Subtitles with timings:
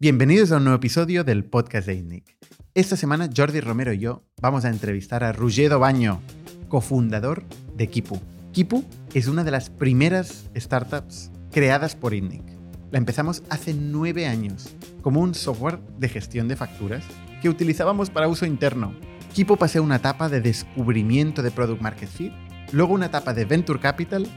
[0.00, 2.36] Bienvenidos a un nuevo episodio del podcast de INNIC.
[2.72, 6.20] Esta semana Jordi Romero y yo vamos a entrevistar a Rugedo Baño,
[6.68, 7.42] cofundador
[7.74, 8.20] de Kipu.
[8.52, 12.44] Kipu es una de las primeras startups creadas por INNIC.
[12.92, 17.02] La empezamos hace nueve años como un software de gestión de facturas
[17.42, 18.94] que utilizábamos para uso interno.
[19.34, 22.32] Kipu pasó una etapa de descubrimiento de Product Market Fit,
[22.70, 24.28] luego una etapa de Venture Capital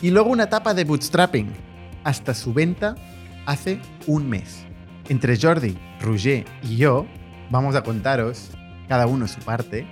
[0.00, 1.48] y luego una etapa de Bootstrapping,
[2.04, 2.94] hasta su venta
[3.44, 4.64] hace un mes.
[5.10, 7.04] Entre Jordi, Roger y yo
[7.50, 8.52] vamos a contaros,
[8.88, 9.84] cada uno su parte,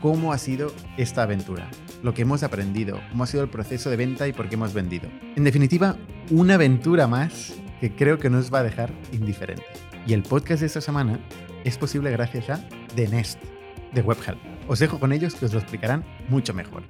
[0.00, 1.68] cómo ha sido esta aventura,
[2.04, 4.72] lo que hemos aprendido, cómo ha sido el proceso de venta y por qué hemos
[4.72, 5.08] vendido.
[5.34, 5.96] En definitiva,
[6.30, 9.66] una aventura más que creo que nos va a dejar indiferentes.
[10.06, 11.18] Y el podcast de esta semana
[11.64, 13.40] es posible gracias a The Nest,
[13.92, 14.38] de WebHelp.
[14.68, 16.84] Os dejo con ellos que os lo explicarán mucho mejor.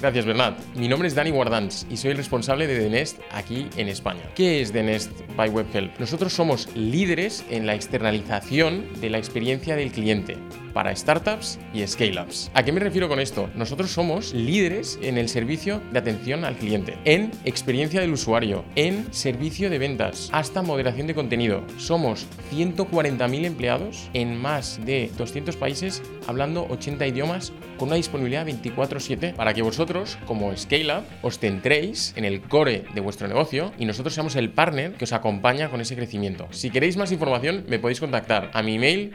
[0.00, 0.56] Gracias, Bernat.
[0.76, 4.22] Mi nombre es Dani Guardans y soy el responsable de The Nest aquí en España.
[4.36, 5.98] ¿Qué es The Nest by WebHelp?
[5.98, 10.38] Nosotros somos líderes en la externalización de la experiencia del cliente
[10.72, 12.50] para startups y scale-ups.
[12.54, 13.48] ¿A qué me refiero con esto?
[13.54, 19.12] Nosotros somos líderes en el servicio de atención al cliente, en experiencia del usuario, en
[19.12, 21.62] servicio de ventas, hasta moderación de contenido.
[21.76, 29.34] Somos 140.000 empleados en más de 200 países, hablando 80 idiomas, con una disponibilidad 24/7
[29.34, 34.14] para que vosotros, como scale-up, os centréis en el core de vuestro negocio y nosotros
[34.14, 36.48] seamos el partner que os acompaña con ese crecimiento.
[36.50, 39.14] Si queréis más información, me podéis contactar a mi email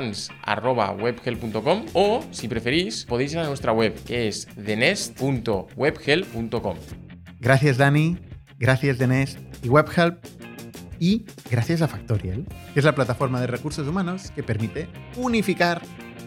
[0.00, 6.76] daniel.guardans.webhelp.com o, si preferís, podéis ir a nuestra web, que es denest.webhelp.com.
[7.40, 8.18] Gracias Dani,
[8.58, 10.18] gracias Denest y WebHelp
[10.98, 15.80] y gracias a Factorial, que es la plataforma de recursos humanos que permite unificar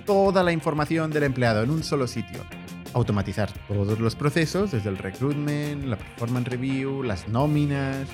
[0.06, 2.44] toda la información del empleado en un solo sitio.
[2.94, 8.08] Automatizar todos los procesos, desde el recruitment, la performance review, las nóminas,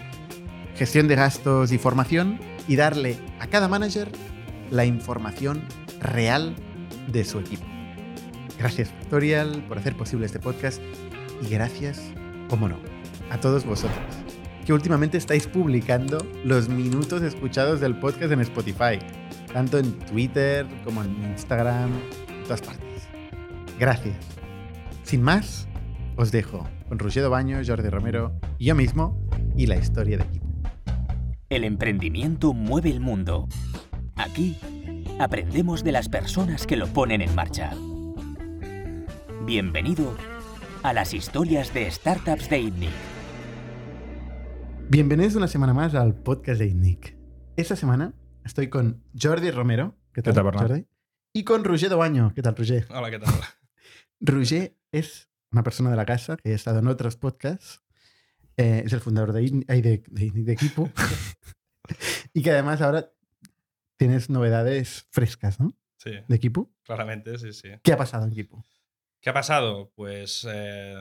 [0.76, 4.10] gestión de gastos y formación, y darle a cada manager
[4.72, 5.62] la información
[6.00, 6.56] real
[7.08, 7.66] de su equipo.
[8.58, 10.82] Gracias Factorial por hacer posible este podcast
[11.42, 12.12] y gracias,
[12.50, 12.78] como no,
[13.32, 14.20] a todos vosotros
[14.70, 19.00] que últimamente estáis publicando los minutos escuchados del podcast en Spotify,
[19.52, 21.90] tanto en Twitter como en Instagram,
[22.30, 23.08] en todas partes.
[23.80, 24.16] Gracias.
[25.02, 25.68] Sin más,
[26.18, 29.20] os dejo con Rugedo Baño, Jordi Romero y yo mismo
[29.58, 30.46] y la historia de equipo.
[31.50, 33.48] El emprendimiento mueve el mundo.
[34.20, 34.58] Aquí
[35.18, 37.74] aprendemos de las personas que lo ponen en marcha.
[39.46, 40.14] Bienvenido
[40.84, 42.92] a las historias de startups de ITNIC.
[44.90, 47.18] Bienvenidos una semana más al podcast de ITNIC.
[47.56, 48.14] Esta semana
[48.44, 49.96] estoy con Jordi Romero.
[50.14, 50.54] ¿Qué tal, ¿Qué tal?
[50.68, 50.88] Jordi?
[51.34, 52.34] Y con Roger Baño.
[52.36, 52.88] ¿Qué tal, Roger?
[52.90, 53.34] Hola, ¿qué tal?
[54.20, 57.82] Roger es una persona de la casa que ha estado en otros podcasts.
[58.58, 59.66] Eh, es el fundador de, ITNIC-
[60.10, 60.90] de, de Equipo.
[62.34, 63.14] y que además ahora
[64.00, 65.78] tienes novedades frescas, ¿no?
[65.98, 66.72] Sí, De Equipo.
[66.84, 67.68] claramente, sí, sí.
[67.84, 68.66] ¿Qué ha pasado en Equipo?
[69.20, 69.92] ¿Qué ha pasado?
[69.94, 70.96] Pues eh,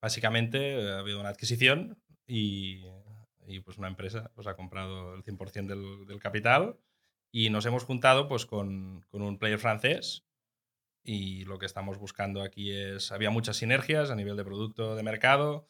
[0.00, 2.82] básicamente eh, ha habido una adquisición y,
[3.46, 6.78] y, pues una empresa pues, ha comprado el 100% del, del capital
[7.30, 10.24] y nos hemos juntado pues con, con un player francés
[11.04, 15.02] y lo que estamos buscando aquí es, había muchas sinergias a nivel de producto, de
[15.02, 15.66] mercado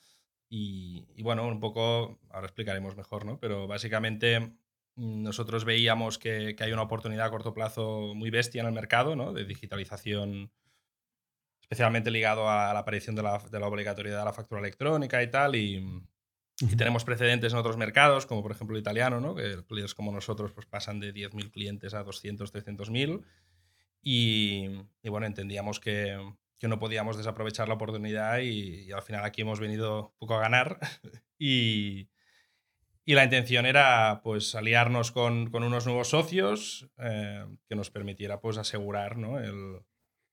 [0.49, 3.41] y, y bueno, un poco, ahora explicaremos mejor, ¿no?
[3.41, 4.53] Pero básicamente
[5.01, 9.17] nosotros veíamos que, que hay una oportunidad a corto plazo muy bestia en el mercado,
[9.17, 9.33] ¿no?
[9.33, 10.53] De digitalización
[11.63, 15.31] especialmente ligado a la aparición de la, de la obligatoriedad de la factura electrónica y
[15.31, 16.03] tal, y,
[16.61, 19.35] y tenemos precedentes en otros mercados, como por ejemplo el italiano, ¿no?
[19.35, 23.25] que players como nosotros pues, pasan de 10.000 clientes a 200, 300.000,
[24.03, 24.69] y,
[25.03, 26.19] y bueno, entendíamos que,
[26.59, 30.41] que no podíamos desaprovechar la oportunidad y, y al final aquí hemos venido poco a
[30.41, 30.79] ganar
[31.39, 32.09] y,
[33.11, 38.41] y la intención era pues aliarnos con, con unos nuevos socios eh, que nos permitiera
[38.41, 39.41] pues asegurar ¿no?
[39.41, 39.81] el,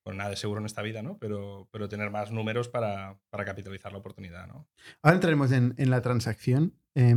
[0.06, 1.18] bueno, nada de seguro en esta vida, ¿no?
[1.18, 4.68] Pero, pero tener más números para, para capitalizar la oportunidad, ¿no?
[5.02, 6.76] Ahora entraremos en, en la transacción.
[6.94, 7.16] Eh,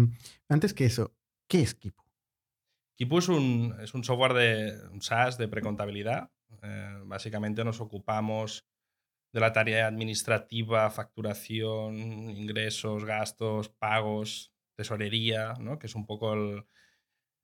[0.49, 1.15] antes que eso,
[1.47, 2.05] ¿qué es Kipu?
[2.95, 6.31] Kipu es un, es un software de un SaaS de precontabilidad.
[6.63, 8.67] Eh, básicamente nos ocupamos
[9.31, 14.50] de la tarea administrativa, facturación, ingresos, gastos, pagos,
[14.81, 15.79] tesorería, ¿no?
[15.79, 16.33] que es un poco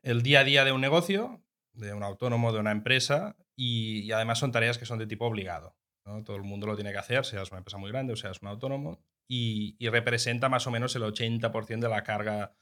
[0.03, 1.44] el, día a día de un negocio,
[1.75, 5.77] de un autónomo, de una empresa, y, además son tareas que son de tipo obligado.
[6.25, 8.49] Todo el mundo lo tiene que hacer, seas una empresa muy grande o seas un
[8.49, 12.56] autónomo, y, representa más o menos el 80% de la carga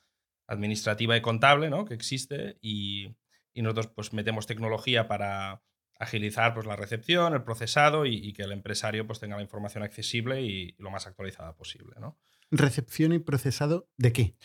[0.49, 1.85] administrativa y contable ¿no?
[1.85, 3.15] que existe, y,
[3.55, 5.63] nosotros pues metemos tecnología para
[6.01, 9.85] agilizar pues, la recepción, el procesado y, y, que el empresario pues, tenga la información
[9.85, 11.95] accesible y, y lo más actualizada posible.
[12.01, 12.19] ¿no?
[12.51, 14.37] ¿Recepción y procesado de qué?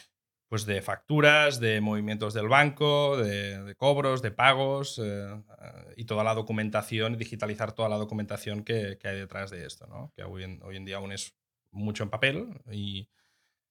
[0.50, 6.06] Pues de facturas, de movimientos del banco, de, de cobros, de pagos eh, eh, y
[6.06, 10.12] toda la documentación, digitalizar toda la documentación que, que hay detrás de esto, ¿no?
[10.16, 11.36] que hoy en, hoy en día aún es
[11.72, 13.10] mucho en papel y,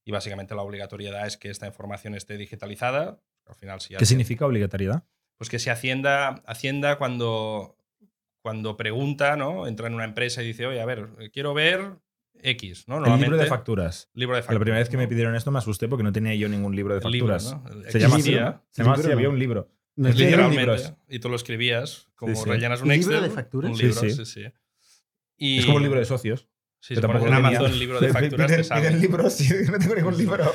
[0.04, 3.20] y básicamente la obligatoriedad es que esta información esté digitalizada.
[3.46, 5.02] Al final, si ¿Qué significa obligatoriedad?
[5.36, 7.76] Pues que si Hacienda, Hacienda cuando,
[8.40, 9.66] cuando pregunta, ¿no?
[9.66, 11.98] entra en una empresa y dice, oye, a ver, quiero ver
[12.42, 12.96] X, ¿no?
[12.96, 14.08] El libro de Normalmente- facturas.
[14.14, 16.34] Libro de La primera facturas, vez que me pidieron esto me asusté porque no tenía
[16.34, 17.62] yo ningún libro de El libro, facturas.
[17.74, 17.82] ¿no?
[17.84, 18.64] El Se llama así, ¿no?
[18.70, 19.70] Se llama así, Libro, había un libro.
[19.96, 20.82] No es Libro, libro, Literalmente.
[20.88, 20.98] libros.
[21.08, 22.48] Y tú lo escribías, como Sí, sí.
[22.50, 23.22] rellenas un ¿Libro Excel.
[23.28, 23.70] de facturas?
[23.72, 24.10] Un Sí, libro, sí.
[24.12, 24.44] sí, sí.
[25.36, 26.48] Y, Es como un libro de socios.
[26.80, 27.34] Sí, pones tampoco en.
[27.34, 28.80] Amazon libro de Piden- facturas, te piden- sale.
[28.88, 30.52] piden libros y no tengo ningún libro.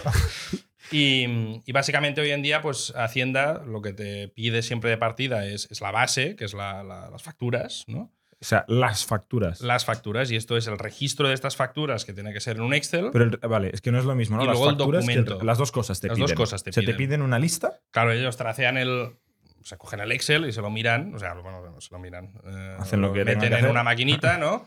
[0.91, 5.45] Y, y básicamente hoy en día, pues Hacienda lo que te pide siempre de partida
[5.45, 8.13] es, es la base, que es la- la- las facturas, ¿no?
[8.43, 9.61] O sea, las facturas.
[9.61, 12.63] Las facturas, y esto es el registro de estas facturas que tiene que ser en
[12.63, 13.09] un Excel.
[13.13, 14.43] Pero el- vale, es que no es lo mismo, ¿no?
[14.43, 15.45] Y las luego el facturas que el- documento.
[15.45, 16.27] las dos cosas te Las piden.
[16.27, 16.97] dos cosas te Se te piden.
[16.97, 17.79] piden una lista.
[17.91, 19.15] Claro, ellos tracean el.
[19.63, 22.33] Se cogen el Excel y se lo miran, o sea, bueno, no se lo miran.
[22.45, 23.69] eh, Hacen lo que meten que en hacer.
[23.71, 24.65] una maquinita, ¿no?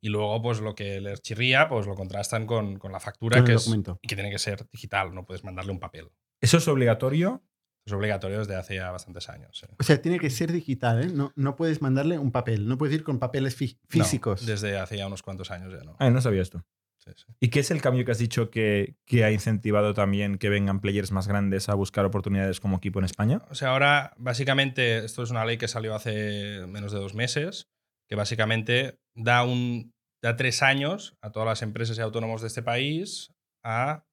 [0.00, 3.52] Y luego, pues lo que les chirría, pues lo contrastan con, con la factura, que
[3.54, 3.98] es, documento.
[4.00, 6.08] y que tiene que ser digital, no puedes mandarle un papel.
[6.40, 7.42] Eso es obligatorio.
[7.88, 9.64] Es obligatorio desde hace ya bastantes años.
[9.78, 11.06] O sea, tiene que ser digital, ¿eh?
[11.10, 14.44] No, no puedes mandarle un papel, no puedes ir con papeles No, físicos.
[14.44, 15.96] desde hace ya unos cuantos años ya no.
[15.98, 16.62] Ah, no sabía esto.
[16.98, 17.24] Sí, sí.
[17.40, 20.80] ¿Y qué es el cambio que has dicho que, que ha incentivado también que vengan
[20.80, 23.40] players más grandes a buscar oportunidades como equipo en España?
[23.48, 27.68] O sea, ahora, básicamente, esto es una ley que salió hace menos de dos meses,
[28.06, 32.62] que básicamente da, un, da tres años a todas las empresas y autónomos de este
[32.62, 33.32] país
[33.64, 34.04] a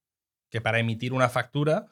[0.49, 1.87] que para emitir una factura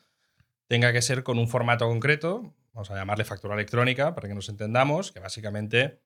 [0.67, 4.49] tenga que ser con un formato concreto, vamos a llamarle factura electrónica para que nos
[4.49, 6.01] entendamos, que básicamente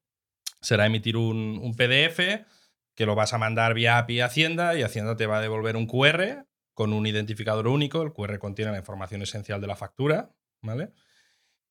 [0.62, 2.19] será emitir un, un PDF
[2.95, 5.75] que lo vas a mandar vía API a Hacienda y Hacienda te va a devolver
[5.75, 8.01] un QR con un identificador único.
[8.01, 10.31] El QR contiene la información esencial de la factura,
[10.62, 10.89] ¿vale?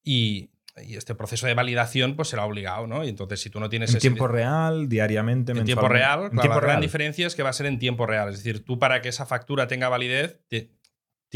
[0.04, 0.50] Y,
[0.84, 3.02] y este proceso de validación pues será obligado, ¿no?
[3.04, 6.30] Y entonces si tú no tienes En ese- tiempo real, diariamente, en tiempo real, En
[6.30, 6.80] tiempo la gran real.
[6.82, 8.28] diferencia es que va a ser en tiempo real.
[8.28, 10.70] Es decir, tú para que esa factura tenga validez, te-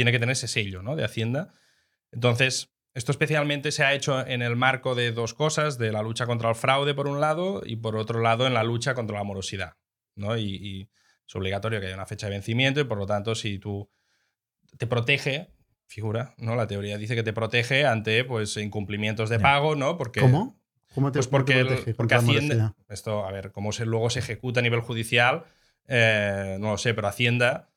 [0.01, 0.97] tiene que tener ese sello ¿no?
[0.97, 1.53] de Hacienda.
[2.11, 6.25] Entonces, esto especialmente se ha hecho en el marco de dos cosas, de la lucha
[6.25, 9.25] contra el fraude por un lado y por otro lado en la lucha contra la
[9.25, 9.75] morosidad.
[10.17, 10.39] ¿no?
[10.39, 10.91] Y, y
[11.27, 13.91] es obligatorio que haya una fecha de vencimiento y por lo tanto si tú
[14.79, 15.51] te protege,
[15.87, 16.57] figura, ¿no?
[16.57, 19.99] La teoría dice que te protege ante pues, incumplimientos de pago, ¿no?
[19.99, 20.59] Porque, ¿Cómo?
[20.95, 22.75] ¿Cómo te, pues porque, el- protege porque Hacienda.
[22.89, 25.45] Esto, a ver, cómo se, luego se ejecuta a nivel judicial,
[25.89, 27.70] eh, no lo sé, pero Hacienda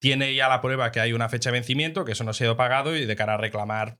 [0.00, 2.56] tiene ya la prueba que hay una fecha de vencimiento, que eso no ha sido
[2.56, 3.98] pagado y de cara a reclamar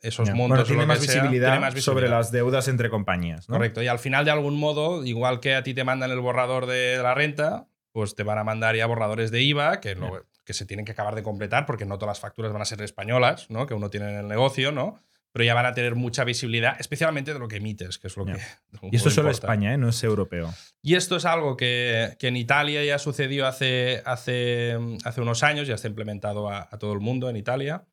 [0.00, 0.48] esos montos.
[0.48, 2.18] Bueno, tiene lo más, que sea, visibilidad tiene más sobre visibilidad.
[2.18, 3.48] las deudas entre compañías.
[3.48, 3.54] ¿no?
[3.56, 3.82] Correcto.
[3.82, 6.98] Y al final, de algún modo, igual que a ti te mandan el borrador de
[7.02, 10.66] la renta, pues te van a mandar ya borradores de IVA que, lo- que se
[10.66, 13.66] tienen que acabar de completar porque no todas las facturas van a ser españolas, ¿no?
[13.66, 15.00] Que uno tiene en el negocio, ¿no?
[15.34, 18.24] Pero ya van a tener mucha visibilidad, especialmente de lo que emites, que es lo
[18.24, 18.34] que.
[18.92, 19.30] Y esto es solo.
[19.30, 19.76] España, ¿eh?
[19.76, 20.54] no es europeo.
[20.80, 25.66] Y esto es algo que, que en Italia ya sucedió hace, hace, hace unos años,
[25.66, 27.84] ya está implementado a, a todo el mundo en Italia,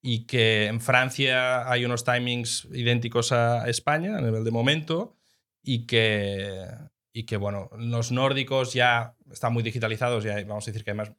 [0.00, 5.18] y que en Francia hay unos timings idénticos a España a nivel de momento,
[5.62, 6.66] y que,
[7.12, 10.96] y que bueno, los nórdicos ya están muy digitalizados, ya vamos a decir que hay
[10.96, 11.12] más,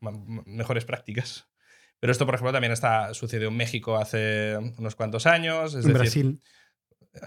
[0.46, 1.51] mejores prácticas.
[2.02, 5.74] Pero esto, por ejemplo, también está, sucedió en México hace unos cuantos años.
[5.76, 6.42] Es En decir, Brasil.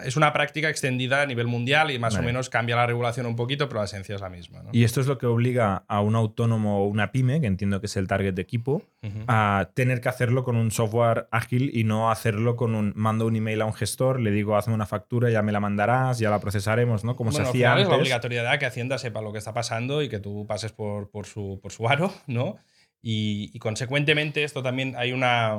[0.04, 2.24] es una práctica extendida a nivel mundial y más Vale.
[2.24, 4.62] o menos cambia la regulación un poquito, pero la esencia es la misma.
[4.64, 4.70] ¿no?
[4.72, 7.86] Y esto es lo que obliga a un autónomo o una pyme, que entiendo que
[7.86, 8.82] es el target de equipo,
[9.28, 13.36] a tener que hacerlo con un software ágil y no hacerlo con un mando un
[13.36, 16.40] email a un gestor, le digo hazme una factura, ya me la mandarás, ya la
[16.40, 17.14] procesaremos, ¿no?
[17.14, 18.00] Como Bueno, se hacía final es la antes.
[18.00, 21.60] obligatoriedad que Hacienda sepa lo que está pasando y que tú pases por, por, su,
[21.62, 22.56] por su aro, ¿no?
[23.06, 25.56] Y, consecuentemente esto también hay una...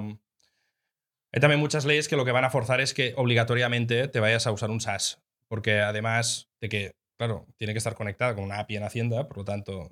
[1.31, 4.47] Hay también muchas leyes que lo que van a forzar es que obligatoriamente te vayas
[4.47, 8.59] a usar un SaaS, porque además de que, claro, tiene que estar conectada con una
[8.59, 9.89] API en Hacienda, por lo tanto,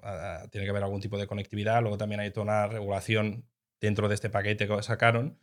[0.52, 3.46] tiene que haber algún tipo de conectividad, luego también hay toda una regulación
[3.80, 5.38] dentro de este paquete que sacaron,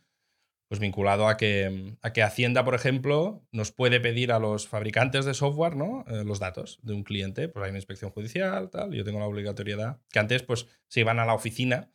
[0.67, 5.23] pues vinculado a que, a que Hacienda, por ejemplo, nos puede pedir a los fabricantes
[5.23, 6.03] de software ¿no?
[6.07, 7.47] Eh, los datos de un cliente.
[7.47, 9.99] Pues hay una inspección judicial, tal, yo tengo la obligatoriedad.
[10.09, 11.91] Que antes pues, se iban a la oficina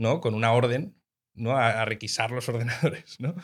[0.00, 0.20] ¿no?
[0.20, 0.96] con una orden
[1.34, 1.52] ¿no?
[1.56, 3.20] a, a requisar los ordenadores.
[3.20, 3.34] ¿no?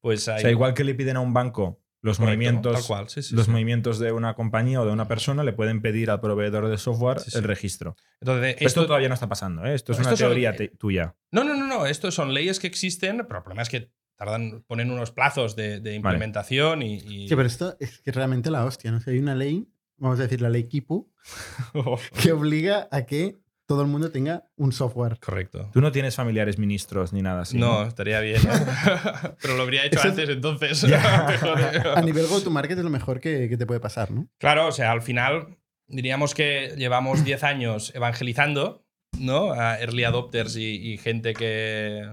[0.00, 2.84] Pues O hay, sea, igual que le piden a un banco los Correcto, movimientos tal
[2.86, 3.50] cual, sí, sí, los sí.
[3.50, 7.20] movimientos de una compañía o de una persona, le pueden pedir al proveedor de software
[7.20, 7.38] Sí, sí.
[7.38, 7.96] el registro.
[8.20, 9.74] Entonces, Esto, esto, todavía no está pasando, ¿eh?
[9.74, 11.14] Esto es No, una son- teoría te- tuya.
[11.30, 11.86] No, no, no, no.
[11.86, 15.80] Estos son leyes que existen, pero el problema es que tardan, ponen unos plazos de,
[15.80, 18.98] de implementación y, y- Sí, pero esto es que realmente la hostia, ¿no?
[18.98, 21.10] O hay una ley, vamos a decir la ley Kipu,
[22.22, 25.18] que obliga a que todo el mundo tenga un software.
[25.18, 25.70] Correcto.
[25.72, 27.58] Tú no tienes familiares ministros ni nada así.
[27.58, 28.40] no, estaría bien.
[28.42, 28.52] ¿no?
[29.42, 30.84] Pero lo habría hecho Eso antes entonces.
[31.94, 34.28] A nivel go-to-market es lo mejor que, que te puede pasar, ¿no?
[34.38, 35.56] Claro, o sea, al final
[35.86, 38.86] diríamos que llevamos 10 años evangelizando,
[39.18, 39.52] ¿no?
[39.52, 42.06] A early adopters y, y gente que,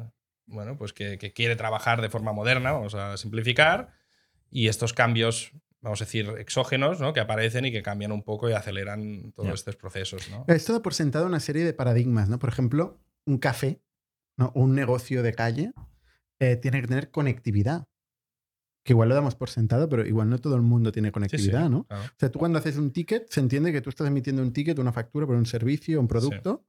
[0.46, 3.94] bueno, pues que, que quiere trabajar de forma moderna, vamos a simplificar,
[4.50, 5.52] y estos cambios,
[5.82, 7.14] vamos a decir, exógenos, ¿no?
[7.14, 10.46] Que aparecen y que cambian un poco y aceleran todos estos procesos, ¿no?
[10.48, 12.40] Esto da por sentado una serie de paradigmas, ¿no?
[12.40, 13.82] Por ejemplo, un café,
[14.38, 14.52] ¿no?
[14.56, 15.74] un negocio de calle,
[16.40, 17.88] eh, tiene que tener conectividad.
[18.84, 21.14] Que igual lo damos por sentado, pero igual no todo el mundo tiene Sí, sí,
[21.14, 21.84] conectividad, ¿no?
[21.86, 22.04] claro.
[22.04, 24.80] O sea, tú cuando haces un ticket, se entiende que tú estás emitiendo un ticket,
[24.80, 26.66] una factura por un servicio, un producto.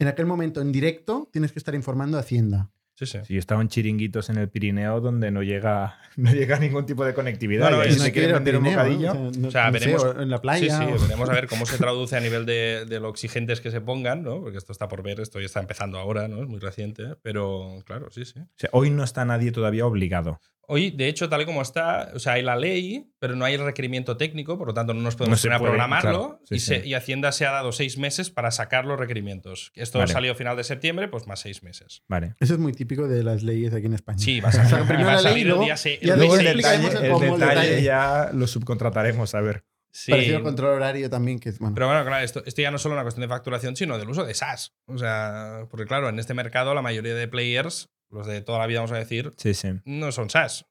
[0.00, 2.70] En aquel momento, en directo, tienes que estar informando a Hacienda.
[2.98, 3.36] Sí, sí.
[3.38, 7.70] Estaban chiringuitos en el Pirineo donde no llega, no llega ningún tipo de conectividad.
[7.70, 8.66] No, no, y si quieren vender un.
[8.66, 10.78] O sea, no- O sea, no sé, veremos- en la playa.
[10.78, 13.60] Sí, sí, o- veremos a ver cómo se traduce a nivel de, de lo exigentes
[13.60, 14.40] que se pongan, ¿no?
[14.40, 16.42] Porque esto está por ver, esto ya está empezando ahora, ¿no?
[16.42, 18.40] Es muy reciente, pero claro, sí, sí.
[18.40, 20.40] O sea, hoy no está nadie todavía obligado.
[20.70, 23.54] Hoy, de hecho, tal y como está, o sea, hay la ley, pero no hay
[23.54, 26.10] el requerimiento técnico, por lo tanto no nos podemos No a programarlo.
[26.10, 26.88] claro, sí, y, se- sí.
[26.90, 29.72] y Hacienda se ha dado seis meses para sacar los requerimientos.
[29.74, 30.12] Esto Vale.
[30.12, 32.02] salió a final de septiembre, pues más seis meses.
[32.06, 32.34] Vale.
[32.38, 34.18] Eso es muy típico de las leyes aquí en España.
[34.18, 35.76] Sí, va a O sea, salir, primero va a la ley, salir el luego- día
[35.78, 39.64] se- ya el el el cómo, el detalle ya lo subcontrataremos, a ver.
[39.90, 40.10] Sí.
[40.12, 41.74] Parecido al control horario también, que es bueno.
[41.74, 44.08] Pero bueno, claro, esto, esto ya no es solo una cuestión de facturación, sino del
[44.10, 44.74] uso de SaaS.
[44.86, 48.66] O sea, porque claro, en este mercado la mayoría de players, los de toda la
[48.66, 49.68] vida, vamos a decir, Sí, sí.
[49.84, 50.66] no son SaaS.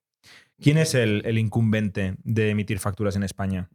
[0.59, 3.69] ¿Quién es el, el incumbente de emitir facturas en España?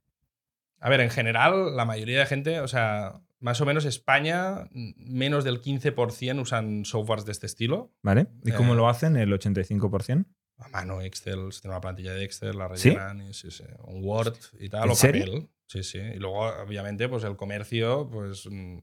[0.81, 5.45] A ver, en general, la mayoría de gente, o sea, más o menos España, menos
[5.45, 7.93] del 15% usan softwares de este estilo.
[8.03, 8.27] ¿Vale?
[8.45, 8.77] ¿Y cómo Eh.
[8.77, 9.17] lo hacen?
[9.17, 10.25] ¿El 85%?
[10.59, 12.91] A mano, Excel, si tiene una plantilla de Excel, la ¿Sí?
[12.91, 15.25] rellenan, y, sí, sí, un Word y tal, ¿En o serio?
[15.25, 15.49] papel.
[15.67, 15.99] Sí, sí.
[15.99, 18.79] Y luego, obviamente, pues el comercio, pues mm,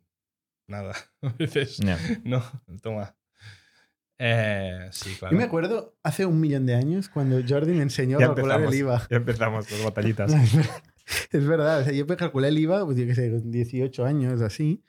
[0.68, 0.94] nada.
[1.22, 1.80] A veces,
[2.24, 2.42] no,
[2.82, 3.16] toma.
[4.20, 5.32] Eh, sí, claro.
[5.34, 8.62] Yo me acuerdo hace un millón de años cuando Jordi me enseñó a Ya calcular
[8.62, 9.08] el IVA.
[9.10, 10.32] ya empezamos las batallitas.
[11.32, 14.42] Es verdad, o sea, yo calculé el IVA, pues yo qué sé, con 18 años
[14.42, 14.84] así,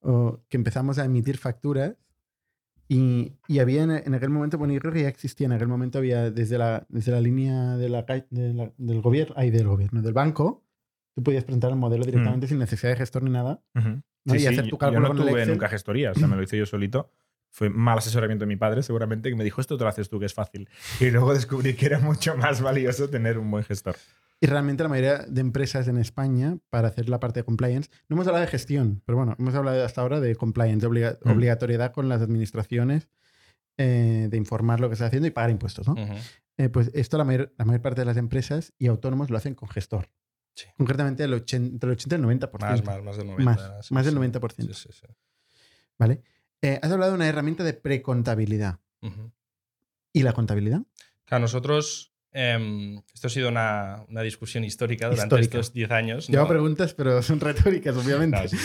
[0.00, 1.94] o que empezamos a emitir facturas
[2.88, 5.68] y, y había en, en aquel momento, bueno, yo creo que ya existía, en aquel
[5.68, 9.66] momento había desde la, desde la línea de la, de la- del gobierno, ay, del
[9.66, 10.62] gobierno, del banco,
[11.14, 13.62] tú podías presentar el modelo directamente sin necesidad de gestor ni nada.
[13.74, 13.88] Ujú.
[14.24, 14.34] ¿no?
[14.34, 15.54] Sí, y hacer tu cálculo yo no con el tuve Excel.
[15.54, 17.10] nunca gestoría, o sea, me lo hice yo solito.
[17.54, 20.18] Fue mal asesoramiento de mi padre, seguramente, que me dijo, esto te lo haces tú,
[20.18, 20.68] que es fácil.
[21.00, 23.94] Y luego descubrí que era mucho más valioso tener un buen gestor.
[24.40, 28.16] Y realmente la mayoría de empresas en España, para hacer la parte de compliance, no
[28.16, 31.30] hemos hablado de gestión, pero bueno, hemos hablado hasta ahora de compliance, de obliga- Mm.
[31.30, 33.08] obligatoriedad con las administraciones,
[33.76, 35.86] eh, de informar lo que está haciendo y pagar impuestos.
[35.86, 35.92] ¿no?
[35.94, 36.14] Ujú.
[36.56, 39.54] Eh, pues esto la mayor, la mayor parte de las empresas y autónomos lo hacen
[39.54, 40.08] con gestor.
[40.54, 40.66] Sí.
[40.76, 42.84] Concretamente el 80, entre el 80 y el 90%.
[42.84, 43.44] Más, más, más del 90.
[43.44, 44.20] Más, sí, más del sí.
[44.20, 44.74] 90%.
[44.74, 45.06] Sí, sí, sí.
[45.98, 46.22] ¿Vale?
[46.62, 48.78] Eh, has hablado de una herramienta de precontabilidad.
[50.12, 50.82] ¿Y la contabilidad?
[51.24, 55.58] Claro, nosotros, em, esto ha sido una, una discusión histórica durante Histórica.
[55.58, 56.28] estos 10 años.
[56.28, 56.48] Llevo ¿no?
[56.48, 58.36] preguntas, pero son retóricas, obviamente.
[58.36, 58.58] Claro, sí.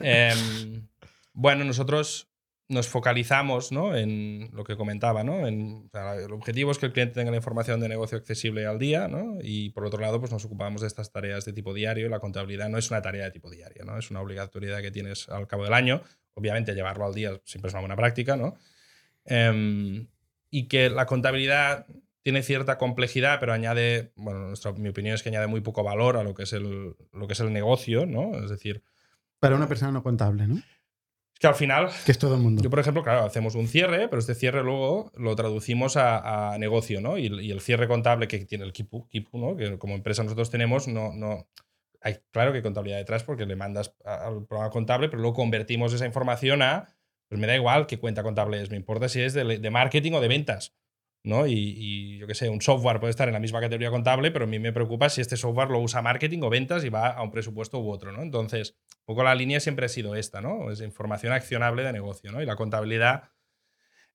[0.00, 0.88] Em,
[1.32, 2.28] bueno, nosotros
[2.68, 3.96] nos focalizamos ¿no?
[3.96, 5.46] en lo que comentaba, ¿no?
[5.46, 8.66] En, o sea, el objetivo es que el cliente tenga la información de negocio accesible
[8.66, 9.38] al día, ¿no?
[9.40, 12.08] Y por otro lado, pues nos ocupamos de estas tareas de tipo diario.
[12.08, 13.96] La contabilidad no es una tarea de tipo diario, ¿no?
[13.96, 16.02] Es una obligatoriedad que tienes al cabo del año.
[16.38, 18.56] Obviamente, llevarlo al día siempre es una buena práctica, ¿no?
[19.24, 20.08] Em,
[20.50, 21.86] y que la contabilidad
[22.22, 26.16] tiene cierta complejidad, pero añade, bueno, nuestra, mi opinión es que añade muy poco valor
[26.16, 28.38] a lo que es el, lo que es el negocio, ¿no?
[28.42, 28.82] Es decir,
[29.40, 30.56] Para una persona no contable, ¿no?
[30.56, 32.62] es que al final, Que es todo el mundo.
[32.62, 36.58] yo por ejemplo, claro, hacemos un cierre, pero este cierre luego lo traducimos a, a
[36.58, 37.16] negocio, ¿no?
[37.16, 39.56] Y, el- y el cierre contable que tiene el Kipu, Kipu, ¿no?
[39.56, 41.46] Que como empresa nosotros tenemos, no, no,
[42.00, 45.92] hay claro que hay contabilidad detrás porque le mandas al programa contable, pero luego convertimos
[45.92, 46.94] esa información a,
[47.28, 50.12] pues me da igual qué cuenta contable es, me importa si es de, de marketing
[50.12, 50.74] o de ventas.
[51.24, 51.46] ¿no?
[51.46, 54.44] Y, y yo qué sé, un software puede estar en la misma categoría contable, pero
[54.44, 57.22] a mí me preocupa si este software lo usa marketing o ventas y va a
[57.22, 58.22] un presupuesto u otro, ¿no?
[58.22, 60.70] Entonces, un poco la línea siempre ha sido esta, ¿no?
[60.70, 62.40] Es información accionable de negocio, ¿no?
[62.40, 63.24] Y la contabilidad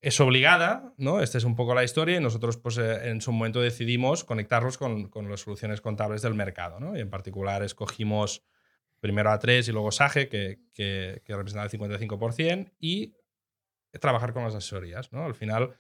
[0.04, 1.22] es obligada, ¿no?
[1.22, 4.78] Esta es un poco la historia y nosotros, pues, eh, en su momento decidimos conectarlos
[4.78, 6.98] con, con las soluciones contables del mercado, ¿no?
[6.98, 8.44] Y en particular escogimos
[9.00, 13.16] primero A3 y luego SAGE, que, que, que representa el 55%, y
[14.02, 15.24] trabajar con las asesorías, ¿no?
[15.24, 15.78] Al final,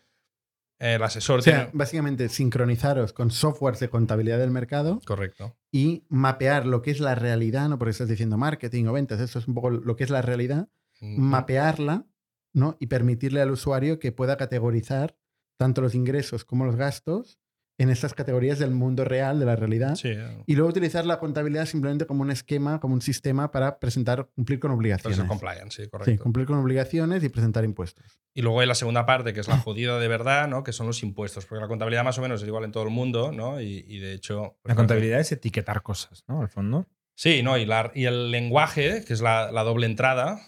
[0.80, 1.72] eh, el asesor O sea, tiene...
[1.74, 5.58] básicamente sincronizaros con softwares de contabilidad del mercado Correcto.
[5.70, 9.38] y mapear lo que es la realidad, no porque estás diciendo marketing o ventas, eso
[9.40, 10.70] es un poco lo que es la realidad,
[11.02, 12.06] mapearla
[12.54, 12.78] ¿no?
[12.80, 15.16] y permitirle al usuario que pueda categorizar
[15.60, 17.40] tanto los ingresos como los gastos
[17.80, 19.96] en estas categorías del mundo real, de la realidad.
[19.96, 20.14] Sí,
[20.46, 24.60] Y luego utilizar la contabilidad simplemente como un esquema, como un sistema para presentar, cumplir
[24.60, 25.18] con obligaciones.
[25.18, 26.24] el compliance, sí, Sí, correcto.
[26.24, 28.20] cumplir con obligaciones y presentar impuestos.
[28.36, 30.64] Y luego hay la segunda parte, que es la jodida de verdad, ¿no?
[30.64, 31.48] Que son los impuestos.
[31.48, 33.60] Porque la contabilidad más o menos es igual en todo el mundo, ¿no?
[33.60, 34.58] Y, y de hecho.
[34.62, 36.42] pues, La contabilidad es etiquetar cosas, ¿no?
[36.42, 36.86] Al fondo.
[37.16, 37.58] Sí, ¿no?
[37.58, 40.40] Y, la- y el lenguaje, que es la, la doble entrada,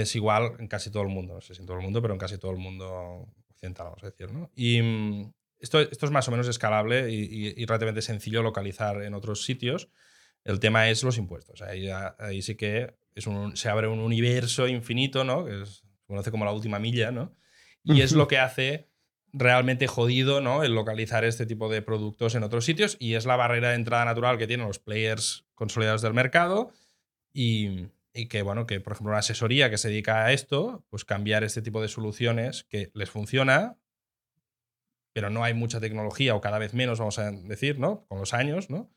[0.00, 1.34] es igual en casi todo el mundo.
[1.34, 4.02] No sé si en todo el mundo, pero en casi todo el mundo occidental, vamos
[4.02, 4.50] a decir, ¿no?
[4.56, 9.02] Y mm, esto, esto es más o menos escalable y, y- y relativamente sencillo localizar
[9.02, 9.88] en otros sitios.
[10.44, 11.62] El tema es los impuestos.
[11.62, 15.44] Ahí, ahí sí que es un- se abre un universo infinito, ¿no?
[15.44, 17.32] Que es- se conoce como la última milla, ¿no?
[17.84, 18.88] Y es lo que hace
[19.32, 20.62] realmente jodido, ¿no?
[20.62, 24.04] El localizar este tipo de productos en otros sitios y es la barrera de entrada
[24.04, 26.72] natural que tienen los players consolidados del mercado
[27.32, 31.04] y, y que, bueno, que por ejemplo una asesoría que se dedica a esto, pues
[31.04, 33.76] cambiar este tipo de soluciones que les funciona,
[35.12, 38.06] pero no hay mucha tecnología o cada vez menos, vamos a decir, ¿no?
[38.08, 38.90] Con los años, ¿no?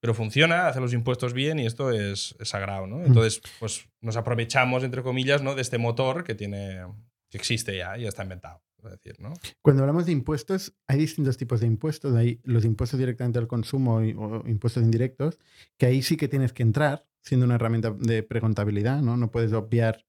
[0.00, 3.04] Pero funciona, hace los impuestos bien y esto es, es sagrado, ¿no?
[3.04, 5.54] Entonces, pues nos aprovechamos, entre comillas, ¿no?
[5.54, 6.84] De este motor que tiene,
[7.30, 9.32] que existe ya y ya está inventado, decir, ¿no?
[9.62, 12.14] Cuando hablamos de impuestos, hay distintos tipos de impuestos.
[12.14, 15.38] Hay los impuestos directamente al consumo y- o impuestos indirectos,
[15.78, 19.16] que ahí sí que tienes que entrar, siendo una herramienta de precontabilidad, ¿no?
[19.16, 20.04] No puedes obviar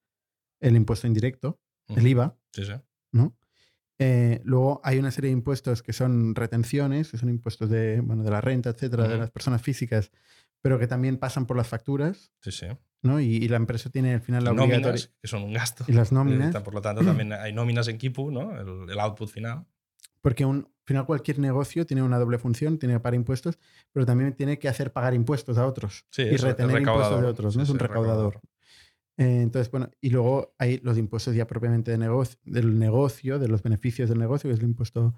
[0.61, 2.07] el impuesto indirecto, el.
[2.07, 2.73] IVA, Sí, sí.
[3.11, 3.35] ¿no?
[3.99, 8.23] Eh, luego hay una serie de impuestos que son retenciones, que son impuestos de, bueno,
[8.23, 10.11] de la renta, etcétera, de las personas físicas,
[10.61, 12.65] pero que también pasan por las facturas, Sí, sí.
[13.03, 13.19] ¿No?
[13.19, 15.01] Y, y la empresa tiene al final la obligatoria.
[15.21, 15.85] que son un gasto.
[15.87, 16.55] Y las nóminas.
[16.55, 18.57] Eh, Por lo tanto, también hay nóminas en Kipu, ¿no?
[18.59, 19.65] El, el output final.
[20.21, 23.59] Porque un, al final cualquier negocio tiene una doble función, tiene que pagar impuestos,
[23.91, 27.25] pero también tiene que hacer pagar impuestos a otros Sí, y retener impuestos de recaudador.
[27.25, 27.61] otros, ¿no?
[27.61, 28.39] Sí, es un sí, recaudador.
[29.17, 33.47] Eh, entonces, bueno, y luego hay los impuestos ya propiamente de negocio, del negocio, de
[33.47, 35.13] los beneficios del negocio, que es el impuesto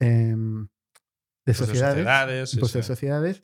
[0.00, 0.68] em, de
[1.44, 3.42] Pues de sociedades, sociedades, sí, impuesto de sociedades,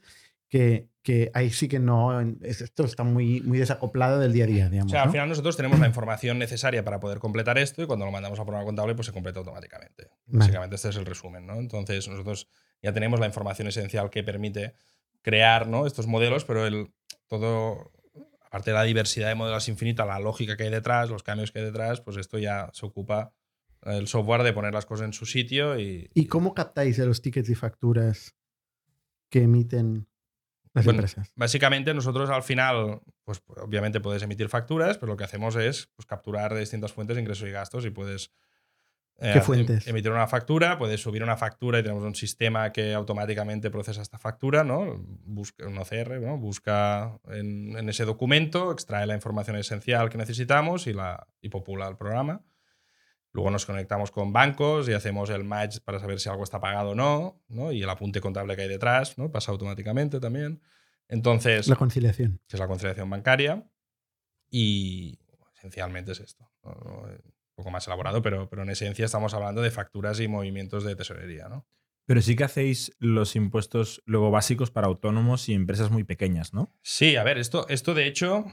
[0.48, 4.46] que, que ahí sí que no, es- esto está muy, muy desacoplado del día a
[4.46, 4.92] día, O digamos.
[4.92, 8.12] sea, al final nosotros tenemos la información necesaria para poder completar esto y cuando lo
[8.12, 10.04] mandamos a programa contable, pues se completa automáticamente.
[10.26, 10.38] Vale.
[10.38, 11.54] Básicamente este es el resumen, ¿no?
[11.54, 12.48] Entonces nosotros
[12.82, 14.74] ya tenemos la información esencial que permite
[15.22, 15.86] crear ¿no?
[15.86, 16.92] estos modelos, pero el,
[17.26, 17.90] todo,
[18.44, 21.58] aparte de la diversidad de modelos infinita, la lógica que hay detrás, los cambios que
[21.60, 23.32] hay detrás, pues esto ya se ocupa
[23.82, 27.22] el software de poner las cosas en su sitio y, ¿Y cómo captáis de los
[27.22, 28.36] tickets y facturas
[29.30, 30.06] que emiten
[30.74, 31.32] las Bueno, empresas?
[31.36, 36.06] Básicamente nosotros al final, pues obviamente puedes emitir facturas, pero lo que hacemos es pues,
[36.06, 38.30] capturar de distintas fuentes ingresos y gastos y puedes
[39.18, 39.86] eh, ¿Qué em- fuentes?
[39.86, 44.18] emitir una factura, puedes subir una factura y tenemos un sistema que automáticamente procesa esta
[44.18, 44.96] factura, ¿no?
[45.24, 46.38] Busca un OCR, ¿no?
[46.38, 51.86] Busca en, en ese documento, extrae la información esencial que necesitamos y, la, y popula
[51.88, 52.40] el programa.
[53.32, 56.90] Luego nos conectamos con bancos y hacemos el match para saber si algo está pagado
[56.90, 57.72] o no, ¿no?
[57.72, 59.30] Y el apunte contable que hay detrás, ¿no?
[59.32, 60.60] Pasa automáticamente también.
[61.08, 62.40] Entonces, La conciliación.
[62.46, 63.66] que es la conciliación bancaria.
[64.50, 65.18] Y
[65.56, 66.50] esencialmente es esto.
[66.62, 66.72] ¿no?
[66.72, 70.94] Un poco más elaborado, pero, pero en esencia estamos hablando de facturas y movimientos de
[70.96, 71.48] tesorería.
[71.48, 71.66] ¿no?
[72.04, 76.74] Pero sí que hacéis los impuestos luego básicos para autónomos y empresas muy pequeñas, ¿no?
[76.82, 78.44] Sí, a ver, esto, esto de hecho,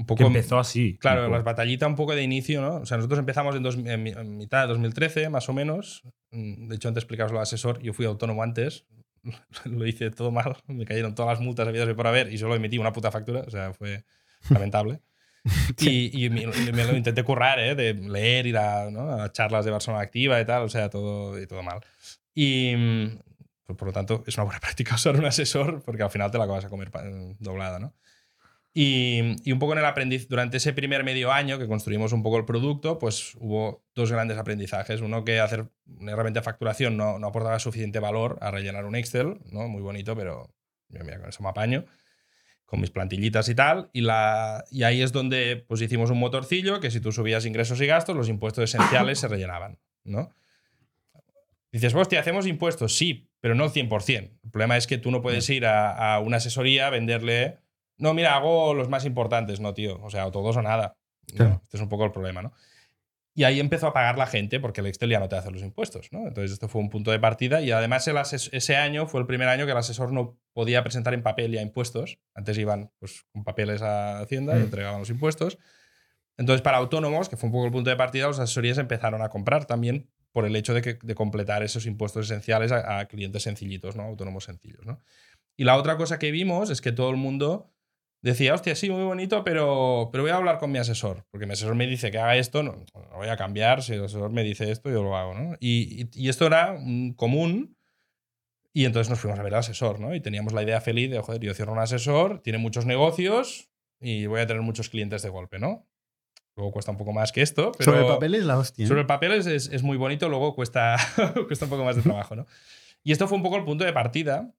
[0.00, 0.26] un Que poco.
[0.26, 0.96] empezó así.
[0.98, 2.76] Claro, tipo, las batallitas un poco de inicio, ¿no?
[2.76, 6.02] O sea, nosotros empezamos en, dos- en en mitad de 2013, más o menos.
[6.30, 7.80] Mm, De hecho, antes explicabas lo asesor.
[7.82, 8.86] Yo fui autónomo antes.
[9.66, 10.56] Lo hice todo mal.
[10.66, 13.40] Me cayeron todas las multas habidas por haber y solo emití una puta factura.
[13.46, 14.04] O sea, fue
[14.48, 15.00] lamentable.
[15.80, 17.74] Y, y me, me lo intenté currar, ¿eh?
[17.74, 19.10] De leer, ir a, ¿no?
[19.10, 20.62] a charlas de Barcelona Activa y tal.
[20.64, 21.80] O sea, todo, y todo mal.
[22.34, 23.18] Y mm,
[23.66, 26.36] por, por lo tanto, es una buena práctica usar un asesor porque al final te
[26.38, 27.04] la acabas a comer pa-
[27.38, 27.94] doblada, ¿no?
[28.72, 32.22] Y, y un poco en el aprendiz, durante ese primer medio año que construimos un
[32.22, 35.00] poco el producto, pues hubo dos grandes aprendizajes.
[35.00, 38.94] Uno que hacer una herramienta de facturación no, no aportaba suficiente valor a rellenar un
[38.94, 39.66] Excel, ¿no?
[39.66, 40.54] Muy bonito, pero
[40.88, 41.84] mira, mira, con eso me apaño,
[42.64, 43.90] con mis plantillitas y tal.
[43.92, 47.80] Y, la, y ahí es donde pues hicimos un motorcillo que si tú subías ingresos
[47.80, 50.30] y gastos, los impuestos esenciales se rellenaban, ¿no?
[51.72, 54.38] Dices, hostia, hacemos impuestos, sí, pero no 100%.
[54.44, 57.58] El problema es que tú no puedes ir a, a una asesoría a venderle
[58.00, 60.00] no, mira, hago los más importantes, no, tío.
[60.02, 60.96] O sea, o todos o nada.
[61.32, 61.36] ¿no?
[61.36, 61.60] Claro.
[61.62, 62.52] Este es un poco el problema, ¿no?
[63.32, 65.62] Y ahí empezó a pagar la gente porque el Excel ya no te hace los
[65.62, 66.26] impuestos, ¿no?
[66.26, 69.48] Entonces, esto fue un punto de partida y además el ese año fue el primer
[69.48, 72.18] año que el asesor no podía presentar en papel ya impuestos.
[72.34, 74.64] Antes iban pues, con papeles a Hacienda y Mm.
[74.64, 75.58] entregaban los impuestos.
[76.38, 79.28] Entonces, para autónomos, que fue un poco el punto de partida, las asesorías empezaron a
[79.28, 83.42] comprar también por el hecho de, que, de completar esos impuestos esenciales a, a clientes
[83.44, 84.02] sencillitos, ¿no?
[84.04, 84.98] Autónomos sencillos, ¿no?
[85.56, 87.72] Y la otra cosa que vimos es que todo el mundo
[88.22, 91.52] decía, hostia, sí, muy bonito, pero, pero voy a hablar con mi asesor, porque mi
[91.52, 94.42] asesor me dice que haga esto, no, no voy a cambiar, si el asesor me
[94.42, 95.56] dice esto, yo lo hago, ¿no?
[95.60, 96.76] Y, y- y esto era
[97.16, 97.76] común
[98.72, 100.14] Y entonces nos fuimos a ver al asesor, ¿no?
[100.14, 103.68] Y teníamos la idea feliz de, joder, yo cierro un asesor, tiene muchos negocios
[104.00, 105.88] y voy a tener muchos clientes de golpe, ¿no?
[106.56, 107.72] Luego cuesta un poco más que esto.
[107.72, 108.84] Pero Sobre el papel es la hostia.
[108.84, 108.88] ¿eh?
[108.88, 110.96] Sobre el papel es, es- es muy bonito, luego cuesta,
[111.48, 112.46] cuesta un poco más de trabajo, ¿no?
[113.02, 114.52] Y esto fue un poco el punto de partida,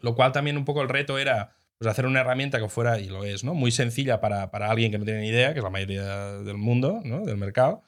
[0.00, 3.08] lo cual también un poco el reto era pues, hacer una herramienta que fuera, y
[3.08, 3.54] lo es, ¿no?
[3.54, 6.56] Muy sencilla para, para alguien que no tiene ni idea, que es la mayoría del
[6.56, 7.24] mundo, ¿no?
[7.24, 7.82] Del mercado.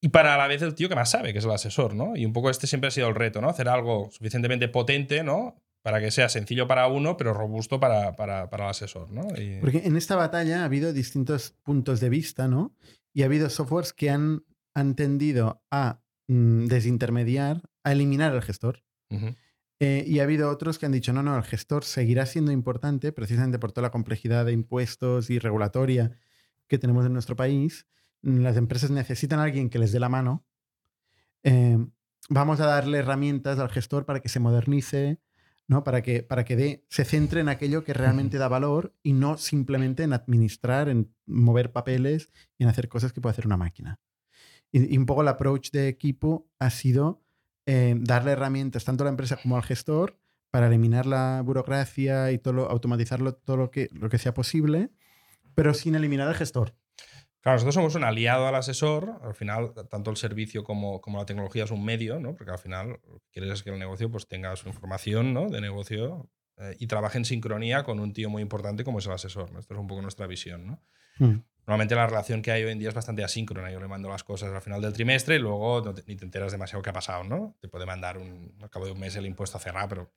[0.00, 2.16] Y para a la vez el tío que más sabe, que es el asesor, ¿no?
[2.16, 3.48] Y un poco este siempre ha sido el reto, ¿no?
[3.48, 5.56] Hacer algo suficientemente potente, ¿no?
[5.82, 9.22] Para que sea sencillo para uno, pero robusto para, para, para el asesor, ¿no?
[9.40, 12.74] Y- Porque en esta batalla ha habido distintos puntos de vista, ¿no?
[13.14, 18.82] Y ha habido softwares que han, han tendido a mm, desintermediar, a eliminar el gestor.
[19.10, 19.34] Ujú.
[19.78, 23.12] Eh, y ha habido otros que han dicho, no, no, el gestor seguirá siendo importante
[23.12, 26.18] precisamente por toda la complejidad de impuestos y regulatoria
[26.66, 27.86] que tenemos en nuestro país.
[28.22, 30.46] Las empresas necesitan a alguien que les dé la mano.
[31.42, 31.78] Eh,
[32.30, 35.20] vamos a darle herramientas al gestor para que se modernice,
[35.68, 35.84] ¿no?
[35.84, 40.04] para que, para que se centre en aquello que realmente da valor y no simplemente
[40.04, 44.00] en administrar, en mover papeles y en hacer cosas que puede hacer una máquina.
[44.72, 47.25] Y, y un poco el approach de equipo ha sido
[47.66, 50.18] eh, darle herramientas tanto a la empresa como al gestor
[50.50, 54.90] para eliminar la burocracia y todo lo- automatizarlo todo lo que, lo que sea posible,
[55.54, 56.74] pero sin eliminar al gestor.
[57.40, 59.20] Claro, nosotros somos un aliado al asesor.
[59.22, 62.34] Al final, tanto el servicio como, como la tecnología es un medio, ¿no?
[62.34, 65.48] Porque al final lo que quieres es que el negocio pues, tenga su información ¿no?
[65.48, 69.12] de negocio eh, y trabaje en sincronía con un tío muy importante como es el
[69.12, 69.52] asesor.
[69.52, 69.60] ¿no?
[69.60, 70.66] Esto es un poco nuestra visión.
[70.66, 70.82] ¿no?
[71.18, 71.42] Hmm.
[71.66, 73.70] Normalmente la relación que hay hoy en día es bastante asíncrona.
[73.72, 76.24] Yo le mando las cosas al final del trimestre y luego no te- ni te
[76.24, 77.56] enteras demasiado qué ha pasado, ¿no?
[77.60, 80.10] Te puede mandar un, al cabo de un mes el impuesto a cerrar, pero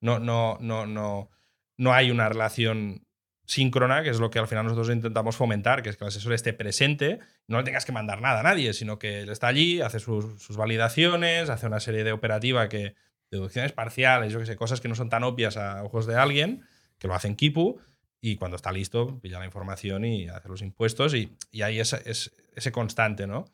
[0.00, 1.30] no, no, no, no,
[1.76, 3.04] no hay una relación
[3.46, 6.34] síncrona, que es lo que al final nosotros intentamos fomentar, que es que el asesor
[6.34, 9.80] esté presente, no le tengas que mandar nada a nadie, sino que él está allí,
[9.80, 12.94] hace sus, sus validaciones, hace una serie de operativa que
[13.30, 16.62] deducciones parciales, yo que sé, cosas que no son tan obvias a ojos de alguien,
[16.98, 17.80] que lo hace en Kipu,
[18.20, 22.00] y cuando está listo, pilla la información y hace los impuestos, y, y hay esa-
[22.04, 23.44] es- ese constante, ¿no?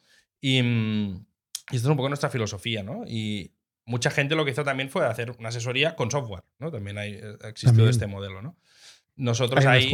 [0.41, 1.27] Y, mm,
[1.71, 3.05] y esto es un poco nuestra filosofía, ¿no?
[3.07, 3.53] Y
[3.87, 6.71] mucha gente lo que hizo también fue hacer una asesoría con software, ¿no?
[6.71, 7.89] También hay, eh, ha existido También.
[7.91, 8.57] este modelo, ¿no?
[9.17, 9.93] Nosotros Hay ahí...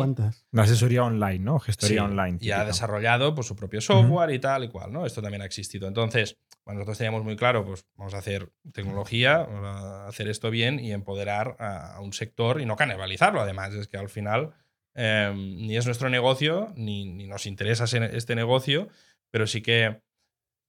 [0.52, 1.58] Una asesoría online, ¿no?
[1.58, 2.38] Gestoría Sí, online.
[2.40, 5.04] Y ha desarrollado pues, su propio software y tal y cual, ¿no?
[5.04, 5.86] Esto también ha existido.
[5.88, 6.38] Entonces,
[6.72, 10.92] nosotros teníamos muy claro, pues vamos a hacer tecnología, vamos a hacer esto bien y
[10.92, 13.40] empoderar a, a un sector y no canibalizarlo.
[13.40, 14.54] Además, es que al final
[14.94, 18.88] eh, ni es nuestro negocio, ni, ni nos interesa este negocio,
[19.30, 20.02] pero sí que...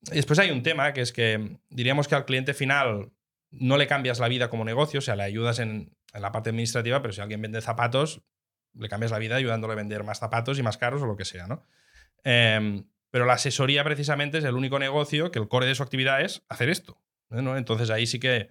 [0.01, 3.11] Después hay un tema que es que diríamos que al cliente final
[3.51, 6.49] no le cambias la vida como negocio, o sea, le ayudas en, en la parte
[6.49, 8.21] administrativa, pero si alguien vende zapatos,
[8.73, 11.25] le cambias la vida ayudándole a vender más zapatos y más caros o lo que
[11.25, 11.65] sea, ¿no?
[12.23, 16.21] Em, pero la asesoría precisamente es el único negocio que el core de su actividad
[16.21, 16.99] es hacer esto.
[17.29, 17.57] ¿no?
[17.57, 18.49] Entonces ahí sí que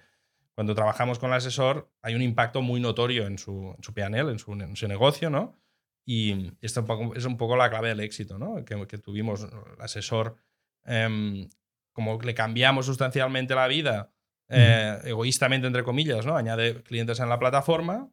[0.54, 4.30] cuando trabajamos con el asesor hay un impacto muy notorio en su, en su P&L,
[4.30, 5.58] en su, en su negocio, ¿no?
[6.04, 8.64] Y esto es un poco la clave del éxito, ¿no?
[8.64, 10.36] Que, que tuvimos el asesor,
[10.84, 11.48] em,
[11.92, 14.12] como le cambiamos sustancialmente la vida,
[14.48, 16.36] eh, egoístamente, entre comillas, ¿no?
[16.36, 18.10] Añade clientes en la plataforma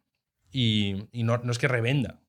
[0.52, 2.22] y, y no, no es que revenda.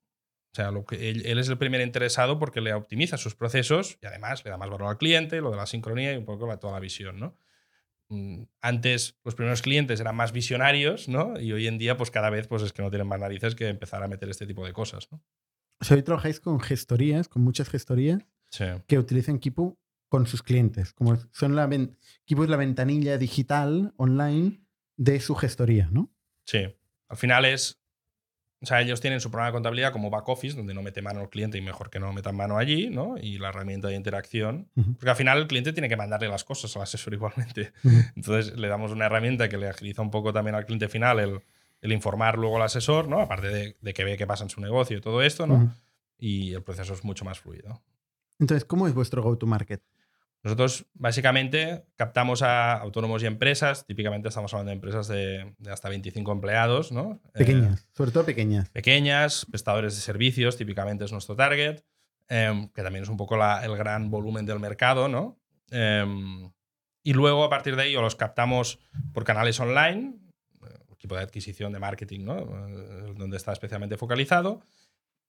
[0.58, 3.96] O sea, lo que él, él es el primer interesado porque le optimiza sus procesos
[4.02, 6.58] y además le da más valor al cliente, lo de la sincronía y un poco
[6.58, 7.36] toda la visión, ¿no?
[8.08, 11.38] Mm, Antes los primeros clientes eran más visionarios, ¿no?
[11.38, 13.68] Y hoy en día, pues cada vez pues es que no tienen más narices que
[13.68, 15.22] empezar a meter este tipo de cosas, ¿no?
[15.80, 18.64] O sea, hoy trabajáis con gestorías, con muchas gestorías Sí.
[18.88, 20.92] que utilizan Kipu con sus clientes.
[20.92, 21.70] Como son la
[22.24, 24.60] Kipu es la ventanilla digital online
[24.96, 26.10] de su gestoría, ¿no?
[26.46, 26.64] Sí.
[27.08, 27.77] Al final es.
[28.60, 31.22] O sea, ellos tienen su programa de contabilidad como back office, donde no mete mano
[31.22, 33.16] el cliente y mejor que no metan mano allí, ¿no?
[33.16, 34.68] Y la herramienta de interacción.
[34.74, 37.72] Porque al final el cliente tiene que mandarle las cosas al asesor igualmente.
[38.16, 41.40] Entonces le damos una herramienta que le agiliza un poco también al cliente final el,
[41.82, 43.20] el informar luego al asesor, ¿no?
[43.20, 45.72] Aparte de, de que ve qué pasa en su negocio y todo esto, ¿no?
[46.18, 47.80] Y el proceso es mucho más fluido.
[48.40, 49.82] Entonces, ¿cómo es vuestro go-to-market?
[50.44, 55.88] Nosotros básicamente captamos a autónomos y empresas, típicamente estamos hablando de empresas de, de hasta
[55.88, 57.20] 25 empleados, ¿no?
[57.35, 58.68] Eh, Pequeñas, sobre todo pequeñas.
[58.70, 61.81] pequeñas, prestadores de servicios, típicamente es nuestro target,
[62.29, 65.40] em, que también es un poco la- el gran volumen del mercado, ¿no?
[65.70, 66.51] Em,
[67.03, 68.79] y luego a partir de ahí o los captamos
[69.12, 70.14] por canales online,
[70.62, 72.38] eh, equipo de adquisición de marketing, ¿no?
[72.38, 74.61] Eh, donde está especialmente focalizado.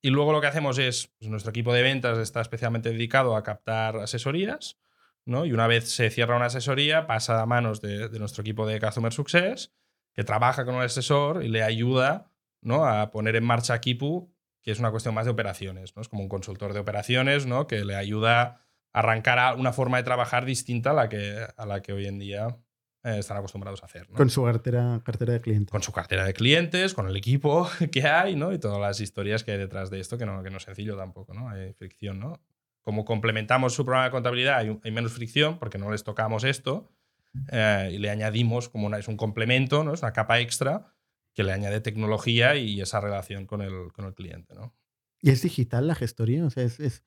[0.01, 3.43] Y luego lo que hacemos es, pues, nuestro equipo de ventas está especialmente dedicado a
[3.43, 4.77] captar asesorías,
[5.29, 5.45] ¿no?
[5.45, 8.79] Y una vez se cierra una asesoría, pasa a manos de, de nuestro equipo de
[8.79, 9.71] Customer Success,
[10.13, 12.85] que trabaja con el asesor y le ayuda ¿no?
[12.85, 16.01] a poner en marcha Kipu, que es una cuestión más de operaciones, ¿no?
[16.01, 17.67] Es como un consultor de operaciones, ¿no?
[17.67, 18.41] Que le ayuda
[18.91, 22.07] a arrancar a una forma de trabajar distinta a la que, a la que hoy
[22.07, 22.57] en día
[23.03, 24.09] eh, están acostumbrados a hacer.
[24.09, 24.17] ¿no?
[24.17, 25.71] Con su cartera, cartera de clientes.
[25.71, 28.51] con su cartera de clientes, con el equipo que hay, ¿no?
[28.51, 30.97] Y todas las historias que hay detrás de esto, que no, que no es sencillo
[30.97, 31.49] tampoco, ¿no?
[31.49, 32.41] Hay fricción, ¿no?
[32.81, 36.91] Como complementamos su programa de contabilidad, hay, hay menos fricción porque no les tocamos esto
[37.51, 39.93] eh, y le añadimos como una, es un complemento, ¿no?
[39.93, 40.93] Es una capa extra
[41.33, 44.75] que le añade tecnología y esa relación con el, con el cliente, ¿no?
[45.21, 46.45] ¿Y es digital la gestoría?
[46.45, 47.03] O sea, ¿es, es-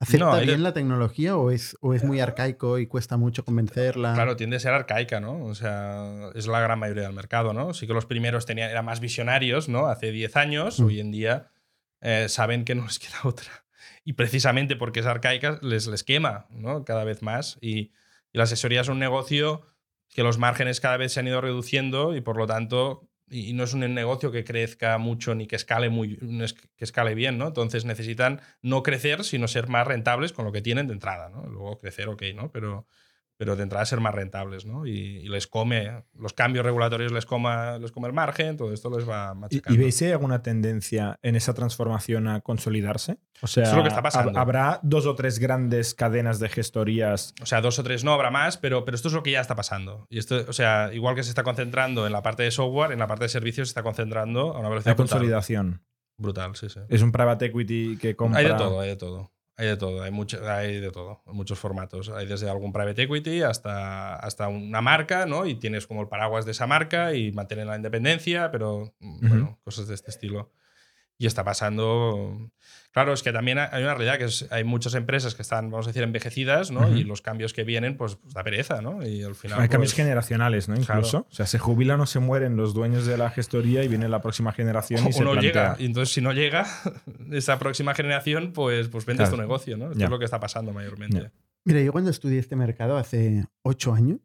[0.00, 3.16] ¿acepta No, hay de- bien la tecnología o es, o es muy arcaico y cuesta
[3.16, 4.14] mucho convencerla?
[4.14, 5.44] Claro, tiende a ser arcaica, ¿no?
[5.44, 7.74] O sea, es la gran mayoría del mercado, ¿no?
[7.74, 9.86] Sí que los primeros tenían, eran más visionarios, ¿no?
[9.88, 10.84] Hace 10 años, Mm.
[10.84, 11.50] hoy en día
[12.00, 13.64] eh, saben que no les queda otra.
[14.08, 16.82] Y precisamente porque es arcaica, les, les quema, ¿no?
[16.82, 17.58] Cada vez más.
[17.60, 17.92] Y,
[18.32, 19.66] y la asesoría es un negocio
[20.08, 23.64] que los márgenes cada vez se han ido reduciendo y por lo tanto, y, no
[23.64, 27.48] es un negocio que crezca mucho ni que escale, muy, que escale bien, ¿no?
[27.48, 31.46] Entonces necesitan no crecer, sino ser más rentables con lo que tienen de entrada, ¿no?
[31.46, 32.50] Luego crecer, ok, ¿no?
[32.50, 32.86] Pero,
[33.38, 34.84] pero de entrada ser más rentables, ¿no?
[34.84, 38.90] Y, y les come, los cambios regulatorios les, coma, les come el margen, todo esto
[38.90, 39.74] les va ¿Y, machacando.
[39.74, 43.18] y veis si hay alguna tendencia en esa transformación a consolidarse?
[43.40, 44.32] O sea, Eso es lo que está pasando.
[44.32, 47.32] hab- ¿habrá dos o tres grandes cadenas de gestorías?
[47.40, 49.40] O sea, dos o tres no habrá más, pero, pero esto es lo que ya
[49.40, 50.06] está pasando.
[50.10, 52.98] Y esto, o sea, igual que se está concentrando en la parte de software, en
[52.98, 55.18] la parte de servicios se está concentrando a una velocidad La brutal.
[55.18, 55.82] consolidación.
[56.20, 56.80] Brutal, sí, sí.
[56.88, 58.40] Es un private equity que compra.
[58.40, 59.30] Hay de todo, hay de todo.
[59.58, 62.10] Hay de todo, hay, mucho, hay de todo, muchos formatos.
[62.10, 65.46] Hay desde algún private equity hasta, hasta una marca, ¿no?
[65.46, 69.58] Y tienes como el paraguas de esa marca y mantienen la independencia, pero mm, bueno,
[69.64, 70.52] cosas de este estilo.
[71.18, 72.52] Y está pasando.
[72.98, 75.86] Claro, es que también hay una realidad que es, hay muchas empresas que están, vamos
[75.86, 76.92] a decir, envejecidas, ¿no?
[76.96, 79.06] Y los cambios que vienen, pues, pues da pereza, ¿no?
[79.06, 79.60] Y al final.
[79.60, 80.74] Hay cambios pues, generacionales, ¿no?
[80.74, 80.98] claro.
[80.98, 81.18] Incluso.
[81.30, 84.20] O sea, se jubilan o se mueren los dueños de la gestoría y viene la
[84.20, 85.52] próxima generación y o se no plantea.
[85.52, 85.76] llega.
[85.78, 86.66] Y entonces, si no llega
[87.30, 89.36] esa próxima generación, pues, pues vendes Claro.
[89.36, 89.92] tu negocio, ¿no?
[89.92, 91.30] Esto es lo que está pasando mayormente.
[91.64, 94.18] Mira, yo cuando estudié este mercado hace ocho años,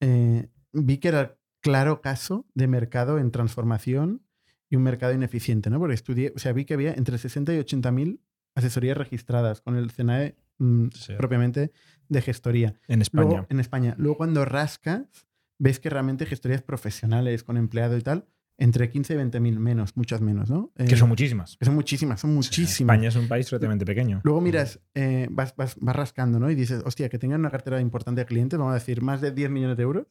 [0.00, 4.22] eh, vi que era claro caso de mercado en transformación
[4.70, 5.78] y un mercado ineficiente, ¿no?
[5.78, 8.20] Porque estudié, o sea, vi que había entre 60 y 80 mil
[8.54, 11.12] asesorías registradas con el CNAE mm, Sí.
[11.18, 11.72] propiamente
[12.08, 12.74] de gestoría.
[12.88, 13.28] En España.
[13.28, 13.94] Luego, en España.
[13.98, 15.26] Luego, cuando rascas,
[15.58, 18.26] ves que realmente gestorías profesionales con empleado y tal,
[18.58, 20.70] entre 15 y 20 mil menos, muchas menos, ¿no?
[20.76, 21.56] que Eh, son muchísimas.
[21.56, 22.94] que son muchísimas, son muchísimas.
[22.94, 24.20] España es un país relativamente pequeño.
[24.22, 26.50] Luego miras, eh, vas, vas, vas rascando, ¿no?
[26.50, 29.30] Y dices, hostia, que tengan una cartera importante de clientes, vamos a decir, más de
[29.32, 30.06] 10 millones de euros,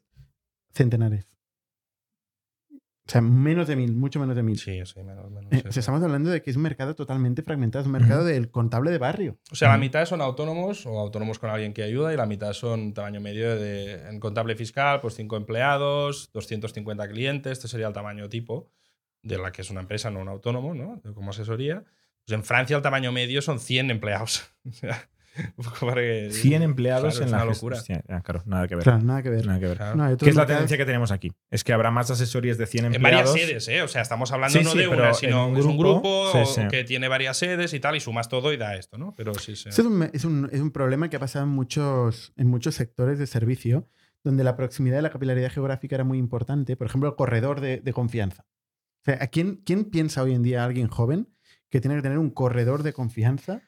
[0.73, 1.27] centenares.
[3.09, 4.55] O sea, menos de mil, mucho menos de mil.
[4.59, 5.79] Sí, sí, menos, menos, Eh, sí, sí.
[5.79, 8.99] estamos hablando de que es un mercado totalmente fragmentado, es un mercado del contable de
[8.99, 9.39] barrio.
[9.51, 12.53] O sea, la mitad son autónomos o autónomos con alguien que ayuda y la mitad
[12.53, 17.93] son tamaño medio de, en contable fiscal, pues 5 empleados, 250 clientes, este sería el
[17.93, 18.69] tamaño tipo
[19.23, 21.01] de la que es una empresa, no un autónomo, ¿no?
[21.15, 21.83] Como asesoría.
[22.27, 24.43] Pues en Francia el tamaño medio son 100 empleados.
[25.95, 27.77] Que- 100 empleados Claro, en es la locura.
[27.77, 28.83] Hostia, ya, claro, nada que ver.
[28.83, 29.45] Claro, nada que ver.
[29.45, 29.77] Nada que ver.
[29.77, 29.95] Claro.
[29.95, 31.31] No, hay ¿Qué es la tendencia que tenemos aquí?
[31.49, 33.31] Es que habrá más asesorías de 100 En empleados.
[33.31, 33.81] varias sedes, ¿eh?
[33.81, 36.31] O sea, estamos hablando Sí, no sí, de una, en sino un es un grupo,
[36.31, 39.13] grupo sí, que tiene varias sedes y tal, y sumas todo y da esto, ¿no?
[39.15, 39.69] Pero sí, sí.
[39.69, 42.75] Ese es un, es, un, es un problema que ha pasado en muchos, en muchos
[42.75, 43.87] sectores de servicio,
[44.23, 46.75] donde la proximidad y la capilaridad geográfica era muy importante.
[46.75, 48.45] Por ejemplo, el corredor de, de confianza.
[49.01, 51.29] O sea, ¿a quién, ¿quién piensa hoy en día alguien joven
[51.69, 53.61] que tiene que tener un corredor de confianza?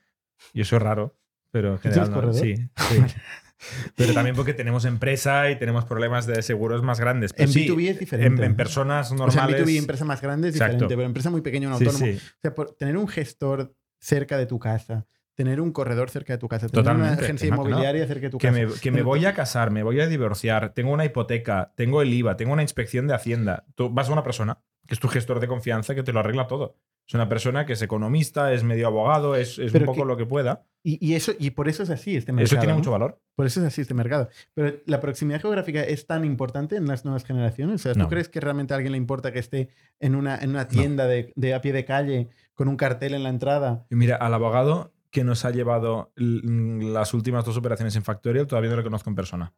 [0.53, 1.17] Y eso es raro.
[1.51, 2.33] Pero en ¿Tú tienes general, no.
[2.33, 3.15] Sí, sí.
[3.95, 7.31] Pero también porque tenemos empresa y tenemos problemas de seguros más grandes.
[7.33, 8.43] Pero En sí, B2B es diferente.
[8.43, 9.35] En, en personas O normales.
[9.55, 10.73] sea, en B2B, empresa más grande es Exacto.
[10.73, 11.99] diferente, pero empresa muy pequeña, un autónomo.
[11.99, 12.17] sí.
[12.17, 16.39] O sea, por tener un gestor cerca de tu casa, tener un corredor cerca de
[16.39, 18.59] tu casa, tener una agencia que no, inmobiliaria cerca de tu Que casa.
[18.59, 22.11] me, que me voy a casar, me voy a divorciar, tengo una hipoteca, tengo el
[22.11, 23.65] IVA, tengo una inspección de Hacienda.
[23.75, 24.59] Tú vas a una persona
[24.91, 26.75] que es tu gestor de confianza que te lo arregla todo.
[27.07, 30.17] Es una persona que es economista, es medio abogado, es, es un poco que- lo
[30.17, 30.65] que pueda.
[30.83, 32.55] Y, y eso, y por eso es así este mercado.
[32.55, 32.79] Eso tiene ¿no?
[32.79, 33.17] mucho valor.
[33.37, 34.27] Por eso es así este mercado.
[34.53, 37.75] Pero la proximidad geográfica es tan importante en las nuevas generaciones.
[37.75, 38.09] O sea, ¿tú No.
[38.09, 39.69] crees que realmente a alguien le importa que esté
[40.01, 43.23] en una, en una tienda de, de a pie de calle con un cartel en
[43.23, 43.85] la entrada?
[43.89, 48.71] Y mira, al abogado que nos ha llevado las últimas dos operaciones en Factorial todavía
[48.71, 49.53] no lo conozco en persona.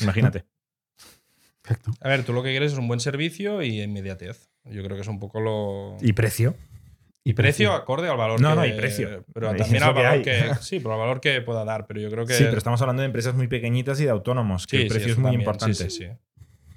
[0.00, 0.46] Imagínate.
[1.62, 1.90] Exacto.
[2.00, 4.50] A ver, tú lo que quieres es un buen servicio y inmediatez.
[4.64, 5.96] Yo creo que es un poco lo.
[6.00, 6.54] ¿Y precio?
[7.22, 8.56] Y precio acorde al valor No, que.
[8.56, 9.24] no, y precio.
[9.34, 10.50] Pero también al valor que.
[10.62, 11.86] Sí, pero al valor que pueda dar.
[11.86, 12.34] Pero yo creo que.
[12.34, 14.94] Sí, pero estamos hablando de empresas muy pequeñitas y de autónomos, que Sí, el sí,
[14.94, 15.40] precio es muy también.
[15.42, 15.74] importante.
[15.74, 16.10] Sí, sí, sí.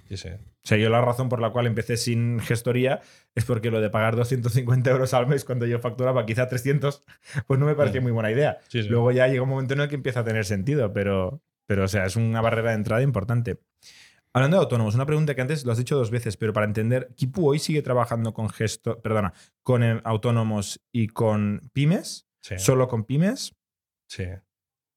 [0.09, 0.29] Sí, sí.
[0.29, 3.01] O sea, yo la razón por la cual empecé sin gestoría
[3.35, 7.03] es porque lo de pagar 250 euros al mes cuando yo facturaba quizá 300,
[7.47, 8.59] pues no me parecía muy buena idea.
[8.67, 8.89] Sí, sí.
[8.89, 11.87] Luego ya llega un momento en el que empieza a tener sentido, pero, pero o
[11.87, 13.59] sea, es una barrera de entrada importante.
[14.33, 17.13] Hablando de autónomos, una pregunta que antes lo has dicho dos veces, pero para entender,
[17.15, 22.25] ¿Kipu hoy sigue trabajando con gesto, perdona, con eh, autónomos y con pymes?
[22.41, 22.55] Sí.
[22.57, 23.55] ¿Solo con pymes?
[24.07, 24.25] sí.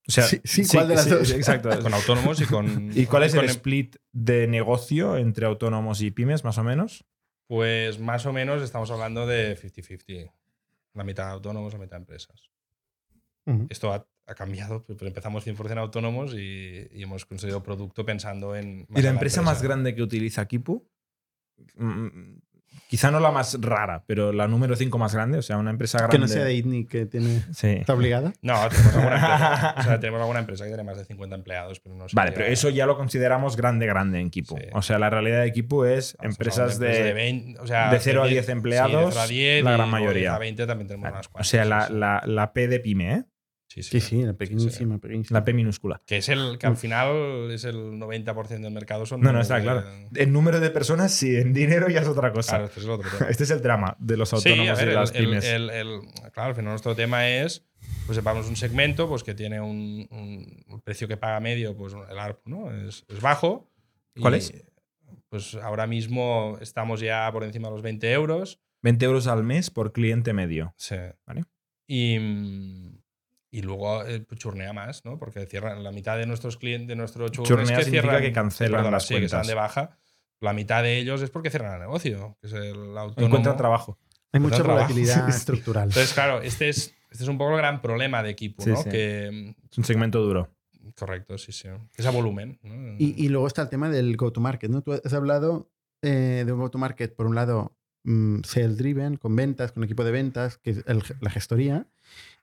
[0.09, 1.33] O sea, Sí, sí, ¿cuál de las dos?
[1.33, 1.68] Exacto.
[1.83, 2.92] Con autónomos y con.
[2.94, 7.05] ¿Y cuál es el em- split de negocio entre autónomos y pymes, más o menos?
[7.49, 10.33] Pues más o menos estamos hablando de 50-50.
[10.94, 12.53] La mitad autónomos, la mitad empresas.
[13.68, 18.87] Esto ha, ha cambiado, pero empezamos 100% autónomos y, y hemos conseguido producto pensando en.
[18.95, 20.87] ¿Y la empresa más grande que utiliza Kipu?
[21.77, 22.39] Mm,
[22.89, 25.99] Quizá no la más rara, pero la número 5 más grande, o sea, una empresa
[25.99, 26.15] grande.
[26.17, 27.69] Que no sea de ITNIC que tiene, Sí.
[27.69, 28.33] está obligada.
[28.43, 29.75] No, tenemos alguna empresa.
[29.79, 32.15] o sea, tenemos alguna empresa que tiene más de 50 empleados, pero no sé.
[32.15, 34.57] Vale, pero eso ya lo consideramos grande, grande en Kipu.
[34.59, 34.65] Sí.
[34.73, 37.12] O sea, la realidad de Kipu es empresas de.
[37.12, 39.91] 20, o sea, de 0 a 10 sí, de empleados, 0 a 10, la gran
[39.91, 40.21] mayoría.
[40.31, 41.17] 10 a 20 también tenemos Vale.
[41.17, 43.25] unas O sea, la, la- la P de pyme, ¿eh?
[43.83, 45.39] Sí, Sí, sí, la pequeñísima, pequeñísima.
[45.41, 46.01] La P minúscula.
[46.07, 49.05] Que es el que al final es el 90% del mercado.
[49.07, 49.85] Son No, no, de- está claro.
[50.15, 52.53] En número de personas, sí, en dinero ya es otra cosa.
[52.53, 53.31] Claro, este es el otro tema.
[53.31, 55.45] Este es el drama de los a autónomos ver, y el, las el- pymes.
[55.45, 56.01] el- el-
[56.33, 57.65] claro, al final nuestro tema es,
[58.07, 60.09] pues sepamos un segmento pues que tiene un,
[60.85, 62.71] precio que paga medio, pues el ARPU, ¿no?
[62.73, 63.71] Es, es bajo.
[64.21, 64.55] ¿Cuál Y, es?
[65.29, 68.61] Pues ahora mismo estamos ya por encima de los 20 euros.
[68.83, 70.73] 20 euros al mes por cliente medio.
[70.79, 70.95] Sí.
[71.27, 71.45] Vale.
[71.89, 72.19] Y,
[73.57, 75.19] y luego eh, churnea más, ¿no?
[75.19, 78.23] Porque cierran la mitad de nuestros clientes, de nuestro churn Churnea es que significa cierran,
[78.23, 79.47] que cancelan las sí, que cuentas.
[79.47, 79.97] de baja.
[80.40, 83.27] La mitad de ellos es porque cierran el negocio, que es el autónomo.
[83.27, 83.99] Encuentran trabajo.
[84.33, 85.37] Hay mucha volatilidad Sí.
[85.37, 85.85] estructural.
[85.88, 88.77] Entonces, claro, este es, este es un poco el gran problema de equipo, Sí, ¿no?
[88.83, 88.90] sí.
[88.90, 90.51] Que, Es un segmento duro.
[90.99, 91.69] correcto, sí, sí.
[91.97, 92.59] Es a volumen.
[92.62, 92.97] ¿no?
[92.99, 94.83] Y, y luego está el tema del go-to-market, ¿no?
[94.83, 95.71] Tú has hablado
[96.03, 100.59] eh, de un go-to-market, por un lado, mm, sales-driven, con ventas, con equipo de ventas,
[100.59, 101.87] que es el- la gestoría,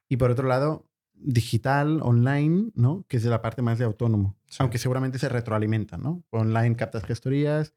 [0.10, 3.06] y por otro lado, digital, online, ¿no?
[3.08, 4.36] Que es la parte más de autónomo.
[4.48, 4.58] Sí.
[4.60, 6.24] Aunque seguramente se retroalimentan, ¿no?
[6.32, 7.74] Online captas gestorías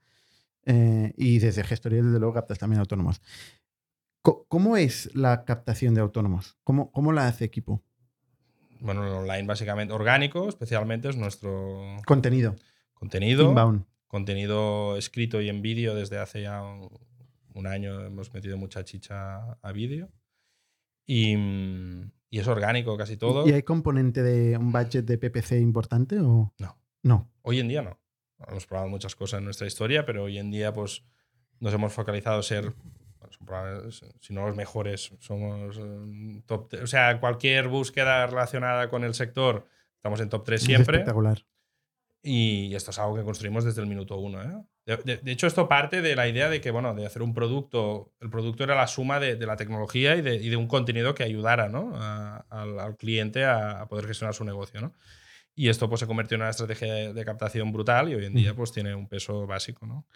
[0.65, 3.21] eh, y desde gestorías, desde luego, captas también autónomos.
[4.49, 6.57] ¿Cómo es la captación de autónomos?
[6.65, 7.85] ¿Cómo, cómo la hace equipo?
[8.81, 12.57] Bueno, el online básicamente orgánico, especialmente es nuestro Contenido,
[12.95, 13.49] contenido.
[13.49, 13.85] inbound.
[14.09, 16.89] Contenido escrito y en vídeo desde hace ya un,
[17.55, 20.11] un año hemos metido mucha chicha a vídeo.
[21.07, 21.86] Y, mm,
[22.31, 23.47] y es orgánico casi todo.
[23.49, 26.77] ¿Y hay componente de un budget de PPC importante o No.
[27.03, 27.31] no?
[27.43, 27.99] Hoy en día no.
[28.49, 31.03] Hemos probado muchas cosas en nuestra historia, pero hoy en día pues
[31.61, 32.75] nos hemos focalizado a ser,
[33.41, 36.69] bueno, si no los mejores, somos eh, top.
[36.83, 40.97] O sea, cualquier búsqueda relacionada con el sector, estamos en top 3 Es siempre.
[40.99, 41.47] espectacular.
[42.23, 44.43] Y esto es algo que construimos desde el minuto uno.
[44.43, 44.65] ¿eh?
[44.85, 47.35] De, de- de hecho, esto parte de la idea de que, bueno, de hacer un
[47.35, 50.67] producto, el producto era la suma de, de la tecnología y de, y de un
[50.67, 51.93] contenido que ayudara ¿no?
[51.95, 54.81] a- al, al cliente a, a poder gestionar su negocio.
[54.81, 54.93] ¿no?
[55.55, 58.55] Y esto pues, se convirtió en una estrategia de, captación brutal y hoy en día
[58.55, 59.87] pues, tiene un peso básico.
[59.87, 60.07] ¿no?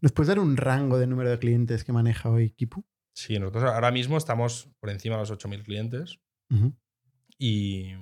[0.00, 2.84] ¿Nos puedes dar un rango de número de clientes que maneja hoy Kipu?
[3.12, 6.18] Sí, nosotros ahora mismo estamos por encima de los 8.000 clientes
[6.50, 6.74] Ujú.
[7.38, 7.94] y,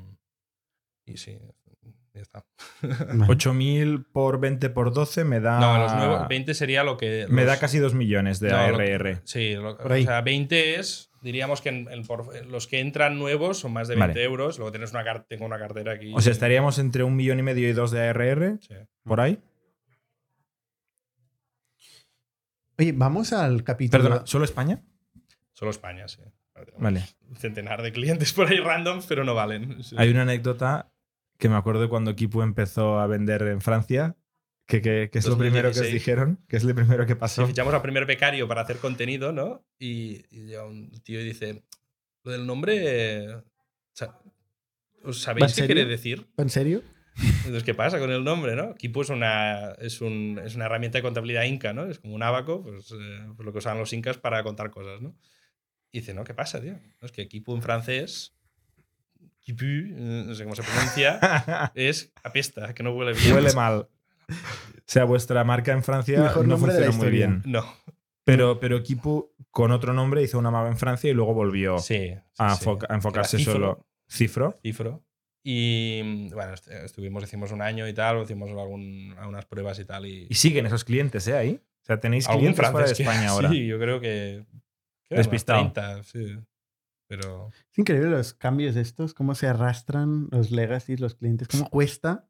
[1.07, 1.39] y sí,
[2.15, 2.45] ya está.
[2.83, 3.27] Vale.
[3.27, 5.59] 8.000 por 20 por 12 me da.
[5.61, 7.27] No, los nuevos 20 sería lo que...
[7.29, 9.21] Me da casi 2 millones de No, lo- ARR.
[9.25, 10.05] Sí, lo- o ahí.
[10.05, 13.89] sea, 20 es, diríamos que en- en por- en los que entran nuevos son más
[13.89, 14.23] de 20 Vale.
[14.25, 14.59] euros.
[14.59, 16.13] Luego tienes una, tengo una cartera aquí.
[16.15, 18.75] O sea, estaríamos entre un millón y medio y dos de ARR, Sí.
[19.03, 19.43] por ahí.
[22.79, 24.03] Oye, vamos al capítulo.
[24.03, 24.83] Perdona, ¿solo España?
[25.53, 26.21] Solo España, sí.
[26.79, 27.05] Vale.
[27.29, 29.83] Un centenar de clientes por ahí randoms, pero no valen.
[29.83, 29.95] Sí.
[29.99, 30.93] Hay una anécdota
[31.39, 34.17] que me acuerdo cuando Kipu empezó a vender en Francia,
[34.67, 35.93] que, que- que es lo primero que os 2016.
[35.93, 37.47] dijeron, que es lo primero que Sí, pasó.
[37.47, 39.65] fichamos al primer becario para hacer contenido, ¿no?
[39.79, 41.65] Y, y llega un tío y dice,
[42.23, 43.25] lo del nombre...
[43.27, 43.43] eh,
[45.03, 45.75] ¿Os ¿Va sabéis qué serio?
[45.75, 46.27] quiere decir?
[46.39, 46.83] ¿En serio?
[47.17, 48.75] Entonces, ¿qué pasa con el nombre, no?
[48.75, 51.85] Kipu es una, es, un- es una herramienta de contabilidad inca, ¿no?
[51.87, 55.01] Es como un abaco, pues, eh, pues lo que usaban los incas para contar cosas,
[55.03, 55.15] ¿no?
[55.93, 56.25] Y dice, ¿no?
[56.25, 56.73] ¿Qué pasa, tío?
[56.73, 58.34] No, es que Kipu en francés,
[59.45, 61.21] Kipu, eh, no sé cómo se pronuncia,
[61.77, 63.35] es apesta, que no huele bien.
[63.35, 63.87] Huele mal.
[64.29, 64.35] O
[64.87, 67.43] sea, vuestra marca en Francia Mejor no funcionó muy bien.
[67.45, 67.63] No.
[68.25, 72.09] Pero, pero Kipu, con otro nombre, hizo una mapa en Francia y luego volvió Sí.
[72.09, 72.65] sí, a, sí.
[72.65, 73.87] enfoca- a enfocarse Cifro, solo.
[74.11, 74.59] Cifro.
[74.63, 75.05] Cifro.
[75.47, 80.07] Y bueno, est- estuvimos, hicimos un año y tal, hicimos algún- algunas pruebas y tal.
[80.07, 81.37] Y, Y siguen esos clientes, ¿eh?
[81.37, 81.61] Ahí.
[81.83, 83.51] O sea, tenéis clientes fuera de que- España ahora.
[83.51, 84.47] Sí, yo creo que.
[85.11, 85.61] Despistado.
[85.61, 86.39] unos 30, sí.
[87.17, 87.51] Pero.
[87.73, 92.27] Es increíble los cambios estos, cómo se arrastran los legacies, los clientes, cómo cuesta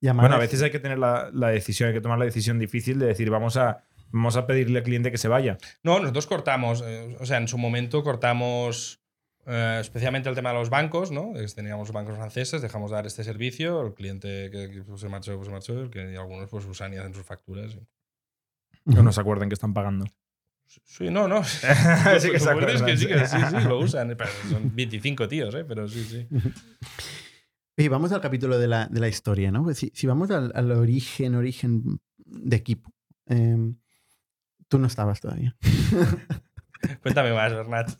[0.00, 0.24] llamar.
[0.24, 2.98] Bueno, a veces hay que tener la, la decisión, hay que tomar la decisión difícil
[2.98, 5.56] de decir, vamos a, vamos a pedirle al cliente que se vaya.
[5.82, 9.00] No, nosotros cortamos, eh, o sea, en su momento cortamos
[9.46, 11.32] eh, especialmente el tema de los bancos, ¿no?
[11.54, 15.34] Teníamos bancos franceses, dejamos de dar este servicio, el cliente que, que, pues, se marchó,
[15.36, 17.74] pues se marchó, el que y algunos pues usan y hacen sus facturas.
[17.74, 20.06] y- No nos acuerden que están pagando.
[20.84, 21.42] Sí, no, no.
[21.44, 23.68] Sí que se es que acuerdan, sí, que sí, sí.
[23.68, 24.08] lo usan.
[24.16, 25.64] Pero son 25 tíos, ¿eh?
[25.64, 26.26] Pero sí, sí.
[27.78, 29.64] Oye, vamos al capítulo de la, de la historia, ¿no?
[29.64, 32.92] Pues si, si vamos al, al origen, origen de equipo.
[33.26, 33.76] em,
[34.68, 35.56] tú no estabas todavía.
[37.02, 37.90] Cuéntame más, Bernat.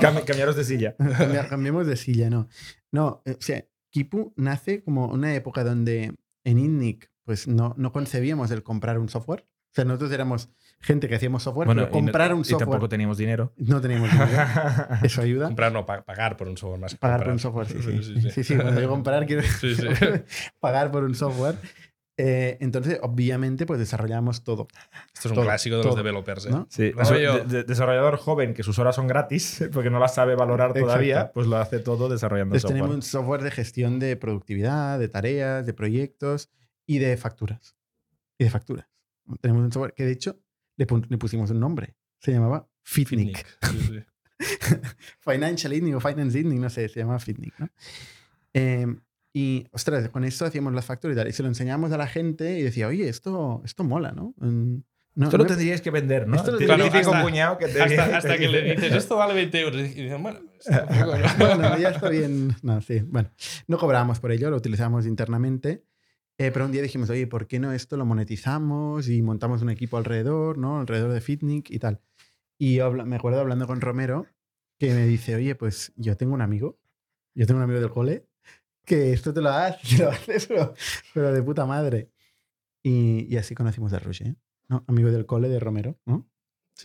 [0.00, 0.94] Cam- cambiaros de silla.
[0.96, 2.48] Cambia- Cambiemos de silla, no.
[2.92, 6.14] No, eh, o sea, Kipu nace como una época donde
[6.44, 9.46] en INNIC pues no, no concebíamos el comprar un software.
[9.48, 10.50] O sea, nosotros éramos
[10.82, 13.52] gente que hacíamos software, Bueno, pero y no- comprar un y tampoco software teníamos dinero.
[13.56, 14.30] no teníamos dinero.
[15.02, 15.46] Eso ayuda.
[15.46, 17.34] Comprar, no, pa- pagar por un software más que Pagar por comprar.
[17.34, 18.02] un software, sí, sí.
[18.02, 18.30] Sí, sí.
[18.30, 19.86] Sí, sí, cuando digo comprar quiero Sí, sí.
[20.60, 21.56] pagar por un software.
[22.22, 24.68] Eh, entonces, obviamente, pues desarrollamos todo.
[25.14, 26.44] Esto es un Todo, clásico de todo, los developers.
[26.46, 26.50] ¿eh?
[26.50, 26.66] ¿no?
[26.68, 29.98] Sí, Rafa, eso- yo- de- de- desarrollador joven que sus horas son gratis porque no
[29.98, 31.32] las sabe valorar todavía, Exacto.
[31.34, 32.78] pues lo hace todo desarrollando Entonces, software.
[32.82, 36.50] tenemos un software de gestión de productividad, de tareas, de proyectos
[36.86, 37.76] y de facturas.
[38.38, 38.86] Y de facturas.
[39.40, 40.40] Tenemos un software que, de hecho,
[40.84, 41.94] le, le pusimos un nombre.
[42.18, 43.46] Se llamaba Fitnik.
[43.70, 44.00] Sí, sí.
[45.20, 47.68] Financial Inning o Finance Inning, no sé, se llamaba Fitnik, ¿no?
[48.54, 48.86] Eh,
[49.32, 51.28] y, ostras, con esto hacíamos las facturas y tal.
[51.28, 54.34] Y se lo enseñamos a la gente y decía, oye, esto, esto mola, ¿no?
[54.38, 54.78] Mm,
[55.14, 56.36] no Esto lo no tendríais que vender, ¿no?
[56.36, 59.34] Esto lo hasta- cuñado que te Hasta, te hasta que le dice- dices, esto vale
[59.34, 59.80] 20 euros.
[59.82, 60.40] Y dicen, bueno,
[61.38, 62.56] bueno, ya está bien.
[62.62, 63.00] No, sí.
[63.06, 63.30] Bueno,
[63.68, 65.84] no cobramos por ello, lo utilizamos internamente.
[66.40, 69.68] Eh, pero un día dijimos, oye, ¿por qué no esto lo monetizamos y montamos un
[69.68, 70.80] equipo alrededor, ¿no?
[70.80, 72.00] Alrededor de Fitnik y tal.
[72.58, 74.26] Y yo me acuerdo hablando con Romero
[74.78, 76.80] que me dice, oye, pues yo tengo un amigo,
[77.34, 78.26] yo tengo un amigo del cole,
[78.86, 80.72] que esto te lo haces, lo haces, pero,
[81.12, 82.10] pero de puta madre.
[82.82, 84.34] Y, y así conocimos a Roger,
[84.66, 84.82] ¿no?
[84.88, 86.26] Amigo del cole de Romero, ¿no?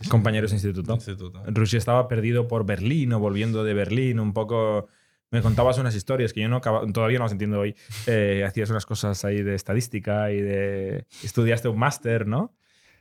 [0.10, 0.96] Compañeros de instituto.
[0.96, 1.42] Instituto.
[1.48, 4.90] Rusia estaba perdido por Berlín o volviendo de Berlín, un poco.
[5.32, 7.76] Me contabas unas historias que yo no todavía no las entiendo hoy.
[8.08, 11.06] Eh, hacías unas cosas ahí de estadística y de.
[11.24, 12.56] Estudiaste un máster, ¿no?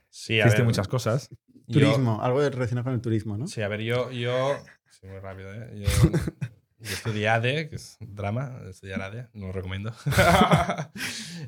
[0.09, 1.29] Sí, a Hiciste ver, muchas cosas.
[1.67, 3.47] yo- Turismo, algo relacionado con el turismo, ¿no?
[3.47, 4.11] Sí, a ver, yo.
[4.11, 4.57] yo
[4.91, 5.71] sí, muy rápido, ¿eh?
[5.75, 5.85] Yo,
[6.81, 9.93] yo estudié ADE, que es drama, estudiar ADE, no lo recomiendo.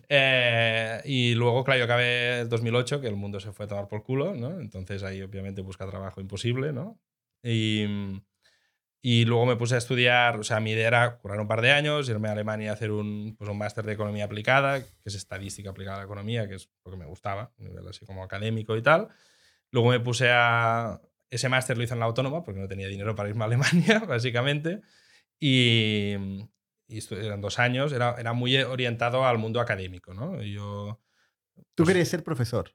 [0.09, 3.89] Eh, y luego, claro, yo acabé en 2008, que el mundo se fue a tomar
[3.89, 4.61] por culo, ¿no?
[4.61, 6.99] Entonces ahí, obviamente, busca trabajo imposible, ¿no?
[7.43, 7.85] Y,
[9.09, 11.71] y luego me puse a estudiar, o sea, mi idea era curar un par de
[11.71, 15.15] años, irme a Alemania a hacer un, pues, un máster de economía aplicada, que es
[15.15, 18.25] estadística aplicada a la economía, que es lo que me gustaba, a nivel así como
[18.25, 19.07] académico y tal.
[19.71, 21.01] Luego me puse a...
[21.31, 24.01] Ese máster lo hice en la autónoma porque no tenía dinero para irme a Alemania,
[24.09, 24.81] básicamente.
[25.39, 26.17] Y,
[26.89, 30.43] y eran dos años, era, era muy orientado al mundo académico, ¿no?
[30.43, 31.01] Y Yo,
[31.77, 32.73] Tú pues, querías ser profesor.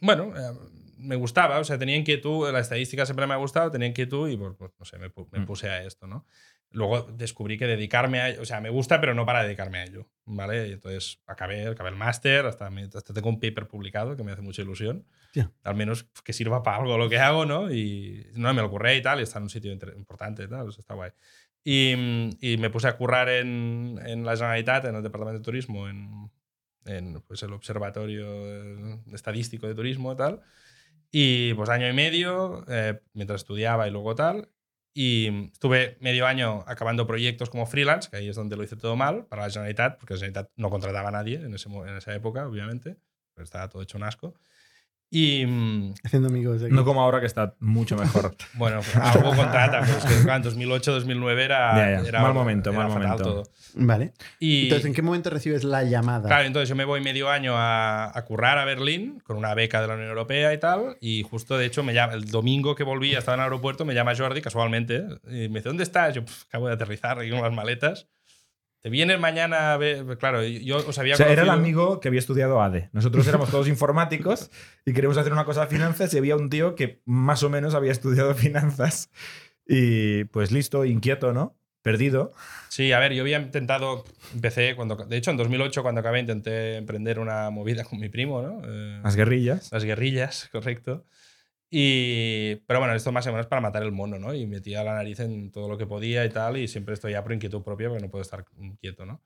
[0.00, 0.56] bueno, eh,
[1.02, 4.36] me gustaba, o sea, tenía inquietud, la estadística siempre me ha gustado, tenía inquietud y,
[4.36, 5.46] pues, pues, no sé, me, me Mm.
[5.46, 6.24] puse a esto, ¿no?
[6.70, 10.08] Luego descubrí que dedicarme a o sea, me gusta, pero no para dedicarme a ello,
[10.24, 10.68] ¿vale?
[10.68, 14.40] Y entonces acabé, acabé el máster, hasta, hasta tengo un paper publicado que me hace
[14.40, 15.04] mucha ilusión.
[15.34, 15.50] Ya.
[15.64, 17.70] Al menos que sirva para algo lo que hago, ¿no?
[17.70, 20.80] Y no me lo ocurre y tal, y está en un sitio importante tal, eso
[20.80, 21.10] está guay.
[21.62, 21.92] Y,
[22.40, 26.30] y me puse a currar en, en la Generalitat, en el Departamento de Turismo, en,
[26.86, 30.40] en pues, el Observatorio eh, Estadístico de Turismo y tal.
[31.12, 34.48] Y pues año y medio, eh, mientras estudiaba y luego tal.
[34.94, 38.96] Y estuve medio año acabando proyectos como freelance, que ahí es donde lo hice todo
[38.96, 42.14] mal, para la Generalitat, porque la Generalitat no contrataba a nadie en, ese, en esa
[42.14, 42.96] época, obviamente,
[43.34, 44.34] pero estaba todo hecho un asco.
[45.14, 45.44] Y
[46.02, 46.72] Haciendo amigos aquí.
[46.72, 48.34] No como ahora que está mucho mejor.
[48.54, 52.08] bueno, algo contrata, pero es que en 2008, 2009 era, Ya, ya.
[52.08, 53.22] era- Mal momento, era mal fatal momento.
[53.24, 53.42] todo.
[53.74, 54.14] Vale.
[54.40, 56.28] Y, Entonces, ¿en qué momento recibes la llamada?
[56.28, 59.82] Claro, entonces yo me voy medio año a, a currar a Berlín con una beca
[59.82, 60.96] de la Unión Europea y tal.
[61.02, 63.92] Y justo, de hecho, me llama, el domingo que volví, estaba en el aeropuerto, me
[63.94, 66.14] llama Jordi casualmente y me dice: ¿Dónde estás?
[66.14, 68.08] Yo "Pf, acabo de aterrizar aquí con las maletas.
[68.82, 70.04] ¿Te vienes mañana a ver?
[70.18, 72.90] Claro, yo os había O sea, era el amigo que había estudiado ADE.
[72.92, 74.50] Nosotros éramos todos informáticos
[74.84, 77.76] y queríamos hacer una cosa de finanzas y había un tío que más o menos
[77.76, 79.08] había estudiado finanzas.
[79.68, 81.56] Y pues listo, inquieto, ¿no?
[81.82, 82.32] Perdido.
[82.68, 84.04] Sí, a ver, yo había intentado,
[84.34, 88.42] empecé cuando, de hecho en 2008 cuando acabé intenté emprender una movida con mi primo,
[88.42, 88.62] ¿no?
[88.64, 89.70] Eh, Las guerrillas.
[89.70, 91.04] Las guerrillas, correcto.
[91.74, 94.34] Y, pero bueno, esto más o menos para matar el mono, ¿no?
[94.34, 97.22] Y metía la nariz en todo lo que podía y tal, y siempre estoy ya
[97.22, 98.44] por inquietud propia porque no puedo estar
[98.78, 99.22] quieto, ¿no?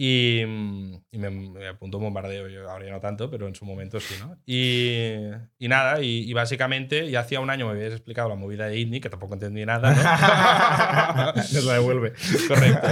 [0.00, 3.56] Y, mm, y me, me apuntó un bombardeo, yo ahora ya no tanto, pero en
[3.56, 4.38] su momento sí, ¿no?
[4.46, 5.16] Y,
[5.58, 8.78] y nada, y, y básicamente ya hacía un año me habías explicado la movida de
[8.78, 9.92] ITNI, que tampoco entendí nada,
[11.16, 11.32] ¿no?
[11.52, 12.12] Nos la devuelve.
[12.46, 12.88] Correcto.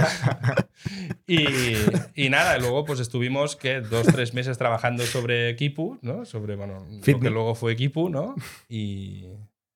[1.27, 1.45] Y,
[2.25, 6.25] y nada, y luego pues estuvimos que dos, tres meses trabajando sobre Kipu, ¿no?
[6.25, 7.21] Sobre, bueno, lo Fitnik.
[7.21, 8.35] que luego fue Kipu, ¿no?
[8.67, 9.27] Y,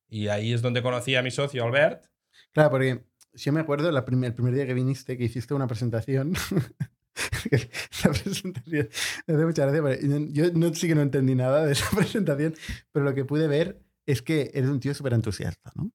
[0.09, 2.03] y ahí es donde conocí a mi socio Albert.
[2.51, 3.05] Claro, porque
[3.35, 6.33] yo me acuerdo la el primer día que viniste que hiciste una presentación.
[8.03, 8.89] la presentación
[9.27, 12.55] me Yo no, sí que no entendí nada de esa presentación,
[12.91, 15.91] pero lo que pude ver es que eres un tío súper entusiasta, ¿no?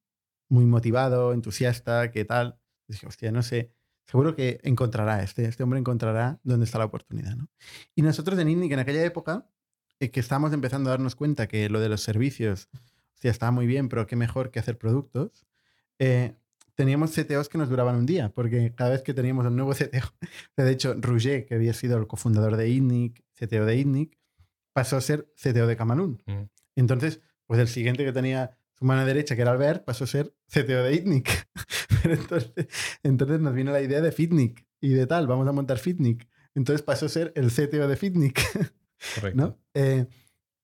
[0.48, 2.58] Muy motivado, entusiasta, ¿qué tal?
[2.86, 3.72] Dije, hostia, no sé.
[4.06, 7.34] seguro que encontrará, este, este hombre encontrará dónde está la oportunidad.
[7.34, 7.48] ¿no?
[7.94, 9.50] Y nosotros en INNIC en aquella época,
[9.98, 12.68] eh, que estábamos empezando a darnos cuenta que lo de los servicios,
[13.14, 15.46] hostia, estaba muy bien, pero qué mejor que hacer productos,
[15.98, 16.36] eh,
[16.76, 20.14] teníamos CTOs que nos duraban un día, porque cada vez que teníamos un nuevo CTO,
[20.56, 24.16] de hecho, Rouget, que había sido el cofundador de INNIC, CTO de INNIC,
[24.72, 26.22] pasó a ser CTO de Camalún.
[26.26, 26.42] Mm.
[26.76, 30.34] Entonces, pues el siguiente que tenía su mano derecha, que era Albert, pasó a ser
[30.48, 31.48] CTO de ITNIC.
[32.02, 32.68] Pero entonces,
[33.02, 36.28] entonces nos vino la idea de Fitnik y de tal, vamos a montar Fitnik.
[36.54, 38.40] Entonces pasó a ser el CTO de Fitnik.
[39.14, 39.40] Correcto.
[39.40, 39.58] ¿no?
[39.74, 40.06] Eh,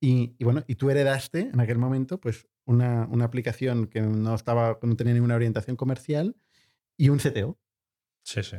[0.01, 4.35] y, y bueno, y tú heredaste en aquel momento pues una, una aplicación que no,
[4.35, 6.37] estaba, no tenía ninguna orientación comercial
[6.97, 7.59] y un CTO.
[8.25, 8.57] Sí, sí.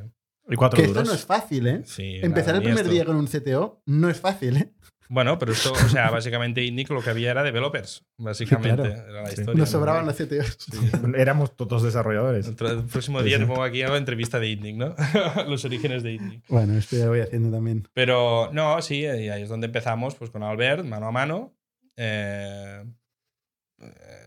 [0.49, 1.82] Y cuatro Que esto no es fácil, ¿eh?
[1.86, 2.91] Sí, Empezar nada, el primer esto.
[2.93, 4.74] día con un CTO no es fácil, ¿eh?
[5.10, 8.76] Bueno, pero esto, o sea, básicamente INNIC lo que había era developers, básicamente.
[8.84, 9.10] claro.
[9.10, 9.41] Era la Sí.
[9.41, 9.60] historia.
[9.60, 9.80] Nos ¿no?
[9.80, 10.58] sobraban los CTOs.
[11.18, 12.47] Éramos todos desarrolladores.
[12.47, 13.43] El, el próximo día sí.
[13.43, 14.95] te pongo aquí una entrevista de INNIC, ¿no?
[15.47, 16.43] Los orígenes de INNIC.
[16.49, 17.88] Bueno, esto ya lo voy haciendo también.
[17.93, 21.54] Pero no, sí, y ahí es donde empezamos, pues con Albert, mano a mano.
[21.95, 22.84] Eh,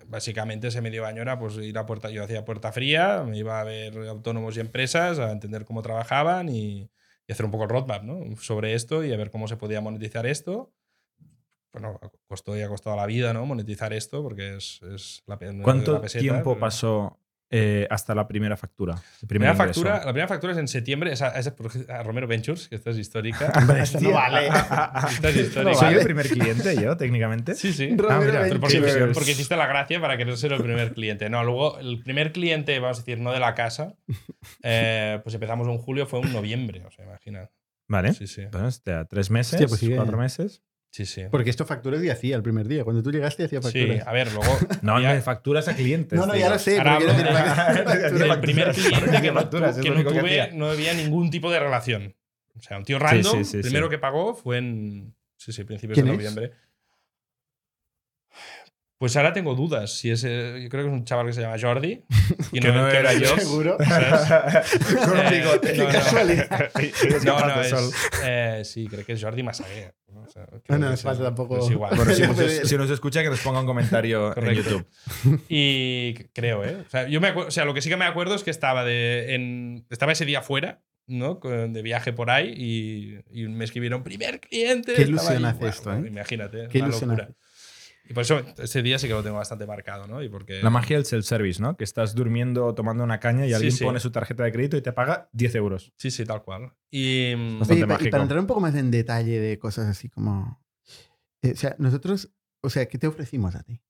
[0.09, 3.61] básicamente ese medio año era pues ir a puerta, yo hacía puerta fría, me iba
[3.61, 6.91] a ver autónomos y empresas, a entender cómo trabajaban y,
[7.27, 8.37] y hacer un poco el roadmap ¿no?
[8.37, 10.73] sobre esto y a ver cómo se podía monetizar esto.
[11.73, 13.45] Bueno, costó y ha costado la vida, ¿no?
[13.45, 18.27] Monetizar esto porque es, es la, ¿Cuánto la peseta, tiempo pero- pasó eh, hasta la
[18.27, 18.97] primera factura?
[19.23, 22.27] El Primera factura, la primera factura es en septiembre, esa, esa es por- a Romero
[22.27, 23.53] Ventures, que esta es histórica.
[23.57, 24.47] Hombre, esto no vale.
[25.11, 25.75] Esta es histórica.
[25.75, 25.99] ¿Soy vale.
[25.99, 27.55] el primer cliente yo, técnicamente?
[27.55, 27.89] Sí, sí.
[27.97, 29.15] Romero Ah, mira, Pero porque, Ventures.
[29.17, 31.31] porque hiciste la gracia para querer ser el primer cliente.
[31.31, 33.95] No, luego el primer cliente, vamos a decir, no de la casa,
[34.63, 37.51] eh, pues empezamos en julio, fue en noviembre, o sea, imagina.
[37.89, 38.13] Vale.
[38.15, 38.43] Sí, sí.
[38.53, 40.63] Hostia, tres meses, Hostia, pues sí que- cuatro meses.
[40.91, 41.25] Sí, sí.
[41.31, 42.83] Porque esto facturas y hacía el primer día.
[42.85, 44.07] Cuando tú llegaste hacía Sí, facturas.
[44.07, 44.59] a ver, luego.
[44.83, 46.19] No, me facturas a clientes.
[46.19, 46.79] no, no, ya lo sé.
[46.79, 50.41] Ahora pero quiero hablo decir, el primer cliente que, no, Facturas, que no que tuve,
[50.41, 50.55] hacía.
[50.57, 52.15] no había ningún tipo de relación.
[52.57, 53.91] O sea, un tío random, sí, sí, primero sí.
[53.91, 55.15] que pagó fue en.
[55.37, 56.53] Sí, sí, principios de noviembre.
[58.99, 59.93] Pues ahora tengo dudas.
[59.99, 62.03] Si es, eh, yo creo que es un chaval que se llama Jordi.
[62.53, 63.37] Y Que no era yo.
[63.37, 63.77] Seguro.
[63.77, 63.87] Con
[65.11, 65.77] un Eh, bigote.
[65.77, 67.41] no, no.
[67.41, 67.75] No, no, es,
[68.25, 69.95] eh, sí, creo que es Jordi Massaguer.
[70.27, 70.31] ¿No?
[70.31, 71.97] O sea, creo No, no, es falta tampoco- igual.
[71.97, 74.71] Bueno, si nos, si nos escucha, que nos ponga un comentario en Correcto.
[75.25, 75.41] YouTube.
[75.49, 76.77] Y creo, ¿eh?
[76.87, 78.51] O sea, yo me acuerdo, o sea, lo que sí que me acuerdo es que
[78.51, 81.41] estaba, de, en, estaba ese día fuera, ¿no?
[81.43, 84.95] De viaje por ahí y, y me escribieron, primer cliente.
[84.95, 86.05] Qué ilusión hace esto, ¿eh?
[86.07, 87.25] Imagínate, Qué una ilusión locura.
[87.27, 87.35] hace.
[88.09, 90.23] Y por eso ese día sí que lo tengo bastante marcado, ¿no?
[90.23, 91.77] Y porque, La magia del self-service, ¿no?
[91.77, 93.85] Que estás durmiendo tomando una caña y Sí, alguien sí.
[93.85, 95.93] pone su tarjeta de crédito y te paga 10 euros.
[95.97, 96.73] Sí, sí, tal cual.
[96.91, 97.35] Y.
[97.35, 100.63] Oye, y para entrar un poco más en detalle de cosas así como.
[101.43, 102.31] eh, o sea, nosotros.
[102.63, 103.81] O sea, ¿qué te ofrecimos a ti?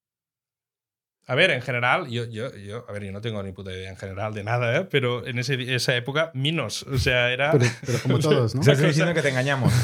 [1.28, 3.90] A ver, en general, yo, yo, yo, a ver, yo no tengo ni puta idea
[3.90, 4.84] en general de nada, ¿eh?
[4.88, 6.84] pero en ese, esa época, Minos.
[6.84, 7.50] O sea, era.
[7.50, 8.60] Pero, pero como todos, ¿no?
[8.60, 9.72] O sea, cosa- estoy diciendo que te engañamos.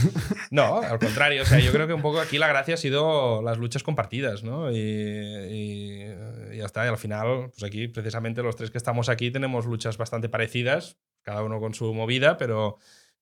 [0.52, 1.42] No, al contrario.
[1.42, 4.44] O sea, yo creo que un poco aquí la gracia ha sido las luchas compartidas,
[4.44, 4.70] ¿no?
[4.70, 6.12] Y, y-
[6.52, 6.84] y ya está.
[6.84, 10.98] Y al final, pues aquí, precisamente los tres que estamos aquí, tenemos luchas bastante parecidas,
[11.22, 12.76] cada uno con su movida, pero,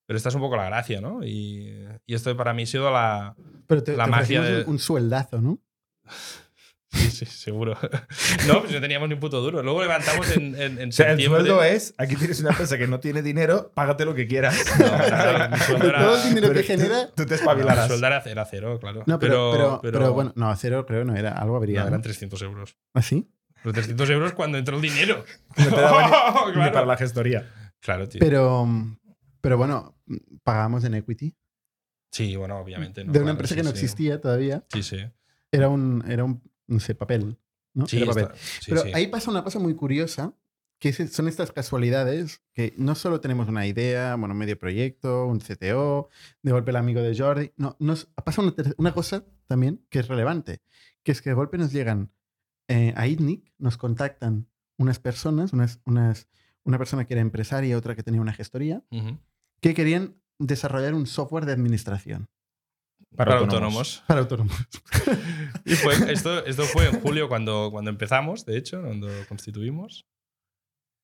[0.06, 1.24] pero esta es un poco la gracia, ¿no?
[1.24, 3.36] Y, y esto para mí ha sido la.
[3.68, 5.58] Pero te, La te magia de- un, un sueldazo, ¿no?
[6.92, 7.76] Sí, sí, seguro.
[8.48, 9.62] No, pues no teníamos ni un puto duro.
[9.62, 12.86] Luego levantamos en, en, en O sea, el sueldo es, aquí tienes una empresa que
[12.88, 14.56] no tiene dinero, págate lo que quieras.
[14.80, 17.06] No, no, mi sueldo De era- todo el dinero que genera.
[17.08, 17.86] Tú te no, mi espabilarás.
[17.88, 19.02] sueldo era cero, cero, claro.
[19.06, 21.32] No, pero, pero, pero, bueno, no, cero creo no era.
[21.32, 21.82] Algo habría.
[21.82, 22.02] no, eran ¿no?
[22.02, 22.76] 300 euros.
[22.94, 23.30] ¿Así?
[23.62, 25.24] Los 300 euros cuando entró el dinero.
[25.56, 26.72] No te daba ni- ni Claro.
[26.72, 27.48] para la gestoría.
[27.80, 28.18] Claro, tío.
[28.20, 28.66] Pero,
[29.40, 29.96] pero bueno,
[30.42, 31.36] pagamos en equity.
[32.10, 33.04] Sí, bueno, obviamente.
[33.04, 33.12] ¿no?
[33.12, 33.74] de una Claro, empresa sí, que no sí.
[33.76, 34.64] existía todavía.
[34.72, 34.98] Sí, sí.
[35.52, 37.36] Era un, era un, no sé, papel.
[37.74, 37.86] ¿no?
[37.86, 38.24] Sí, Era papel.
[38.24, 38.90] está- sí, Pero sí.
[38.94, 40.34] ahí pasa una cosa muy curiosa,
[40.78, 46.08] que son estas casualidades que no solo tenemos una idea, bueno, medio proyecto, un CTO,
[46.42, 47.52] de golpe el amigo de Jordi.
[47.56, 50.62] No, nos pasa una, una cosa también que es relevante,
[51.02, 52.10] que es que de golpe nos llegan
[52.68, 54.48] eh, a ITNIC, nos contactan
[54.78, 56.28] unas personas, unas, unas,
[56.64, 58.82] una persona que era empresaria, otra que tenía una gestoría,
[59.60, 62.28] que querían desarrollar un software de administración
[63.16, 64.02] Para, Para autónomos.
[64.02, 64.04] autónomos.
[64.06, 64.56] para autónomos.
[65.64, 70.06] Y fue, esto, esto fue en julio cuando, cuando empezamos, de hecho, cuando constituimos.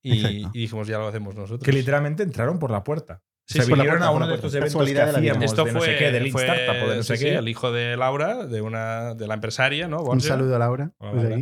[0.02, 1.64] Y, dijimos, ya lo hacemos nosotros.
[1.64, 3.22] Que literalmente entraron por la puerta.
[3.48, 5.64] Sí, o sea, sí, vinieron puerta, a uno la de estos eventos que hacíamos, Esto
[5.64, 7.34] de no fue, sé qué, del fue- Startup de no sí, sé sí, qué.
[7.36, 9.98] el hijo de Laura, de, una, de la empresaria, ¿no?
[10.00, 10.20] Un Borja.
[10.28, 11.38] saludo a Laura, Laura.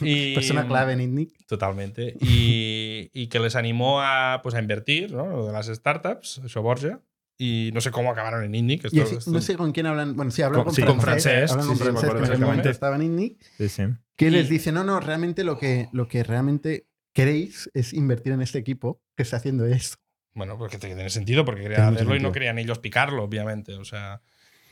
[0.00, 1.46] Y, persona clave en ITNIC.
[1.46, 2.16] Totalmente.
[2.20, 5.26] Y, y que les animó a, pues, a invertir, ¿no?
[5.26, 7.00] Lo de las startups, eso Borja.
[7.42, 8.84] Y no sé cómo acabaron en INNIC.
[8.84, 10.14] Esto- así- esto- no sé con quién hablan.
[10.14, 11.50] Bueno, sí, hablan Con- con, sí, con francés.
[11.50, 13.42] Hablan Sí, con sí, francés, acuerdo que en momento estaba en INNIC.
[13.58, 13.82] Sí, sí.
[14.16, 18.32] Que Y- les dice, no, no, realmente lo que, lo que realmente queréis es invertir
[18.32, 19.96] en este equipo que está haciendo esto.
[20.34, 22.32] Bueno, porque tiene sentido, porque mucho hacerlo y no sentido.
[22.32, 23.74] querían ellos picarlo, obviamente.
[23.74, 24.22] O sea,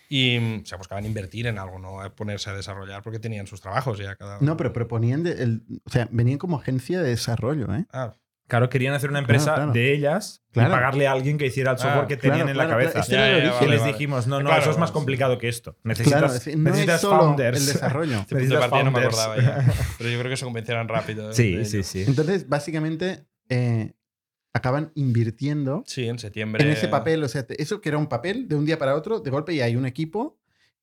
[0.08, 3.98] y o sea, buscaban invertir en algo, no ponerse a desarrollar, porque tenían sus trabajos
[3.98, 7.84] ya cada No, pero proponían, de- el- o sea, venían como agencia de desarrollo, ¿eh?
[7.92, 8.14] Ah,
[8.50, 9.72] Claro, querían hacer una empresa claro.
[9.72, 10.68] de ellas Claro.
[10.68, 12.78] y pagarle a alguien que hiciera el software Ah, que claro, tenían en la claro,
[12.80, 12.92] cabeza.
[12.92, 13.04] claro.
[13.04, 14.94] Este Ya, ya, y les dijimos, no, no, Claro, eso es más sí.
[14.94, 15.78] complicado que esto.
[15.84, 17.60] Necesitas, Claro, es decir, no es necesitas solo founders.
[17.60, 18.18] el desarrollo.
[18.18, 19.18] este punto de Necesitas partida no me founders.
[19.24, 19.72] acordaba ya.
[19.98, 21.32] Pero yo creo que se convencieron rápido.
[21.32, 21.84] Sí, de sí, ello.
[21.86, 22.04] sí.
[22.06, 23.92] Entonces, básicamente, eh,
[24.52, 26.64] acaban invirtiendo Sí, en septiembre.
[26.64, 27.22] en ese papel.
[27.22, 29.54] O sea, te- eso que era un papel de un día para otro, de golpe
[29.54, 30.38] ya hay un equipo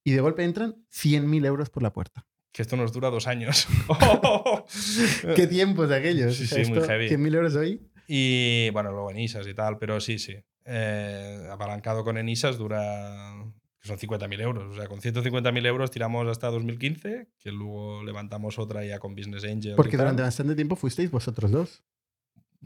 [0.06, 2.26] y de golpe entran 100.000 euros por la puerta.
[2.52, 3.68] Que esto nos dura dos años.
[5.36, 6.36] ¿Qué tiempos aquellos?
[6.36, 7.08] Sí, sí, muy heavy.
[7.10, 7.82] 100.000 euros hoy.
[8.08, 10.36] Y bueno, luego en ISAS y tal, pero sí, sí.
[10.66, 13.34] Eh, apalancado con Enisas dura.
[13.82, 14.74] son 50.000 euros.
[14.74, 19.44] O sea, con 150.000 euros tiramos hasta 2015, que luego levantamos otra ya con Business
[19.46, 19.76] Angel.
[19.76, 21.84] Porque durante bastante tiempo fuisteis vosotros dos.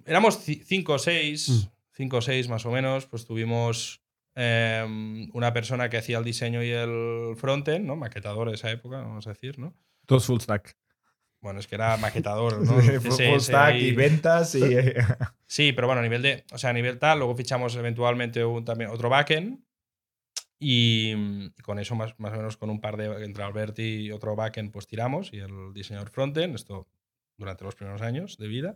[0.05, 1.67] Éramos 5 o 6, Mm.
[1.93, 3.05] 5 o 6 más o menos.
[3.07, 4.00] Pues tuvimos
[4.35, 7.95] eh, una persona que hacía el diseño y el frontend, ¿no?
[7.95, 9.73] Maquetador de esa época, vamos a decir, ¿no?
[10.05, 10.75] Todos full stack.
[11.41, 12.73] Bueno, es que era maquetador, ¿no?
[13.01, 14.61] full stack y- y ventas y.
[15.47, 18.63] Sí, pero bueno, a nivel de, o sea, a nivel tal, luego fichamos eventualmente un,
[18.63, 19.59] también otro backend
[20.59, 21.11] y,
[21.57, 24.35] y con eso más, más o menos con un par de, entre Alberti y otro
[24.35, 26.87] backend, pues tiramos y el diseñador frontend, esto
[27.37, 28.75] durante los primeros años de vida.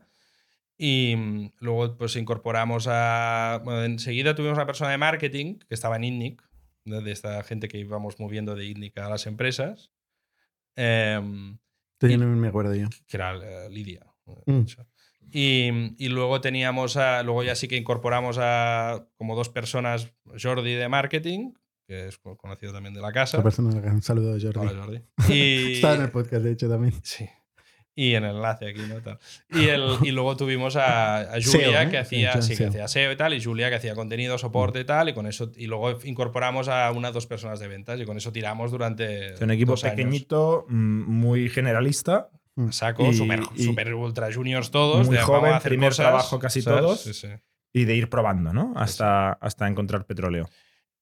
[0.78, 5.96] Y mm, luego pues incorporamos a, bueno, enseguida tuvimos una persona de marketing que estaba
[5.96, 6.42] en INNIC,
[6.86, 9.92] de, esta gente que íbamos moviendo de INNIC a las empresas.
[10.76, 11.58] Em,
[12.02, 12.88] Y- no me acuerdo yo.
[13.08, 14.06] que era eh, Lidia.
[14.26, 14.66] de Mm.
[15.32, 20.74] Y, y luego teníamos, a, luego ya sí que incorporamos a como dos personas, Jordi
[20.76, 21.54] de marketing,
[21.88, 23.38] que es co- conocido también de la casa.
[23.38, 24.60] La persona un saludo a Jordi.
[24.60, 25.02] Hola, Jordi.
[25.34, 26.94] Y, Estaba en el podcast, de hecho, también.
[27.04, 27.28] sí.
[27.98, 29.02] Y en el enlace aquí, ¿no?
[29.02, 29.20] Tal.
[29.52, 31.90] Y, el, y luego tuvimos a, a Julia, ¿eh?
[31.90, 34.82] que, hacía, Sí, sí, que hacía SEO y tal, y Julia, que hacía contenido, soporte
[34.82, 38.06] y tal, y con eso, y luego incorporamos a unas dos personas de ventas, y
[38.06, 39.36] con eso tiramos durante.
[39.42, 39.96] un equipo dos años.
[39.96, 42.30] pequeñito, mm, muy generalista.
[42.56, 42.72] Mm.
[42.72, 45.08] Saco, super, super ultra juniors todos.
[45.08, 46.82] Muy de vamos a joven, hacer primer cosas, trabajo casi ¿sabes?
[46.82, 47.02] todos.
[47.02, 47.28] Sí, sí.
[47.74, 48.74] Y de ir probando, ¿no?
[48.76, 50.50] Hasta, hasta encontrar petróleo.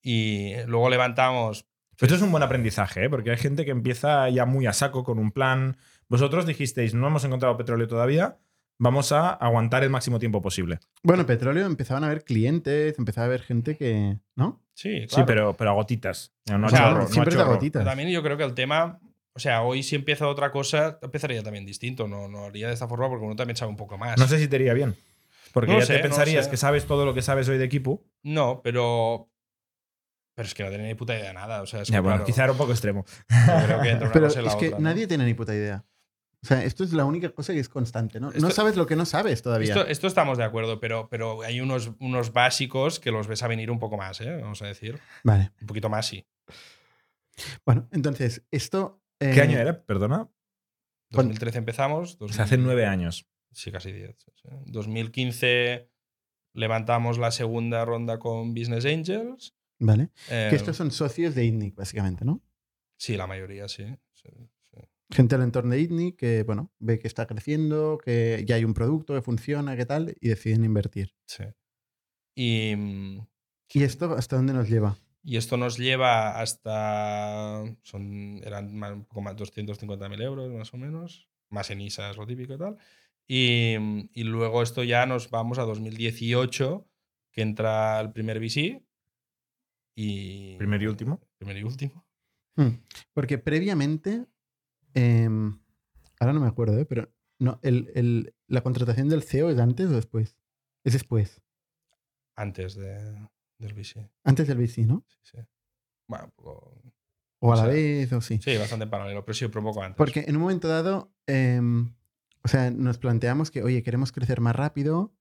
[0.01, 1.65] Y luego levantamos.
[1.99, 3.09] Esto es un buen aprendizaje, ¿eh?
[3.09, 5.77] porque hay gente que empieza ya muy a saco con un plan.
[6.13, 8.37] Vosotros dijisteis, no hemos encontrado petróleo todavía,
[8.79, 10.77] vamos a aguantar el máximo tiempo posible.
[11.01, 14.19] Bueno, petróleo empezaban a haber clientes, empezaba a haber gente que.
[14.35, 14.61] ¿No?
[14.75, 15.25] Sí, Sí, claro.
[15.25, 16.31] pero, pero a gotitas.
[16.47, 17.83] No, no O a sea, chorro, no siempre gotitas.
[17.83, 18.99] También yo creo que el tema.
[19.35, 22.07] O sea, hoy si empieza otra cosa, empezaría también distinto.
[22.07, 24.19] No, no haría de esta forma porque uno también sabe un poco más.
[24.19, 24.95] No sé si te iría bien.
[25.51, 26.51] Porque No ya sé, te no pensarías sé.
[26.51, 28.03] que sabes todo lo que sabes hoy de equipo.
[28.21, 29.29] No, pero.
[30.35, 31.61] Pero es que no tenía ni puta idea de nada.
[31.61, 33.05] O sea, es Ya, bueno, claro, quizá era un poco extremo.
[33.29, 34.83] yo creo que entre una Pero cosa y la es que otra, ¿no?
[34.85, 35.83] nadie tiene ni puta idea.
[36.43, 38.29] O sea, esto es la única cosa que es constante, ¿no?
[38.31, 39.69] no sabes lo que no sabes todavía.
[39.73, 43.47] Esto, esto estamos de acuerdo, pero, pero hay unos, unos básicos que los ves a
[43.47, 44.39] venir un poco más, ¿eh?
[44.41, 44.99] Vamos a decir.
[45.23, 45.51] Vale.
[45.61, 46.25] Un poquito más, sí.
[47.65, 49.01] Bueno, entonces, esto.
[49.19, 49.83] eh, ¿Qué año era?
[49.85, 50.29] Perdona.
[51.11, 52.17] 2013 empezamos.
[52.19, 53.25] O sea, hace nueve años.
[53.53, 54.15] Sí, casi 10.
[54.17, 54.49] sí, sí.
[54.65, 55.89] 2015
[56.53, 59.55] levantamos la segunda ronda con Business Angels.
[59.79, 60.09] Vale.
[60.29, 62.41] Eh, Que estos son socios de ITNIC, básicamente, ¿no?
[62.97, 63.85] Sí, la mayoría, sí.
[65.13, 68.73] Gente del entorno de ITNIC que, bueno, ve que está creciendo, que ya hay un
[68.73, 71.13] producto que funciona, que tal, y deciden invertir.
[71.25, 71.43] sí.
[72.35, 73.27] Y, mm,
[73.75, 74.97] ¿Y esto hasta dónde nos lleva?
[75.25, 77.63] y esto nos lleva hasta.
[77.83, 81.29] Son, eran más- un poco más 250.000 euros, más o menos.
[81.49, 82.77] Más en ISAs, lo típico y tal.
[83.27, 86.89] Y, mm, y luego esto ya nos vamos a 2018,
[87.31, 88.83] que entra el primer VC.
[89.95, 90.57] Y.
[90.57, 91.21] Primer y último.
[91.37, 92.05] Primer y último.
[92.55, 92.79] Hmm.
[93.13, 94.25] Porque previamente,
[94.93, 95.59] em,
[96.19, 96.85] ahora no me acuerdo, ¿eh?
[96.85, 100.37] pero no, el, el- la contratación del CEO es antes o después?
[100.83, 101.41] Es después.
[102.35, 102.95] Antes de,
[103.59, 104.09] del VC.
[104.23, 105.05] Antes del VC, ¿no?
[105.07, 105.37] Sí, sí.
[106.07, 106.81] Bueno, poco.
[107.39, 108.39] O a O la vez, o sí.
[108.41, 109.97] Sí, bastante paralelo, pero sí, pero un poco antes.
[109.97, 111.93] Porque en un momento dado, em,
[112.43, 115.13] o sea, nos planteamos que, oye, queremos crecer más rápido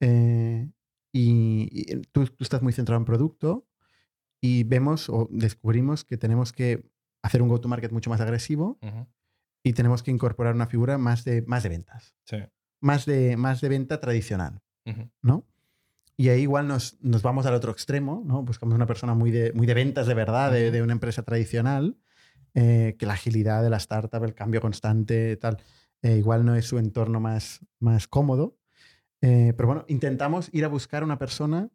[0.00, 0.70] eh,
[1.12, 3.66] y, y tú, tú estás muy centrado en producto
[4.40, 6.88] y vemos o descubrimos que tenemos que
[7.26, 8.78] hacer un go-to-market mucho más agresivo
[9.62, 12.38] y tenemos que incorporar una figura más de, más de ventas, Sí.
[12.80, 14.60] más de, más de venta tradicional,
[15.22, 15.44] ¿no?
[16.18, 18.42] Y ahí igual nos, nos vamos al otro extremo, ¿no?
[18.42, 21.98] Buscamos una persona muy de, muy de ventas de verdad, de una empresa tradicional,
[22.54, 25.58] eh, que la agilidad de la startup, el cambio constante, tal,
[26.00, 28.56] eh, igual no es su entorno más, más cómodo.
[29.20, 31.68] Eh, pero bueno, intentamos ir a buscar una persona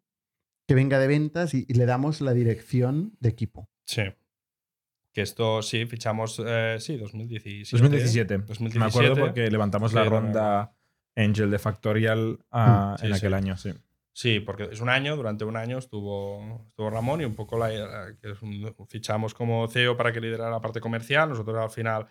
[0.66, 3.68] que venga de ventas y, y le damos la dirección de equipo.
[3.84, 4.02] Sí.
[5.12, 7.76] Que esto sí, fichamos, eh, sí, 2017.
[7.82, 8.38] 2017.
[8.38, 8.78] 2017.
[8.78, 10.72] Me acuerdo porque levantamos la Sí, ronda
[11.16, 13.18] Angel de Factorial ah, Mm, sí, en sí.
[13.18, 13.72] aquel año, sí.
[14.14, 17.68] Sí, porque es un año, durante un año estuvo, estuvo Ramón y un poco la,
[17.70, 21.28] la- que es un- fichamos como CEO para que liderara la parte comercial.
[21.30, 22.06] Nosotros al final,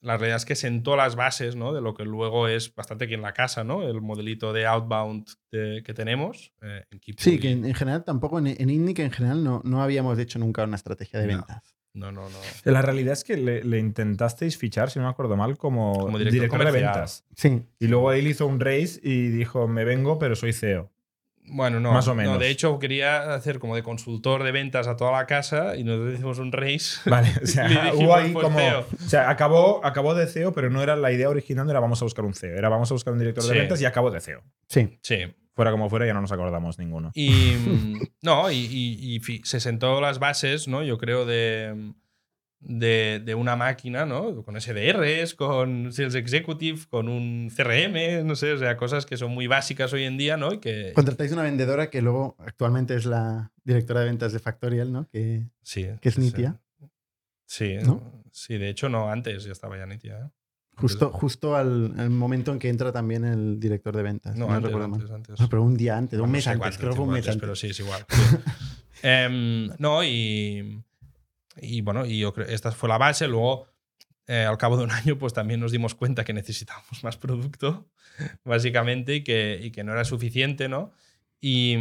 [0.00, 1.72] la realidad es que sentó las bases ¿no?
[1.74, 3.82] de lo que luego es bastante aquí en la casa, ¿no?
[3.82, 6.52] El modelito de outbound de- que tenemos.
[6.62, 9.82] eh, en Sí, que en, en general tampoco en, en Indic en general no, no
[9.82, 11.32] habíamos hecho nunca una estrategia de No.
[11.38, 11.74] ventas.
[11.98, 12.38] No, no, no.
[12.64, 16.18] La realidad es que le, le intentasteis fichar, si no me acuerdo mal, como, Como
[16.18, 17.24] director, director de ventas.
[17.34, 20.90] Sí, Y luego él hizo un race y dijo, me vengo, pero soy CEO.
[21.50, 21.92] Bueno, no.
[21.92, 22.38] Más o no, menos.
[22.38, 26.14] de hecho, quería hacer como de consultor de ventas a toda la casa y nosotros
[26.14, 27.08] hicimos un race.
[27.08, 28.58] Vale, o sea, dijimos, hubo ahí pues, como...
[28.58, 28.80] CEO.
[28.80, 32.02] O sea, acabó, acabó de CEO, pero no era la idea original, no era vamos
[32.02, 34.20] a buscar un CEO, era vamos a buscar un director de ventas y acabó de
[34.20, 34.42] CEO.
[34.68, 34.98] sí.
[35.02, 35.34] Sí.
[35.58, 37.10] Fuera como fuera, ya no nos acordamos ninguno.
[37.14, 40.84] Y mm, no, y, y- y fi- se sentó las bases, ¿no?
[40.84, 41.94] Yo creo de,
[42.60, 44.44] de, de una máquina, ¿no?
[44.44, 49.32] Con SDRs, con Sales Executive, con un CRM, no sé, o sea, cosas que son
[49.32, 50.52] muy básicas hoy en día, ¿no?
[50.52, 54.92] Y que Contratáis una vendedora que luego actualmente es la directora de ventas de Factorial,
[54.92, 55.08] ¿no?
[55.08, 56.20] Que, sí, que es sí.
[56.20, 56.60] Nitia.
[57.46, 58.22] Sí, ¿No?
[58.30, 60.18] sí, de hecho no, antes ya estaba ya Nitia.
[60.18, 60.30] ¿eh?
[60.80, 64.36] Justo, justo al, al momento en que entra también el director de ventas.
[64.36, 65.00] No, No, antes, recuerdo mal.
[65.00, 65.40] antes, antes.
[65.40, 67.26] No, pero un día antes, un no mes sé antes, cuánto creo que un mes
[67.26, 67.40] antes.
[67.40, 68.04] Pero sí, es igual.
[68.08, 68.20] sí.
[69.02, 70.82] Em, no, y,
[71.60, 73.28] y bueno, y yo creo esta fue la base.
[73.28, 73.66] Luego,
[74.26, 77.88] eh, al cabo de un año, pues también nos dimos cuenta que necesitábamos más producto,
[78.44, 80.90] básicamente, y que, y que no era suficiente, ¿no?
[81.40, 81.76] Y,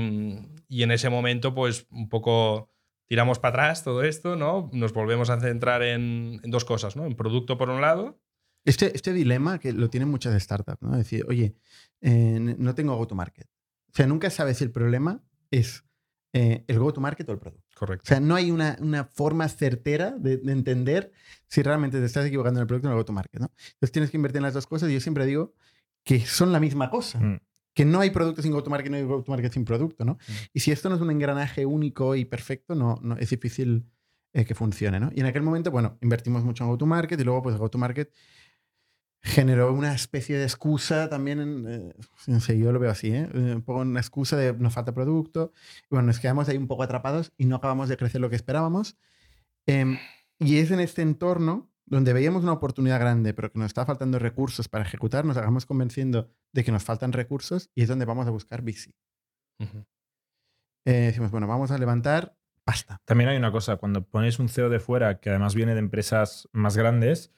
[0.70, 2.72] y en ese momento, pues un poco
[3.08, 4.70] tiramos para atrás todo esto, ¿no?
[4.74, 7.06] Nos volvemos a centrar en, en dos cosas, ¿no?
[7.06, 8.20] En producto por un lado.
[8.68, 10.98] Este, este dilema que lo tienen muchas startups, ¿no?
[10.98, 11.56] Decir, oye,
[12.02, 13.48] eh, no tengo go-to-market.
[13.94, 15.86] O sea, nunca sabes si el problema es
[16.34, 17.66] eh, el go-to-market o el producto.
[17.78, 18.06] O Correcto.
[18.06, 21.14] sea, no hay una, una forma certera de, de entender
[21.48, 23.52] si realmente te estás equivocando en el producto o en el go-to-market, ¿no?
[23.58, 25.54] Entonces tienes que invertir en las dos cosas y yo siempre digo
[26.04, 27.20] que son la misma cosa.
[27.22, 27.40] Mm.
[27.74, 30.18] Que no hay producto sin go-to-market, no hay go-to-market sin producto, ¿no?
[30.52, 33.86] Y si esto no es un engranaje único y perfecto, no, no es difícil
[34.34, 35.10] eh, que funcione, ¿no?
[35.16, 38.12] Y en aquel momento, bueno, invertimos mucho en go-to-market y luego, pues, go-to-market
[39.28, 43.30] generó una especie de excusa también, en, eh, sé, yo lo veo así, ¿eh?
[43.34, 45.52] un poco una excusa de nos falta producto,
[45.84, 48.36] y bueno, nos quedamos ahí un poco atrapados y no acabamos de crecer lo que
[48.36, 48.98] esperábamos.
[49.66, 49.98] Em,
[50.40, 54.20] y es en este entorno donde veíamos una oportunidad grande, pero que nos está faltando
[54.20, 58.28] recursos para ejecutar, nos acabamos convenciendo de que nos faltan recursos y es donde vamos
[58.28, 58.62] a buscar.
[58.62, 59.86] Ujú.
[60.86, 63.02] Eh, decimos, bueno, vamos a levantar pasta.
[63.06, 66.50] También hay una cosa, cuando pones un CEO de fuera, que además viene de empresas
[66.52, 67.32] más grandes,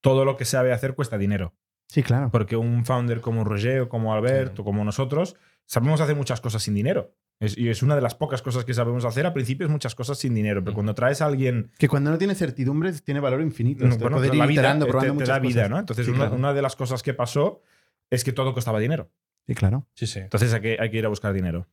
[0.00, 1.54] todo lo que sabe hacer cuesta dinero.
[1.88, 2.30] Sí, claro.
[2.30, 4.60] Porque un founder como Roger o como Albert Sí.
[4.60, 5.36] o como nosotros,
[5.66, 7.14] sabemos hacer muchas cosas sin dinero.
[7.40, 9.24] Es- y es una de las pocas cosas que sabemos hacer.
[9.26, 10.76] A principio es muchas cosas sin dinero, pero Ujú.
[10.76, 13.84] cuando traes a alguien Que cuando no tiene certidumbres tiene valor infinito.
[13.84, 15.70] No, Esto, bueno, poder la ir vida te- te, muchas da vida, cosas.
[15.70, 15.78] ¿no?
[15.78, 16.36] Entonces, Sí, una, claro.
[16.36, 17.62] una de las cosas que pasó
[18.10, 19.10] es que todo costaba dinero.
[19.46, 19.86] Sí, claro.
[19.94, 20.20] Sí, sí.
[20.20, 21.66] Entonces hay que, hay que ir a buscar dinero.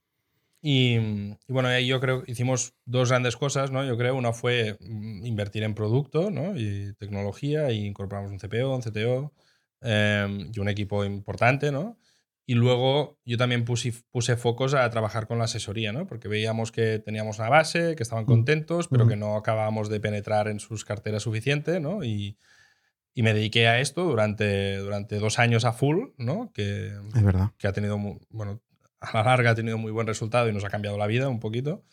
[0.70, 3.86] Y, y bueno, ahí yo creo que hicimos dos grandes cosas, ¿no?
[3.86, 6.58] Yo creo, una fue mm, invertir en producto, ¿no?
[6.58, 9.34] Y tecnología, y incorporamos un CPO, un CTO
[9.80, 11.98] eh, y un equipo importante, ¿no?
[12.46, 16.06] Y luego yo también puse, puse focos a trabajar con la asesoría, ¿no?
[16.06, 20.50] Porque veíamos que teníamos una base, que estaban contentos, pero que no acabábamos de penetrar
[20.50, 22.04] en sus carteras suficiente, ¿no?
[22.04, 22.38] Y,
[23.14, 26.52] y me dediqué a esto durante, durante dos años a full, ¿no?
[26.54, 27.52] Que, Es verdad.
[27.58, 27.98] que ha tenido,
[28.30, 28.62] bueno,
[29.00, 31.40] a la larga ha tenido muy buen resultado y nos ha cambiado la vida un
[31.40, 31.84] poquito.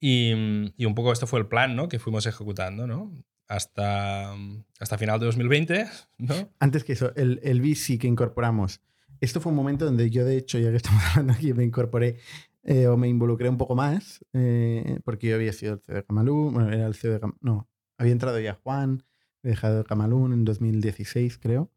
[0.00, 0.32] Y,
[0.76, 1.88] y un poco este fue el plan, ¿no?
[1.88, 3.12] Que fuimos ejecutando, ¿no?
[3.48, 4.34] Hasta,
[4.80, 5.86] hasta final de 2020,
[6.18, 6.34] ¿no?
[6.58, 8.80] Antes que eso, el, el VC que incorporamos,
[9.20, 12.16] esto fue un momento donde yo, de hecho, ya que estamos hablando aquí, me incorporé
[12.64, 16.04] eh, o me involucré un poco más, eh, porque yo había sido el CEO de
[16.04, 17.68] Camalún, bueno, era el CEO de Cam- no,
[17.98, 19.04] había entrado ya Juan,
[19.44, 21.70] he dejado Camalún en 2016, creo.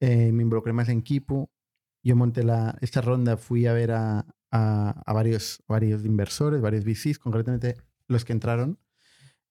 [0.00, 1.48] Eh, me involucré más en Kipu.
[2.02, 6.84] Yo monté la, esta ronda, fui a ver a, a- a varios, varios inversores, varios
[6.84, 7.76] VCs, concretamente
[8.08, 8.78] los que entraron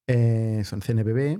[0.07, 1.39] eh, son CNBB,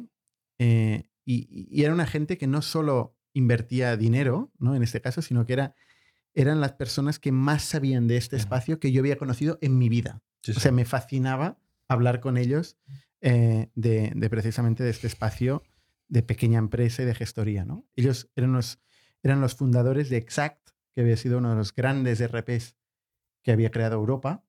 [0.60, 4.76] eh, y, y era una gente que no solo invertía dinero, ¿no?
[4.76, 5.76] En este caso, sino que era,
[6.34, 9.90] eran las personas que más sabían de este espacio que yo había conocido en mi
[9.90, 10.22] vida.
[10.44, 12.78] Sí, O sea, me fascinaba hablar con ellos
[13.22, 15.64] eh, de, de precisamente de este espacio
[16.08, 17.86] de pequeña empresa y de gestoría, ¿no?
[17.96, 18.80] Ellos eran los,
[19.24, 22.76] eran los fundadores de Exact, que había sido uno de los grandes RPs
[23.44, 24.44] que había creado Europa,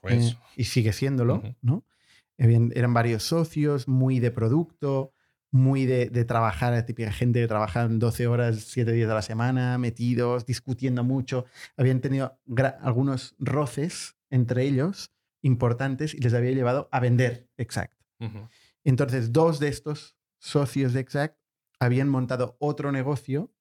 [0.00, 1.42] pues, eh, y sigue siéndolo.
[1.60, 1.84] ¿no?
[2.36, 5.12] Eran varios socios, muy de producto,
[5.50, 9.22] muy de, de trabajar, la típica gente que trabajaban 12 horas, 7 días a la
[9.22, 11.46] semana, metidos, discutiendo mucho.
[11.76, 12.38] Habían tenido
[12.80, 15.12] algunos roces entre ellos
[15.42, 17.94] importantes y les había llevado a vender Exact.
[18.84, 21.38] Entonces, dos de estos socios de Exact
[21.78, 23.52] habían montado otro negocio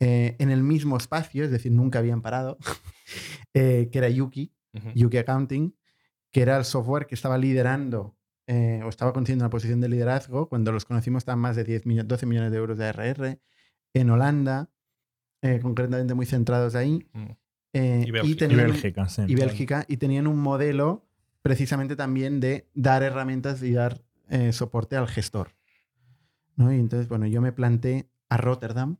[0.00, 2.58] eh, en el mismo espacio, es decir, nunca habían parado,
[3.54, 4.52] eh, que era Yuki.
[4.94, 5.74] Yuki Accounting,
[6.30, 8.14] que era el software que estaba liderando
[8.46, 10.50] eh, o estaba consiguiendo una posición de liderazgo.
[10.50, 13.40] Cuando los conocimos estaban más de 10 millo- 12 millones de euros de ARR
[13.94, 14.68] en Holanda,
[15.62, 17.08] concretamente muy centrados ahí.
[17.14, 17.26] Mm.
[17.72, 18.26] Y Bélgica.
[18.26, 19.22] Y tenían un- Bélgica, sí.
[19.26, 21.08] y Bélgica, y tenían un modelo
[21.40, 24.02] precisamente también de dar herramientas y dar
[24.52, 25.54] soporte al gestor.
[26.56, 26.70] ¿no?
[26.70, 28.98] Y entonces, bueno, yo me planté a Rotterdam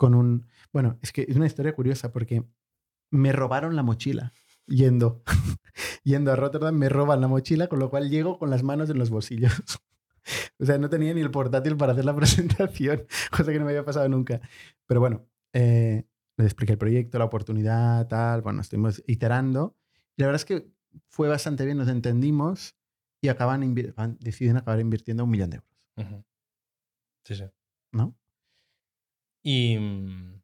[0.00, 0.46] con un...
[0.72, 2.42] Bueno, es que es una historia curiosa porque
[3.10, 4.32] me robaron la mochila
[4.66, 5.22] yendo,
[6.04, 8.98] yendo a Rotterdam, me roban la mochila, con lo cual llego con las manos en
[8.98, 9.52] los bolsillos.
[10.60, 13.70] O sea, no tenía ni el portátil para hacer la presentación, cosa que no me
[13.70, 14.40] había pasado nunca.
[14.86, 16.04] Pero bueno, eh,
[16.36, 18.42] les expliqué el proyecto, la oportunidad, tal.
[18.42, 19.76] Bueno, estuvimos iterando.
[20.16, 20.70] Y la verdad es que
[21.08, 22.76] fue bastante bien, nos entendimos
[23.22, 23.74] y acaban
[24.20, 26.24] deciden acabar invirtiendo un millón de euros.
[27.24, 27.44] Sí, sí.
[27.92, 28.14] ¿no?
[29.42, 29.76] Y.
[29.78, 30.42] mm,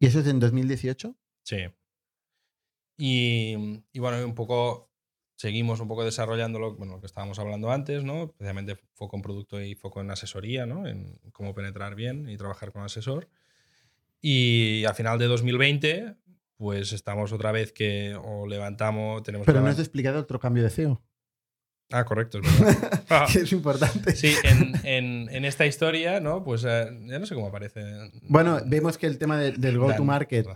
[0.00, 1.16] Y eso es en 2018.
[1.42, 1.56] Sí.
[2.96, 4.90] Y, y bueno, un poco
[5.36, 8.24] seguimos un poco desarrollando lo, bueno, lo que estábamos hablando antes, ¿no?
[8.24, 10.86] Especialmente foco en producto y foco en asesoría, ¿no?
[10.86, 13.28] En cómo penetrar bien y trabajar con asesor.
[14.20, 16.16] Y a final de 2020,
[16.56, 20.62] pues estamos otra vez que o levantamos, tenemos Pero que no has explicado otro cambio
[20.62, 21.02] de CEO,
[21.92, 23.02] Ah, correcto, es verdad.
[23.10, 24.16] Ah, que es importante.
[24.16, 26.42] sí, en, en- en esta historia, ¿no?
[26.42, 27.82] Pues eh, ya no sé cómo aparece.
[28.22, 30.46] Bueno, vemos que el tema de- del go-to-market...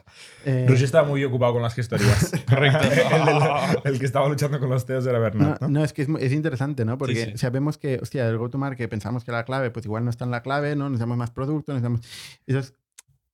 [0.47, 2.33] eh, Rusi estaba muy ocupado con las gestorías.
[2.49, 2.79] Correcto.
[2.83, 2.91] el,
[3.26, 5.68] del- el que estaba luchando con los teos era No, Bernat, ¿no?
[5.68, 6.97] no, es que es, interesante, ¿no?
[6.99, 7.39] Porque sí.
[7.39, 10.43] sabemos que, hostia, el go-to-market pensamos que la clave, pues igual no está en la
[10.43, 10.89] clave, ¿no?
[10.89, 12.01] Necesitamos más producto, necesitamos...
[12.47, 12.74] Entonces,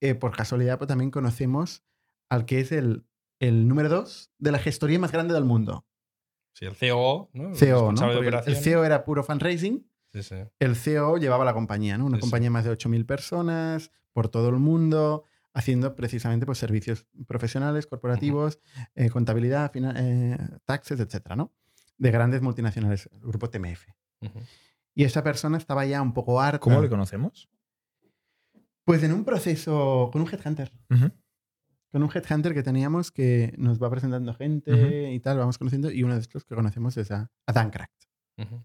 [0.00, 1.82] eh, por casualidad, pues también conocemos
[2.28, 3.04] al que es el,
[3.40, 5.86] el número dos de la gestoría más grande del mundo.
[6.54, 7.50] Sí, el CEO, ¿no?
[7.50, 8.04] El CEO, ¿no?
[8.06, 8.62] el- el operaciones.
[8.64, 10.36] CEO era puro fundraising, Sí, sí.
[10.60, 12.06] el CEO llevaba la compañía, ¿no?
[12.06, 17.06] Una compañía de más de 8.000 personas por todo el mundo, haciendo precisamente pues, servicios
[17.26, 18.58] profesionales, corporativos,
[18.94, 21.52] eh, contabilidad, eh, taxes, etcétera, ¿no?
[21.98, 23.86] De grandes multinacionales, el grupo TMF.
[24.94, 26.60] Y esa persona estaba ya un poco harta.
[26.60, 27.48] ¿Cómo le conocemos?
[28.84, 30.70] Pues en un proceso con un headhunter.
[31.94, 35.92] Con un headhunter que teníamos que nos va presentando gente y tal, vamos conociendo.
[35.92, 38.08] Y uno de estos que conocemos es a, a Dan Cracked.
[38.36, 38.64] Ujú.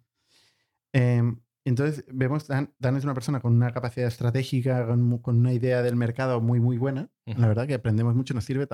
[0.94, 1.22] Eh,
[1.64, 5.96] entonces vemos, Dan, Dan es una persona con una capacidad estratégica, con, una idea del
[5.96, 7.12] mercado muy, muy buena.
[7.24, 8.68] La verdad que aprendemos mucho, nos sirve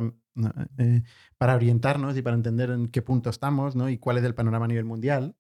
[0.77, 1.03] eh,
[1.37, 3.89] para orientarnos y para entender en qué punto estamos ¿no?
[3.89, 5.35] y cuál es el panorama a nivel mundial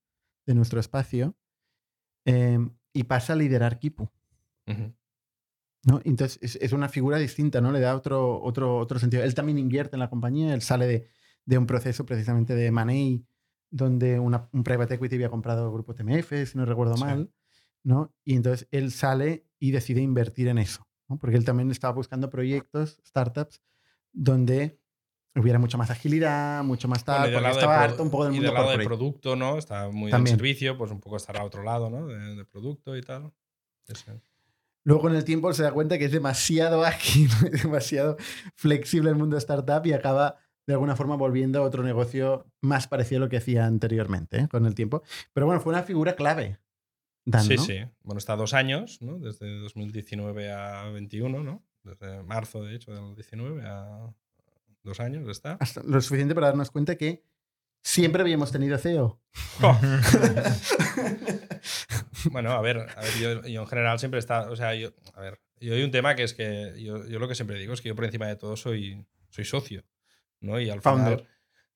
[0.45, 1.37] de nuestro espacio.
[2.25, 2.59] Eh,
[2.91, 4.09] y pasa a liderar Kipu.
[5.85, 6.01] ¿No?
[6.03, 7.71] Entonces es, es una figura distinta, ¿no?
[7.71, 9.23] Le da otro, otro, otro sentido.
[9.23, 11.07] Él también invierte en la compañía, él sale de,
[11.45, 13.25] de un proceso precisamente de Money,
[13.69, 17.03] donde una- un private equity había comprado el grupo TMF, si no recuerdo Sí.
[17.03, 17.31] mal,
[17.83, 18.13] ¿no?
[18.23, 21.17] Y entonces él sale y decide invertir en eso, ¿no?
[21.19, 23.61] Porque él también estaba buscando proyectos, startups,
[24.11, 24.79] donde
[25.35, 28.33] hubiera mucha más agilidad, mucho más Bueno, tal, del porque estaba harto un poco del
[28.33, 28.87] y mundo del lado de corporate.
[28.97, 29.57] producto, ¿no?
[29.57, 32.07] Está muy del servicio, pues un poco estará a otro lado, ¿no?
[32.07, 33.33] De, de producto y tal.
[33.83, 33.93] Sí.
[34.85, 37.27] Luego con el tiempo se da cuenta que es demasiado ágil,
[37.63, 38.17] demasiado
[38.55, 43.17] flexible el mundo startup y acaba de alguna forma volviendo a otro negocio más parecido
[43.17, 44.47] a lo que hacía anteriormente ¿eh?
[44.47, 45.03] con el tiempo.
[45.33, 46.59] Pero bueno, fue una figura clave.
[47.25, 47.63] Dan, sí, ¿no?
[47.63, 47.79] sí.
[48.03, 49.17] Bueno, está dos años, ¿no?
[49.17, 51.63] Desde 2019 a 21, ¿no?
[51.83, 54.13] Desde marzo, de hecho, del 19 a
[54.83, 55.57] dos años está.
[55.59, 57.23] Hasta lo suficiente para darnos cuenta que
[57.85, 59.21] siempre habíamos tenido CEO.
[62.31, 65.21] Bueno, a ver, a ver yo, yo en general siempre está, o sea, yo, a
[65.21, 67.81] ver, yo hay un tema que es que yo, yo lo que siempre digo es
[67.81, 69.83] que yo por encima de todo soy, soy socio,
[70.39, 70.59] ¿no?
[70.59, 71.19] Y al Founder.
[71.19, 71.29] final,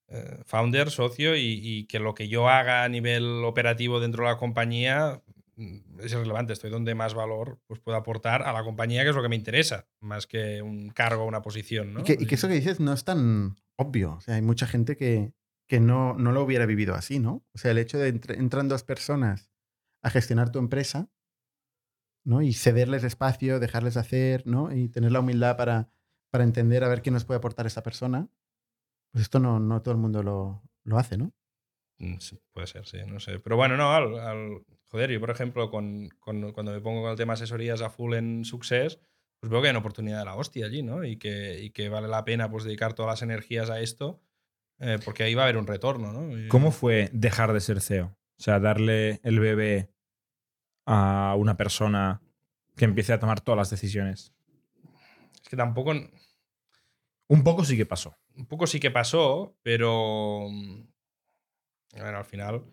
[0.07, 4.31] eh, founder, socio, y, y que lo que yo haga a nivel operativo dentro de
[4.31, 5.21] la compañía
[5.55, 9.15] mm, es irrelevante, estoy donde más valor pues, puedo aportar a la compañía, que es
[9.15, 11.99] lo que me interesa, más que un cargo o una posición, ¿no?
[11.99, 14.13] Y, que, y que eso que dices no es tan obvio.
[14.13, 15.31] O sea, hay mucha gente que,
[15.69, 17.45] que no, no lo hubiera vivido así, ¿no?
[17.53, 19.51] O sea, el hecho de entre, entran dos personas
[20.03, 21.11] a gestionar tu empresa,
[22.25, 22.41] ¿no?
[22.41, 24.73] Y cederles espacio, dejarles hacer, ¿no?
[24.75, 25.91] Y tener la humildad para,
[26.31, 28.29] para entender a ver qué nos puede aportar esta persona.
[29.11, 31.33] Pues esto no, no todo el mundo lo, lo hace, ¿no?
[31.99, 33.39] Mm, sí, puede ser, sí, no sé.
[33.39, 37.11] Pero bueno, no, al, al- joder, yo por ejemplo, con, con- cuando me pongo con
[37.11, 38.99] el tema asesorías a full en Success,
[39.39, 41.03] pues veo que hay una oportunidad de la hostia allí, ¿no?
[41.03, 44.21] Y que, y que vale la pena pues dedicar todas las energías a esto,
[44.79, 46.47] eh, porque ahí va a haber un retorno, ¿no?
[46.49, 48.05] ¿Cómo fue dejar de ser CEO?
[48.37, 49.91] O sea, darle el bebé
[50.85, 52.21] a una persona
[52.75, 54.33] que empiece a tomar todas las decisiones.
[55.43, 55.91] Es que tampoco,
[57.27, 58.15] Un poco sí que pasó.
[58.35, 60.81] un poco sí que pasó, pero mm,
[61.99, 62.63] a ver, al final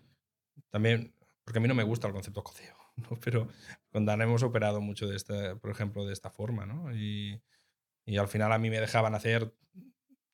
[0.71, 3.19] también, porque a mí no me gusta el concepto coceo, ¿no?
[3.23, 3.49] pero
[3.91, 6.95] con Dan hemos operado mucho de esta, por ejemplo, de esta forma, ¿no?
[6.95, 7.43] Y,
[8.05, 9.53] y al final a mí me dejaban hacer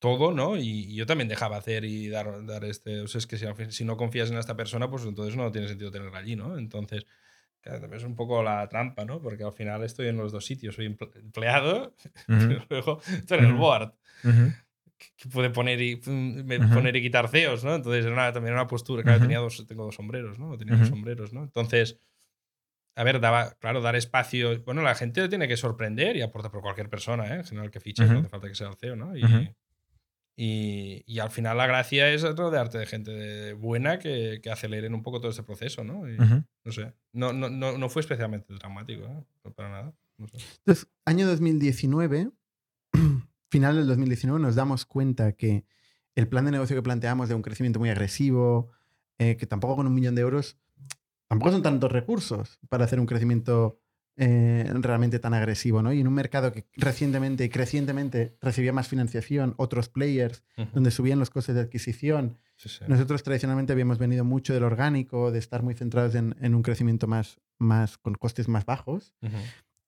[0.03, 0.57] todo, ¿no?
[0.59, 3.01] Y, y yo también dejaba hacer y dar, dar este.
[3.01, 5.69] O sea, es que si, si no confías en esta persona, pues entonces no tiene
[5.69, 6.59] sentido tenerla allí, ¿no?
[6.59, 7.07] Entonces,
[7.63, 9.23] claro, es un poco la trampa, ¿no?
[9.23, 10.75] Porque al final estoy en los dos sitios.
[10.75, 11.95] Soy emple- empleado,
[12.29, 13.95] Ujú, pero luego estoy en el board,
[14.25, 14.53] ujú.
[14.99, 16.75] que que puede poner y, mm, me- Ujú.
[16.75, 17.75] poner y quitar CEOs, ¿no?
[17.77, 19.03] Entonces, era una- también era una postura.
[19.05, 20.59] Claro, tenía dos, tengo dos sombreros, ¿no?
[20.59, 21.43] Tenía dos sombreros, ¿no?
[21.45, 21.99] Entonces.
[22.95, 24.63] A ver, daba, claro, dar espacio.
[24.65, 27.37] Bueno, la gente tiene que sorprender y aporta por cualquier persona, ¿eh?
[27.39, 29.17] En general que fiches, no hace falta que sea el CEO, ¿no?
[29.17, 29.23] Y.
[30.37, 34.95] y, y al final la gracia es rodearte de gente de- buena que, que aceleren
[34.95, 36.09] un poco todo este proceso, ¿no?
[36.09, 36.17] Y.
[36.17, 36.93] No sé.
[37.13, 39.25] No, no, no, no fue especialmente dramático, ¿eh?
[39.45, 39.95] No para nada.
[40.33, 40.39] Sé.
[40.59, 42.31] Entonces, año 2019,
[43.51, 45.65] final del 2019, nos damos cuenta que
[46.15, 48.71] el plan de negocio que planteamos de un crecimiento muy agresivo,
[49.19, 50.57] eh, que tampoco con un millón de euros,
[51.29, 53.81] tampoco son tantos recursos para hacer un crecimiento
[54.17, 55.93] eh, realmente tan agresivo, ¿no?
[55.93, 60.45] Y en un mercado que recientemente y crecientemente recibía más financiación, otros players,
[60.75, 62.85] donde subían los costes de adquisición, Sí, sí.
[62.87, 67.09] nosotros tradicionalmente habíamos venido mucho del orgánico, de estar muy centrados en, en un crecimiento
[67.09, 69.15] más, más con costes más bajos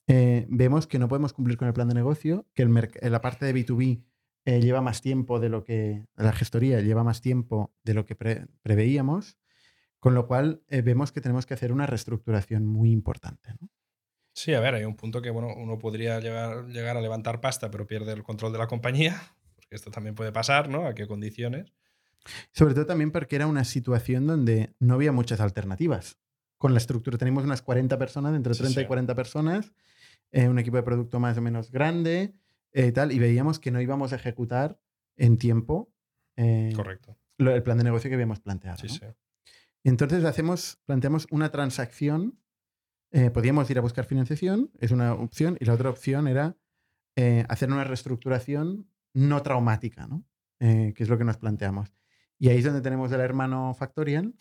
[0.06, 3.20] eh, vemos que no podemos cumplir con el plan de negocio, que el eh, la
[3.20, 4.02] parte de B2B
[4.46, 8.14] eh, lleva más tiempo de lo que, la gestoría lleva más tiempo de lo que
[8.14, 9.38] pre- preveíamos,
[10.00, 13.54] con lo cual eh, vemos que tenemos que hacer una reestructuración muy importante.
[13.60, 13.70] ¿no?
[14.34, 17.70] Sí, a ver, hay un punto que bueno, uno podría llegar, llegar a levantar pasta,
[17.70, 19.20] pero pierde el control de la compañía.
[19.56, 20.86] Porque esto también puede pasar, ¿no?
[20.86, 21.72] ¿A qué condiciones?
[22.52, 26.18] Sobre todo también porque era una situación donde no había muchas alternativas.
[26.58, 28.88] Con la estructura tenemos unas 40 personas, entre Sí, 30 y sí.
[28.88, 29.72] 40 personas,
[30.32, 32.34] eh, un equipo de producto más o menos grande
[32.72, 34.80] eh, tal, y veíamos que no íbamos a ejecutar
[35.16, 35.92] en tiempo
[36.36, 37.16] eh, Correcto.
[37.38, 38.78] lo- el plan de negocio que habíamos planteado.
[38.78, 39.14] Sí, ¿no?
[39.84, 42.38] entonces hacemos, planteamos una transacción.
[43.16, 46.56] Eh, podíamos ir a buscar financiación, es una opción, y la otra opción era
[47.14, 50.24] eh, hacer una reestructuración no traumática, ¿no?
[50.58, 51.92] Eh, que es lo que nos planteamos.
[52.40, 54.34] Y ahí es donde tenemos el hermano Factorial.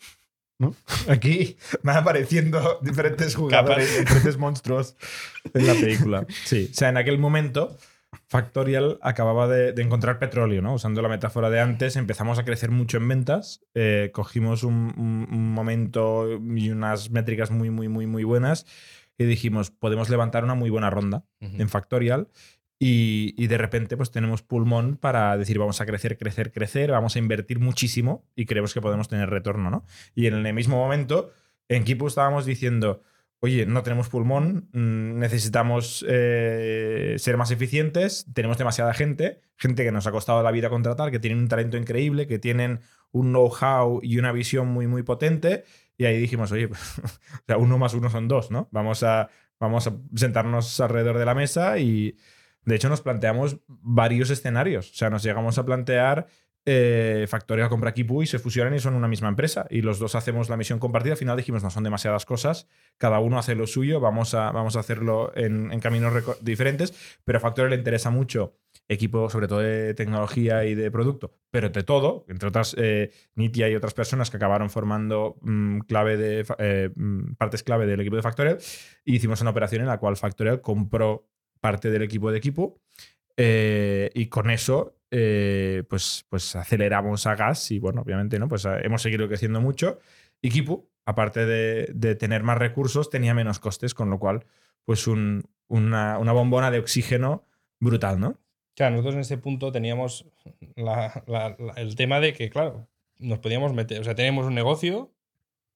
[1.08, 4.96] Aquí van apareciendo diferentes jugadores, diferentes monstruos
[5.52, 6.26] en la película.
[6.44, 7.78] Sí, o sea, en aquel momento
[8.28, 10.74] Factorial acababa de, de encontrar petróleo, ¿no?
[10.74, 15.28] Usando la metáfora de antes, empezamos a crecer mucho en ventas, eh, cogimos un, un-
[15.30, 18.66] un momento y unas métricas muy, muy, muy, muy buenas
[19.18, 22.28] y dijimos, podemos levantar una muy buena ronda en Factorial.
[22.80, 27.14] Y, y de repente pues tenemos pulmón para decir vamos a crecer, crecer, crecer, vamos
[27.14, 29.86] a invertir muchísimo y creemos que podemos tener retorno, ¿no?
[30.14, 31.30] Y en el mismo momento
[31.68, 33.02] en Kipu estábamos diciendo,
[33.44, 39.92] oye, no tenemos pulmón, mm, necesitamos eh, ser más eficientes, tenemos demasiada gente, gente que
[39.92, 42.80] nos ha costado la vida contratar, que tienen un talento increíble, que tienen
[43.12, 45.64] un know-how y una visión muy, muy potente.
[45.98, 46.80] Y ahí dijimos, oye, pues,
[47.58, 48.68] uno más uno son dos, ¿no?
[48.72, 49.28] Vamos a,
[49.60, 52.16] vamos a sentarnos alrededor de la mesa y,
[52.64, 54.90] de hecho, nos planteamos varios escenarios.
[54.90, 56.28] O sea, nos llegamos a plantear
[56.66, 57.26] eh,
[57.68, 59.66] compra Kipu y se fusionan y son una misma empresa.
[59.70, 61.12] Y los dos hacemos la misión compartida.
[61.12, 64.76] Al final dijimos, no son demasiadas cosas, cada uno hace lo suyo, vamos a, vamos
[64.76, 66.94] a hacerlo en, caminos diferentes,
[67.24, 68.56] pero a Factorial le interesa mucho
[68.88, 73.68] equipo, sobre todo de tecnología y de producto, pero de todo, entre otras, eh, Nitia
[73.68, 78.16] y otras personas que acabaron formando mm, clave de, eh, mm, partes clave del equipo
[78.16, 78.58] de Factorial,
[79.04, 81.26] hicimos una operación en la cual Factorial compró
[81.60, 82.82] parte del equipo de equipo
[83.36, 88.64] eh, y con eso eh, pues, pues aceleramos a gas y bueno, obviamente no, pues
[88.64, 90.00] eh, hemos seguido creciendo mucho
[90.42, 94.44] y Kipu, aparte de, de tener más recursos, tenía menos costes, con lo cual
[94.84, 97.44] pues un- una, una bombona de oxígeno
[97.78, 98.40] brutal, ¿no?
[98.74, 100.26] Claro, nosotros en este punto teníamos
[100.74, 102.88] la- la- la- el tema de que, claro,
[103.20, 105.12] nos podíamos meter, o sea, teníamos un negocio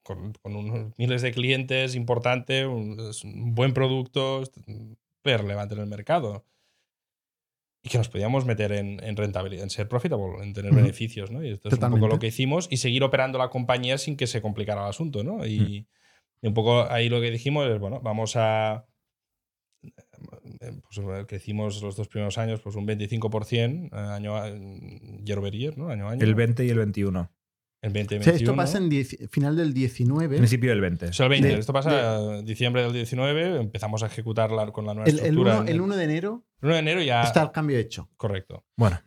[0.03, 4.43] con, con unos miles de clientes importante, un, un buen producto,
[5.23, 6.45] relevante en el mercado.
[7.83, 11.45] Y que nos podíamos meter en, en rentabilidad, en ser profitable, en tener beneficios, ¿no?
[11.45, 14.27] Y esto es un poco lo que hicimos y seguir operando la compañía sin que
[14.27, 15.47] se complicara el asunto, ¿no?
[15.47, 15.87] Y,
[16.43, 18.89] y un poco ahí lo que dijimos es, bueno, vamos a
[19.83, 24.37] eh, pues, eh, crecimos los dos primeros años pues un 25% eh, año
[25.25, 25.89] year over year, ¿no?
[25.89, 26.25] Año a año.
[26.25, 27.31] El 20 y el 21.
[27.81, 28.91] El 20 O sea, esto pasa en
[29.31, 30.37] final del 19.
[30.39, 31.07] Principio del 20.
[31.07, 31.49] O sea, el 20.
[31.49, 35.19] de- Esto pasa en diciembre del 19, empezamos a ejecutar la- con la nueva El,
[35.21, 35.53] el estructura.
[35.55, 37.23] 1, en el el 1 de enero 1 de enero ya...
[37.23, 38.11] está el cambio hecho.
[38.17, 38.65] Correcto.
[38.77, 39.01] Bueno,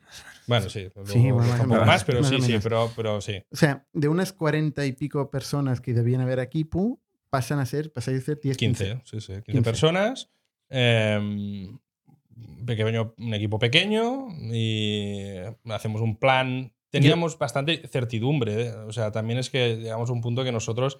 [0.47, 0.88] Bueno, sí.
[0.95, 2.91] luego Sí, bueno, más un o poco menos, más, pero más sí, o sí, pero,
[2.95, 3.43] pero sí.
[3.51, 7.65] O sea, de unas 40 y pico personas que debían haber aquí, pu, pasan a
[7.65, 8.86] ser, pasan a ser 10, 15.
[8.86, 9.34] 15, sí, sí.
[9.34, 9.61] 15, 15.
[9.63, 10.32] personas.
[10.69, 11.67] eh,
[12.65, 16.72] pequeño, un equipo pequeño y hacemos un plan.
[16.91, 18.67] Teníamos bastante certidumbre.
[18.67, 18.73] ¿eh?
[18.75, 20.99] O sea, también es que llegamos a un punto que nosotros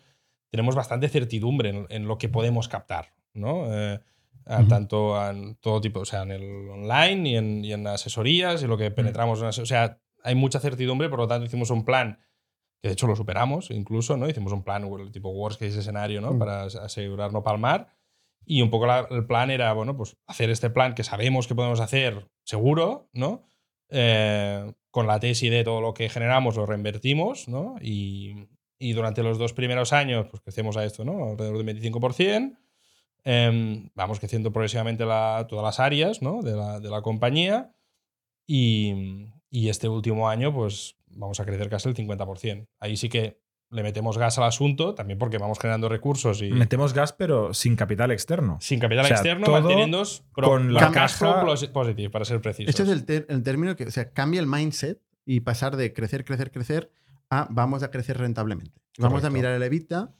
[0.50, 3.14] tenemos bastante certidumbre en, en lo que podemos captar.
[3.34, 3.66] ¿no?
[3.74, 4.00] Eh,
[4.46, 4.68] a Ujú.
[4.68, 8.68] tanto en todo tipo, o sea, en el online y en, y en asesorías y
[8.68, 11.86] lo que penetramos en ase- O sea, hay mucha certidumbre, por lo tanto hicimos un
[11.86, 12.20] plan
[12.82, 14.28] que de hecho lo superamos incluso, ¿no?
[14.28, 16.34] Hicimos un plan tipo worst case escenario, ¿no?
[16.34, 16.40] Mm.
[16.40, 17.88] Para as- asegurar no palmar.
[18.44, 21.54] Y un poco la- el plan era, bueno, pues hacer este plan que sabemos que
[21.56, 23.44] podemos hacer seguro, ¿no?
[23.90, 27.76] Eh, con la tesis de todo lo que generamos lo reinvertimos, ¿no?
[27.82, 31.32] Y, y durante los dos primeros años, pues crecemos a esto, ¿no?
[31.32, 32.58] Alrededor del 25%.
[33.24, 36.42] Em, vamos creciendo progresivamente la- todas las áreas, ¿no?
[36.42, 37.74] De la, de la compañía.
[38.48, 42.68] Y, y este último año, pues vamos a crecer casi el 50%.
[42.80, 43.40] Ahí sí que
[43.72, 47.76] le metemos gas al asunto, también porque vamos generando recursos y Metemos gas, pero sin
[47.76, 48.58] capital externo.
[48.62, 50.04] sin capital o sea, externo, manteniendo
[50.34, 52.70] con la cash flow caja- pos- positive, para ser precisos.
[52.78, 56.26] Este es el, el término que, o sea, cambia el mindset y pasar de crecer,
[56.26, 56.92] crecer, crecer
[57.30, 58.82] a vamos a crecer rentablemente.
[58.98, 60.12] Vamos a mirar el EBITDA.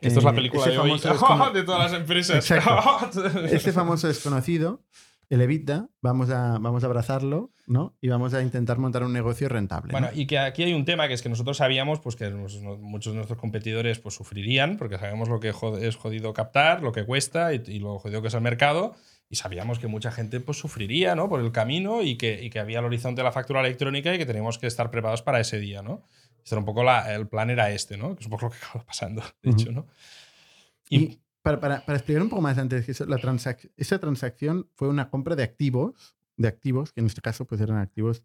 [0.00, 2.50] Que Esto es la eh, película de hoy descono- de todas las empresas.
[3.50, 4.82] Este famoso desconocido,
[5.28, 7.96] el EBITDA, vamos a, vamos a abrazarlo, ¿no?
[8.00, 9.92] Y vamos a intentar montar un negocio rentable.
[9.92, 9.98] ¿no?
[9.98, 12.76] Bueno, y que aquí hay un tema que es que nosotros sabíamos pues, que no-
[12.78, 15.48] muchos de nuestros competidores pues, sufrirían, porque sabemos lo que
[15.80, 18.94] es jodido captar, lo que cuesta y, y lo jodido que es el mercado.
[19.28, 21.28] Y sabíamos que mucha gente pues, sufriría ¿no?
[21.28, 24.18] por el camino y que, y que había el horizonte de la factura electrónica y
[24.18, 25.82] que teníamos que estar preparados para ese día.
[25.82, 26.04] ¿no?
[26.44, 28.14] Este era un poco la- el plan era este, ¿no?
[28.14, 29.60] que es un poco lo que acaba pasando, de Ujú.
[29.60, 29.72] hecho.
[29.72, 29.86] ¿no?
[30.88, 34.88] Y para, para- para explicar un poco más antes, que la transac- esa transacción fue
[34.88, 38.22] una compra de activos, de activos, que en este caso pues eran activos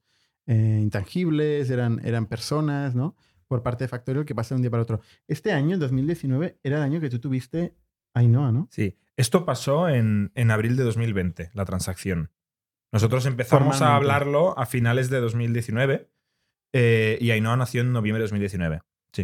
[0.48, 3.16] eh, intangibles, eran, eran personas, ¿no?
[3.48, 5.02] Por parte de Factorial que pasa de un día para otro.
[5.28, 7.76] Este año, el 2019, era el año que tú tuviste
[8.14, 8.68] Ainhoa, ¿no?
[8.72, 8.98] Sí.
[9.18, 12.32] Esto pasó en, en abril de 2020, la transacción.
[12.92, 16.10] Nosotros empezamos a hablarlo a finales de 2019
[16.74, 18.82] eh, y Ainhoa nació en noviembre de 2019.
[19.14, 19.24] Sí.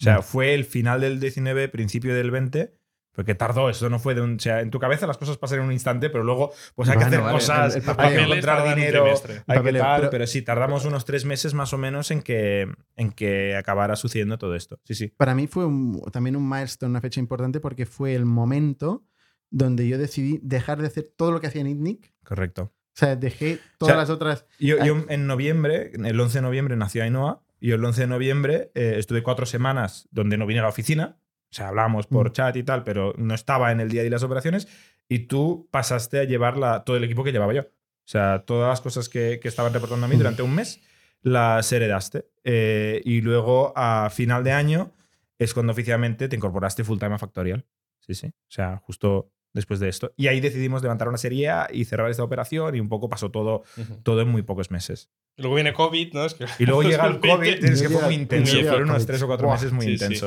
[0.00, 2.78] O sea, fue el final del 19, principio del 20,
[3.14, 3.68] porque tardó.
[3.70, 4.36] Eso no fue de un.
[4.36, 6.96] O sea, en tu cabeza las cosas pasan en un instante, pero luego pues hay
[6.98, 10.00] que Bueno, hacer vale, cosas, el- el hay que encontrar dinero, hay que tal.
[10.00, 13.96] pero- Pero, sí, tardamos unos tres meses más o menos en que, en que acabara
[13.96, 14.80] sucediendo todo esto.
[14.84, 15.08] Sí, sí.
[15.08, 19.04] Para mí fue un- también un milestone, una fecha importante, porque fue el momento
[19.50, 22.12] donde yo decidí dejar de hacer todo lo que hacía en ITNIC.
[22.24, 22.72] Correcto.
[22.94, 24.46] O sea, dejé todas sea, las otras.
[24.58, 28.70] Yo, yo en noviembre, el 11 de noviembre nació Ainhoa y el 11 de noviembre
[28.74, 31.16] eh, estuve cuatro semanas donde no vine a la oficina.
[31.52, 32.32] O sea, hablábamos por Mm.
[32.32, 34.66] chat y tal, pero no estaba en el día de las operaciones
[35.08, 37.62] y tú pasaste a llevar la- todo el equipo que llevaba yo.
[37.62, 40.18] O sea, todas las cosas que, que estaban reportando a mí Mm.
[40.18, 40.80] durante un mes
[41.22, 42.26] las heredaste.
[42.42, 44.92] Eh, y luego a final de año
[45.38, 47.64] es cuando oficialmente te incorporaste full time a Factorial.
[48.00, 48.26] Sí, sí.
[48.28, 50.12] O sea, justo después de esto.
[50.16, 53.30] Y ahí decidimos levantar una serie A y cerrar esta operación y un poco pasó
[53.30, 53.96] todo, Ujú.
[54.02, 55.10] todo en muy pocos meses.
[55.36, 56.24] Y luego viene COVID, ¿no?
[56.24, 57.60] Es que Y luego llega el 2020.
[57.60, 58.58] COVID, es que fue muy intenso.
[58.62, 60.26] Fueron unos tres o cuatro Buah, meses muy sí, sí.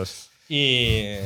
[0.50, 1.18] Y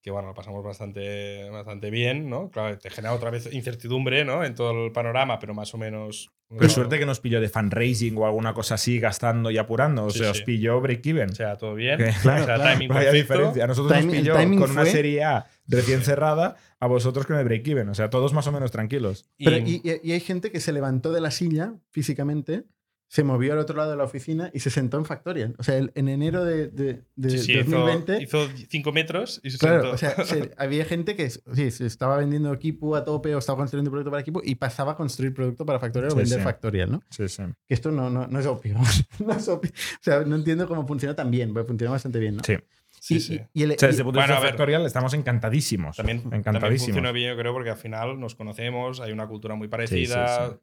[0.00, 2.50] que bueno, lo pasamos bastante, bastante bien, ¿no?
[2.50, 4.44] Claro, te genera otra vez incertidumbre, ¿no?
[4.44, 6.30] En todo el panorama, pero más o menos.
[6.48, 10.04] Pero suerte que nos pilló de fundraising o alguna cosa así, gastando y apurando.
[10.06, 10.38] O Sí, sea, sí.
[10.40, 11.30] os pilló break-even.
[11.30, 11.98] O sea, todo bien.
[11.98, 12.62] Que- o sea, Claro, claro.
[12.72, 13.64] timing Vaya diferencia.
[13.64, 17.44] A nosotros Timing- nos pilló con una serie A recién cerrada, a vosotros con el
[17.44, 17.88] break-even.
[17.90, 19.26] O sea, todos más o menos tranquilos.
[19.36, 22.64] Pero, y- y hay gente que se levantó de la silla físicamente,
[23.10, 25.54] se movió al otro lado de la oficina y se sentó en Factorial.
[25.58, 28.22] O sea, en enero de, de- de sí, sí, hizo- 2020.
[28.22, 29.94] hizo 5 metros y se Claro, sentó.
[29.94, 33.56] o sea, se- había gente que sí, se estaba vendiendo equipo a tope o estaba
[33.58, 36.44] construyendo producto para equipo y pasaba a construir producto para Factorial o Sí, vender sí.
[36.44, 37.02] Factorial, ¿no?
[37.10, 37.42] Sí, sí.
[37.66, 38.74] Que esto no, no, no es obvio.
[39.26, 39.70] no es obvio.
[39.70, 42.42] O sea, no entiendo cómo funciona tan bien, porque funciona bastante bien, ¿no?
[42.44, 42.56] Sí.
[43.00, 43.40] Sí, Y- sí.
[43.54, 44.50] el- O sea, desde el punto de Bueno, vista a ver.
[44.50, 45.96] factorial estamos encantadísimos.
[45.96, 46.86] También, también encantadísimos.
[46.88, 50.56] funciona bien, yo creo, porque al final nos conocemos, hay una cultura muy parecida, sí.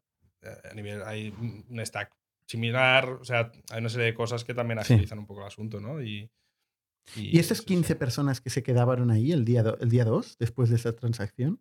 [0.43, 1.33] eh, a nivel, hay
[1.69, 2.11] un stack
[2.47, 4.93] similar, o sea, hay una serie de cosas que también Sí.
[4.93, 6.01] agilizan un poco el asunto, ¿no?
[6.01, 6.29] Y,
[7.15, 7.67] Y estas sí, sí.
[7.67, 10.95] 15 personas que se quedaban ahí el día, do- el día 2, después de esa
[10.95, 11.59] transacción,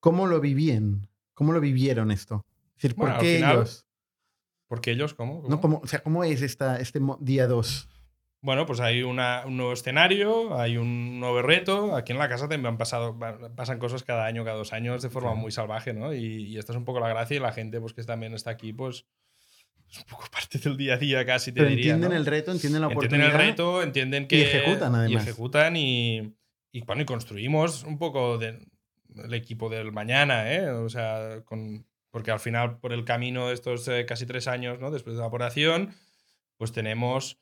[0.00, 1.08] ¿cómo lo vivían?
[1.34, 2.46] ¿Cómo lo vivieron esto?
[2.76, 3.86] Es decir, ¿por Bueno, qué final, ellos?
[4.66, 5.44] Porque ellos, ¿cómo?
[5.48, 7.88] No, ¿cómo, o sea, ¿cómo es esta, este día 2?
[8.40, 11.96] Bueno, pues hay una- un nuevo escenario, hay un nuevo reto.
[11.96, 13.18] Aquí en la casa también han pasado,
[13.56, 16.14] pasan cosas cada año, cada dos años de forma muy salvaje, ¿no?
[16.14, 18.50] Y, y esta es un poco la gracia y la gente pues, que también está
[18.50, 19.06] aquí, pues
[19.90, 21.92] es un poco parte del día a día casi, te Pero diría.
[21.94, 22.16] entienden ¿no?
[22.16, 23.40] el reto, entienden la Entienden oportunidad.
[23.42, 24.42] el reto, entienden y que.
[24.42, 25.24] ejecutan, además.
[25.24, 26.34] Y ejecutan y,
[26.72, 28.66] y, bueno, y construimos un poco de-
[29.16, 30.68] el equipo del mañana, ¿eh?
[30.70, 34.78] O sea, con, porque al final, por el camino de estos eh, casi tres años,
[34.78, 34.90] ¿no?
[34.90, 35.94] Después de la operación,
[36.56, 37.38] pues tenemos.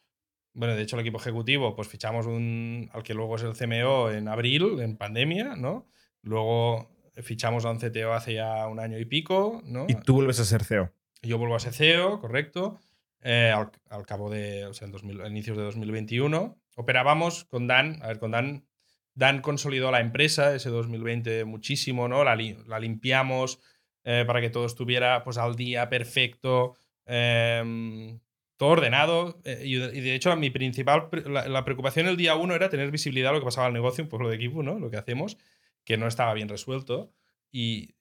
[0.55, 4.11] Bueno, de hecho, el equipo ejecutivo, pues fichamos un, al que luego es el CMO
[4.11, 5.87] en abril, en pandemia, ¿no?
[6.23, 6.89] Luego
[7.23, 9.85] fichamos a un CTO hace ya un año y pico, ¿no?
[9.87, 10.91] Y tú vuelves a ser CEO.
[11.27, 12.79] Yo vuelvo a ser CEO, correcto.
[13.23, 16.59] eh, al, al cabo de, o sea, en 2000 a inicios de 2021.
[16.77, 18.67] Operábamos con Dan, a ver, con Dan
[19.15, 22.23] Dan consolidó la empresa ese 2020 muchísimo, ¿no?
[22.23, 23.61] La, li- la limpiamos
[24.05, 26.75] eh, para que todo estuviera pues, al día, perfecto,
[27.07, 28.21] em,
[28.59, 29.41] todo ordenado.
[29.45, 33.31] eh, y, de- hecho, mi principal, la, la preocupación el día uno era tener visibilidad
[33.31, 34.79] de lo que pasaba al negocio, un pueblo de equipo, ¿no?
[34.79, 35.39] Lo que hacemos,
[35.85, 37.11] que no estaba bien resuelto.
[37.51, 37.95] Y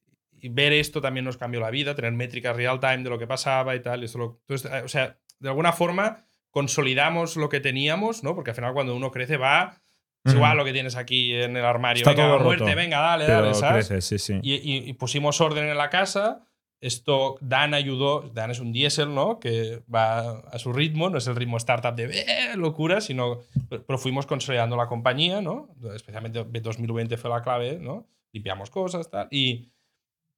[0.50, 3.76] ver esto también nos cambió la vida, tener métricas real time de lo que pasaba
[3.76, 4.02] y tal.
[4.02, 8.34] y esto lo- entonces, eh, o sea, de alguna forma consolidamos lo que teníamos, ¿no?
[8.36, 9.82] Porque al final cuando uno crece va...
[10.24, 12.00] Es igual lo que tienes aquí en el armario.
[12.02, 13.88] Está venga, todo muerte, roto, venga, dale, Pero dale, ¿sabes?
[13.90, 14.40] crece, sí, sí.
[14.42, 16.42] Y, y- y pusimos orden en la casa.
[16.82, 18.22] Esto, Dan ayudó.
[18.34, 19.40] Dan es un diésel, ¿no?
[19.40, 23.42] Que va a su ritmo, no es el ritmo startup de "Eh, locura, sino.
[23.70, 25.70] Pero fuimos consolidando la compañía, ¿no?
[25.96, 28.08] Especialmente 2020 fue la clave, ¿no?
[28.32, 29.28] Limpiamos cosas, tal.
[29.30, 29.70] Y,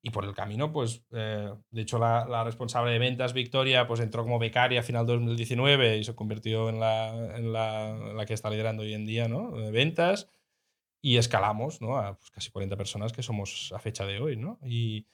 [0.02, 4.00] y por el camino, pues, eh, de hecho, la, la responsable de ventas, Victoria, pues
[4.00, 8.26] entró como becaria a final de 2019 y se convirtió en la, en la, la
[8.26, 9.52] que está liderando hoy en día, ¿no?
[9.52, 10.30] De ventas.
[11.02, 11.98] Y escalamos, ¿no?
[11.98, 14.60] A pues, casi 40 personas que somos a fecha de hoy, ¿no?
[14.64, 15.08] Y,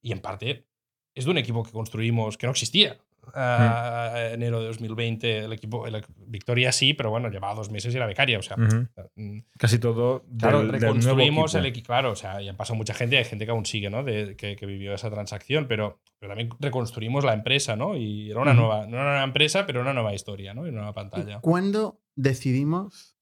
[0.00, 0.66] y en parte
[1.14, 2.98] es de un equipo que construimos que no existía.
[3.34, 7.96] A enero de 2020, el equipo, el- Victoria sí, pero bueno, llevaba dos meses y
[7.96, 11.58] era becaria, o sea, mm, Casi todo Claro, del, del nuevo reconstruimos equipo.
[11.58, 11.86] el equipo.
[11.86, 14.02] Claro, o sea, ya pasó mucha gente, hay gente que aún sigue, ¿no?
[14.02, 17.96] De, que, que vivió esa transacción, pero, pero también reconstruimos la empresa, ¿no?
[17.96, 20.66] Y era una nueva, no era una empresa, pero una nueva historia, ¿no?
[20.66, 21.40] Y una nueva ¿Y pantalla.
[21.40, 23.16] ¿Cuándo decidimos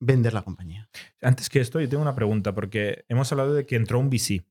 [0.00, 0.88] vender la compañía?
[1.22, 4.44] Antes que esto, yo tengo una pregunta, porque hemos hablado de que entró un VC.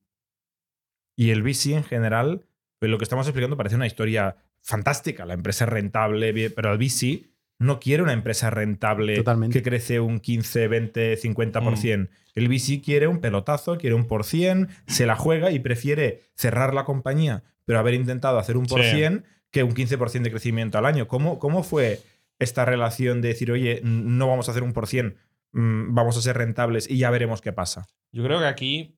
[1.16, 2.46] Y el VC en general,
[2.80, 5.24] pues lo que estamos explicando parece una historia fantástica.
[5.26, 7.26] La empresa es rentable, pero el VC
[7.58, 9.56] no quiere una empresa rentable Totalmente.
[9.56, 12.08] que crece un 15, 20, 50%.
[12.34, 16.74] El VC quiere un pelotazo, quiere un por cien, se la juega y prefiere cerrar
[16.74, 18.90] la compañía, pero haber intentado hacer un por Sí.
[18.90, 21.06] cien que un 15% de crecimiento al año.
[21.06, 22.00] ¿Cómo, ¿Cómo fue
[22.40, 25.14] esta relación de decir, oye, no vamos a hacer un por cien,
[25.52, 27.86] mm, vamos a ser rentables y ya veremos qué pasa?
[28.10, 28.93] Yo creo que aquí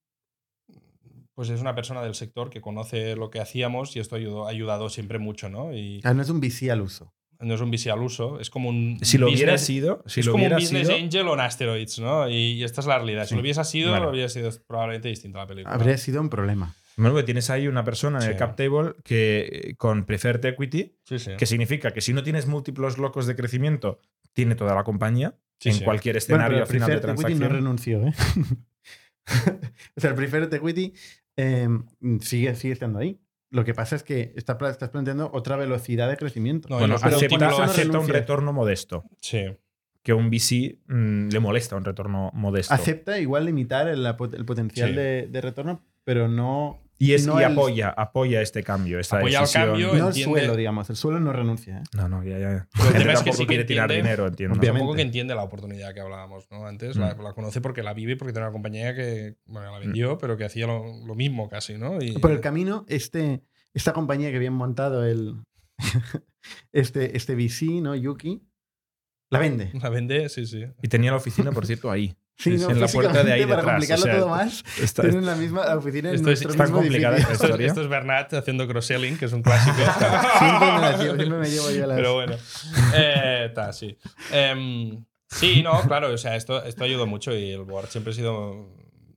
[1.36, 4.50] pues es una persona del sector que conoce lo que hacíamos y esto ayudó, ha
[4.50, 5.72] ayudado siempre mucho, ¿no?
[5.72, 7.12] Y sea, no es un VC al uso.
[7.38, 10.26] no es un VC al uso, es como un Si lo hubiera sido, si es
[10.26, 12.28] lo como un business sido, angel on asteroids, ¿no?
[12.28, 13.24] Y, y esta es la realidad.
[13.24, 13.34] Si Sí.
[13.36, 14.06] lo hubiese sido, Vale.
[14.06, 15.74] habría sido probablemente distinta la película.
[15.74, 16.74] Habría sido un problema.
[16.96, 21.18] Bueno, que tienes ahí una persona en el cap table que con preferred equity, Sí,
[21.18, 21.32] sí.
[21.36, 24.00] que signica que si no tienes múltiplos locos de crecimiento,
[24.32, 25.84] tiene toda la compañía Sí, en sí.
[25.84, 27.52] cualquier Bueno, escenario pero a final de Preferred Equity transacción.
[27.52, 28.14] no renunció, ¿eh?
[29.96, 30.94] o sea, el Preferred Equity
[31.36, 31.68] eh,
[32.20, 33.20] sigue, sigue estando ahí.
[33.50, 36.68] Lo que pasa es que está, estás planteando otra velocidad de crecimiento.
[36.68, 37.50] No, bueno, pero acepta,
[37.92, 39.04] no un retorno modesto.
[39.20, 39.44] Sí.
[40.02, 42.74] Que un VC mm, le molesta un retorno modesto.
[42.74, 44.04] Acepta igual limitar el,
[44.44, 44.94] potencial Sí.
[44.96, 48.98] de, de retorno, pero no, y es, no y el- apoya, apoya este cambio.
[48.98, 49.66] Esta Apoya el decisión.
[49.68, 50.88] cambio, no el suelo, digamos.
[50.90, 51.78] El suelo no renuncia.
[51.78, 51.82] ¿eh?
[51.94, 52.68] No, no, ya, ya.
[52.72, 54.52] Pero el Gente tema es que tampoco sí que quiere tirar entiende- dinero, entiendo.
[54.58, 54.78] Obviamente.
[54.80, 56.66] Supongo que entiende la oportunidad que hablábamos ¿no?
[56.66, 56.96] antes.
[56.96, 57.22] La, Mm.
[57.22, 60.36] la conoce porque la vive y porque tiene una compañía que bueno, la vendió, pero
[60.36, 62.00] que hacía lo, lo mismo casi, ¿no?
[62.02, 63.42] Y, Por el camino, este,
[63.74, 65.36] esta compañía que habían montado el,
[66.72, 67.94] este, este VC, ¿no?
[67.94, 68.42] Yuki,
[69.30, 69.70] la vende.
[69.80, 70.64] la vende, sí, sí.
[70.82, 72.16] Y tenía la oficina, por cierto, ahí.
[72.38, 72.70] Sí, ¿no?
[72.70, 75.34] en la puerta de ahí Para detrás, complicarlo o sea, todo más, Está- tienen la
[75.36, 77.66] misma oficina en Esto es- nuestro está mismo complicada esta Esto, es- historia.
[77.68, 79.76] esto es Bernat haciendo cross-selling, que es un clásico.
[80.38, 81.96] siempre, me llevo, siempre me llevo yo las...
[81.96, 82.36] Pero bueno.
[82.94, 83.96] Eh, ta, sí.
[84.32, 88.16] Em, sí, no, claro, o sea, esto, esto ayudó mucho y el board siempre ha
[88.16, 88.68] sido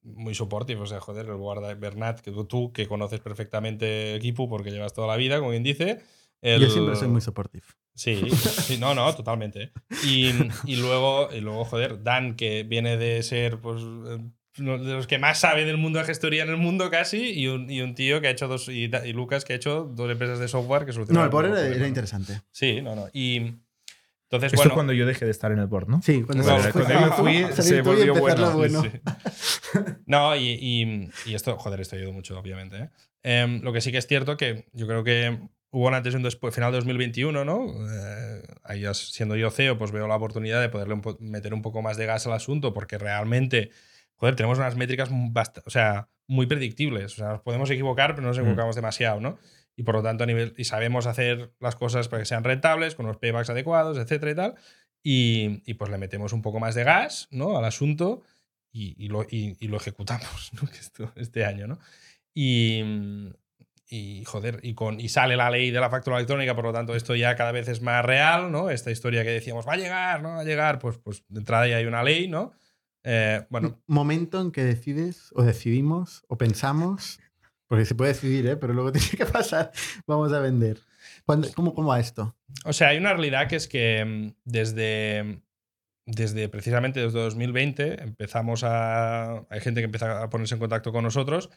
[0.03, 0.79] muy supportive.
[0.81, 4.71] O sea, joder, el board de Bernat, que tú, tú que conoces perfectamente equipo porque
[4.71, 5.99] llevas toda la vida, como quien dice.
[6.41, 7.65] el- Yo siempre soy muy supportive.
[7.99, 9.71] Sí, sí, no, no, totalmente.
[10.05, 10.29] Y,
[10.65, 14.19] y luego, y luego, joder, Dan, que viene de ser, pues, eh,
[14.59, 17.47] uno de los que más sabe del mundo de gestoría en el mundo casi, y
[17.47, 20.09] un, y un tío que ha hecho dos, y, y Lucas que ha hecho dos
[20.09, 21.23] empresas de software que No, solucionan.
[21.25, 21.87] el pobre era, era ¿no?
[21.87, 22.41] interesante.
[22.51, 23.07] Sí, no, no.
[23.11, 23.35] Y
[24.31, 24.73] entonces, Esto bueno.
[24.75, 26.01] cuando yo dejé de estar en el board, ¿no?
[26.01, 28.51] Sí, cuando se- cuando yo fui, se volvió bueno.
[28.55, 28.81] bueno.
[28.83, 29.79] Sí, sí.
[30.05, 32.77] No, y, y- y esto, joder, esto ayudó mucho, obviamente.
[32.77, 32.89] ¿eh?
[33.23, 35.37] Em, lo que sí que es cierto que yo creo que
[35.71, 37.65] hubo un antes y un después, final de 2021, ¿no?
[37.91, 41.61] Eh, ahí siendo yo CEO, pues veo la oportunidad de poderle un po- meter un
[41.61, 43.69] poco más de gas al asunto, porque realmente,
[44.15, 45.09] joder, tenemos unas métricas
[45.65, 47.13] o sea, muy predictibles.
[47.13, 48.41] O sea, nos podemos equivocar, pero no nos Mm.
[48.41, 49.37] equivocamos demasiado, ¿no?
[49.75, 52.95] Y por lo tanto, a nivel, y sabemos hacer las cosas para que sean rentables,
[52.95, 54.55] con unos paybacks adecuados, etcétera y tal.
[55.01, 57.57] Y, y pues le metemos un poco más de gas, ¿no?
[57.57, 58.23] Al asunto
[58.71, 61.11] y, y lo, y- lo ejecutamos ¿no?
[61.15, 61.79] Este año, ¿no?
[62.33, 62.83] Y,
[63.89, 66.95] y joder, y, con, y sale la ley de la factura electrónica, por lo tanto
[66.95, 68.69] esto ya cada vez es más real, ¿no?
[68.69, 70.29] Esta historia que decíamos, va a llegar, ¿no?
[70.29, 72.51] Va a llegar, pues, pues de entrada ya hay una ley, ¿no?
[73.03, 77.19] Eh, bueno, Momento en que decides, o decidimos, o pensamos,
[77.67, 78.57] porque se puede decidir, ¿eh?
[78.57, 79.71] pero luego tiene que pasar,
[80.05, 80.79] vamos a vender.
[81.25, 82.35] ¿Cuándo- ¿Cómo, ¿Cómo va esto?
[82.65, 85.39] o sea, hay una realidad que es que mm, desde,
[86.05, 89.45] desde precisamente desde 2020 empezamos a.
[89.49, 91.49] Hay gente que empieza a ponerse en contacto con nosotros,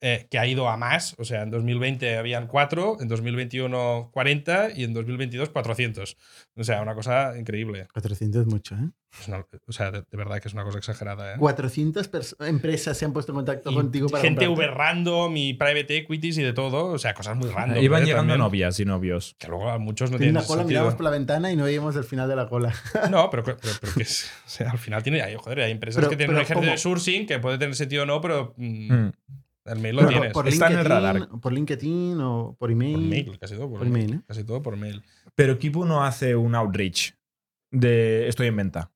[0.00, 1.14] eh, que ha ido a más.
[1.18, 6.16] O sea, en 2020 habían 4, en 2021 40 y en 2022 400.
[6.56, 7.86] O sea, una cosa increíble.
[7.92, 8.90] 400 es mucho, ¿eh?
[9.20, 11.34] Es una- o sea, de, de verdad que es una cosa exagerada.
[11.34, 11.38] ¿eh?
[11.38, 14.70] 400 pers- empresas se han puesto en contacto Y contigo para gente comprarte.
[14.70, 16.86] Uber random y private equities y de todo.
[16.92, 17.82] O sea, cosas muy random.
[17.82, 18.06] Iban ¿eh?
[18.06, 18.38] llegando También.
[18.40, 19.34] novias y novios.
[19.38, 20.80] Que luego a muchos no Tiene tienen una cola, sentido.
[20.80, 22.72] miramos por la ventana y no veíamos el final de la cola.
[23.10, 26.00] No, pero, pero, pero que es- o sea, al final tiene, hay, joder, hay empresas
[26.00, 26.70] Pero- que tienen un ejército ¿cómo?
[26.70, 29.12] de sourcing que puede tener sentido o no, pero mm, Mm.
[29.70, 30.32] El mail lo Pero tienes.
[30.32, 31.28] por, Está en el LinkedIn, radar.
[31.40, 32.92] por LinkedIn o por email.
[32.94, 34.20] Por mail, casi todo por, Por email, ¿eh?
[34.26, 35.02] Casi todo por mail.
[35.34, 37.14] Pero Kipu no hace un outreach
[37.70, 38.90] de estoy en venta.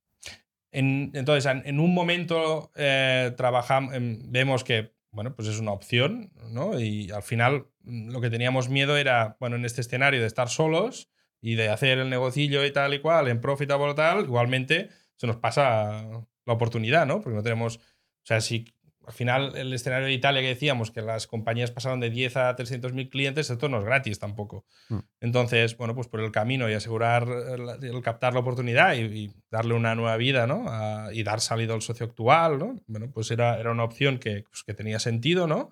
[0.70, 5.72] En- entonces, en, en un momento eh, trabajam- em, vemos que bueno, pues es una
[5.72, 6.80] opción, ¿no?
[6.80, 10.48] Y al final mm, lo que teníamos miedo era, bueno, en este escenario de estar
[10.48, 11.10] solos
[11.42, 15.36] y de hacer el negocillo y tal y cual, en profitable tal, igualmente se nos
[15.36, 16.08] pasa
[16.46, 17.20] la oportunidad, ¿no?
[17.20, 17.80] Porque no tenemos, o
[18.24, 18.64] sea, si
[19.06, 22.54] al final el escenario de Italia que decíamos que las compañías pasaron de 10 a
[22.56, 24.64] 300 mil clientes, esto no es gratis tampoco.
[24.88, 24.98] Mm.
[25.20, 29.32] Entonces, bueno, pues por el camino y asegurar el, el captar la oportunidad y, y
[29.50, 30.64] darle una nueva vida, ¿no?
[30.68, 32.76] A- y dar salida al socio actual, ¿no?
[32.86, 35.70] Bueno, pues era, era una opción que, pues, que tenía sentido, ¿no?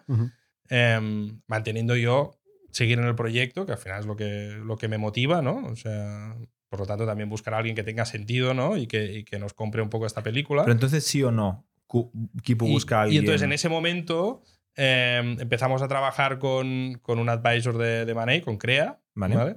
[0.68, 2.32] Em, manteniendo yo
[2.70, 5.66] seguir en el proyecto, que al final es lo que, lo que me motiva, ¿no?
[5.66, 6.36] O sea,
[6.68, 8.76] por lo tanto, también buscar a alguien que tenga sentido, ¿no?
[8.76, 10.62] Y que, y que nos compre un poco esta película.
[10.62, 11.66] Pero entonces sí o no,
[12.42, 14.42] Kipu Y- busca y, entonces en ese momento
[14.76, 19.36] em, empezamos a trabajar con, con un advisor de, de Money, con Crea, Vale.
[19.36, 19.56] ¿vale?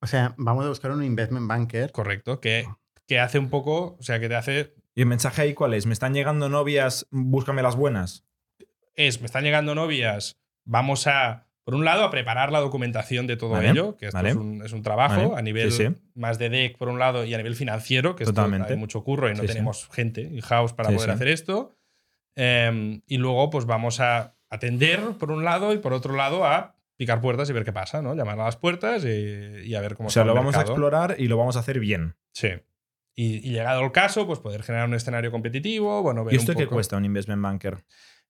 [0.00, 1.92] O sea, vamos a buscar un investment banker.
[1.92, 2.66] Correcto, que,
[3.06, 5.86] que hace un poco, o sea, que te hace ¿Y el mensaje ahí cuál es?
[5.86, 7.06] ¿Me están llegando novias?
[7.10, 8.24] Búscame las buenas.
[8.94, 13.36] es, me están llegando novias, vamos a, por un lado, a preparar la documentación de
[13.36, 14.30] todo Vale, ello, que esto vale.
[14.30, 15.94] es, un, es un trabajo Vale, a nivel sí, sí.
[16.14, 19.28] más de deck, por un lado, y a nivel financiero, que esto hay mucho curro
[19.30, 21.76] y no Sí, tenemos gente in-house para poder hacer esto.
[22.34, 26.76] Em, y luego, pues vamos a atender, por un lado, y por otro lado, a
[26.96, 28.14] picar puertas y ver qué pasa, ¿no?
[28.14, 29.08] Llamar a las puertas y,
[29.64, 31.80] y a ver cómo O sea, lo vamos a explorar y lo vamos a hacer
[31.80, 32.16] bien.
[32.32, 32.48] Sí.
[33.14, 36.52] Y, y llegado el caso, pues poder generar un escenario competitivo, bueno, ver ¿Y esto
[36.52, 37.84] un qué cuesta un investment banker?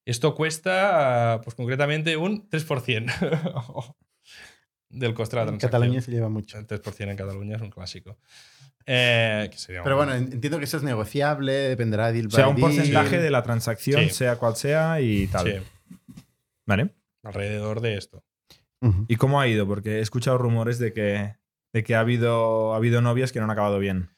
[0.04, 3.94] Esto cuesta, pues concretamente, un 3%
[4.90, 5.70] del coste de la En transacción.
[5.70, 6.58] Cataluña se lleva mucho.
[6.58, 8.18] El 3% en Cataluña es un clásico.
[8.84, 12.30] Eh, que sería Pero un- bueno, entiendo que eso es negociable, dependerá de deal O
[12.30, 12.68] sea, un deal.
[12.74, 14.10] porcentaje de la transacción, Sí.
[14.10, 15.46] sea cual sea y tal.
[15.46, 15.52] sí,
[16.66, 16.90] ¿Vale?
[17.22, 18.24] alrededor de esto.
[19.06, 19.64] ¿Y cómo ha ido?
[19.68, 21.36] Porque he escuchado rumores de que,
[21.72, 24.10] de que ha, habido, ha habido novias que no han acabado bien.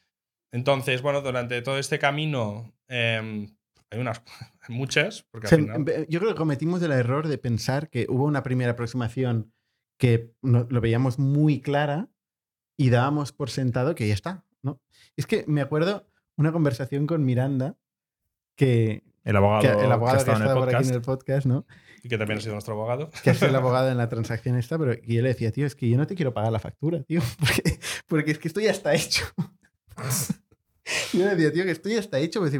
[0.51, 3.47] Entonces, bueno, durante todo este camino eh,
[3.91, 4.23] hay unas
[4.69, 6.05] muchas, porque al final.
[6.09, 9.51] yo creo que cometimos el error de pensar que hubo una primera aproximación
[9.97, 12.09] que no- lo veíamos muy clara
[12.77, 14.81] y dábamos por sentado que ya está, ¿no?
[15.15, 17.77] Es que me acuerdo una conversación con Miranda
[18.55, 21.45] que, El abogado, que el abogado que, que ha estado por aquí en el podcast,
[21.47, 21.65] ¿no?
[22.03, 23.09] Y que también ha sido nuestro abogado.
[23.23, 25.75] que es el abogado en la transacción esta, pero y yo le decía, tío, es
[25.75, 28.71] que yo no te quiero pagar la factura, tío, porque, porque es que esto ya
[28.71, 29.23] está hecho.
[31.13, 32.39] yo le decía, tío, que esto ya está hecho.
[32.41, 32.53] Pues,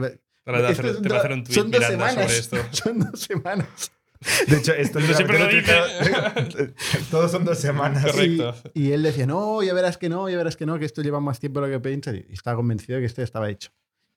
[0.46, 2.26] te va a hacer, te va a hacer un tweet son dos Miranda semanas.
[2.26, 2.58] sobre esto.
[2.84, 3.92] Son dos semanas.
[4.48, 6.74] De hecho, esto Pero siempre lo literalmente-
[7.12, 8.04] Todos son dos semanas.
[8.06, 8.56] Correcto.
[8.74, 11.02] Y, y él decía, no, ya verás que no, ya verás que no, que esto
[11.04, 12.16] lleva más tiempo de lo que piensas.
[12.16, 13.70] Y estaba convencido de que esto ya estaba hecho.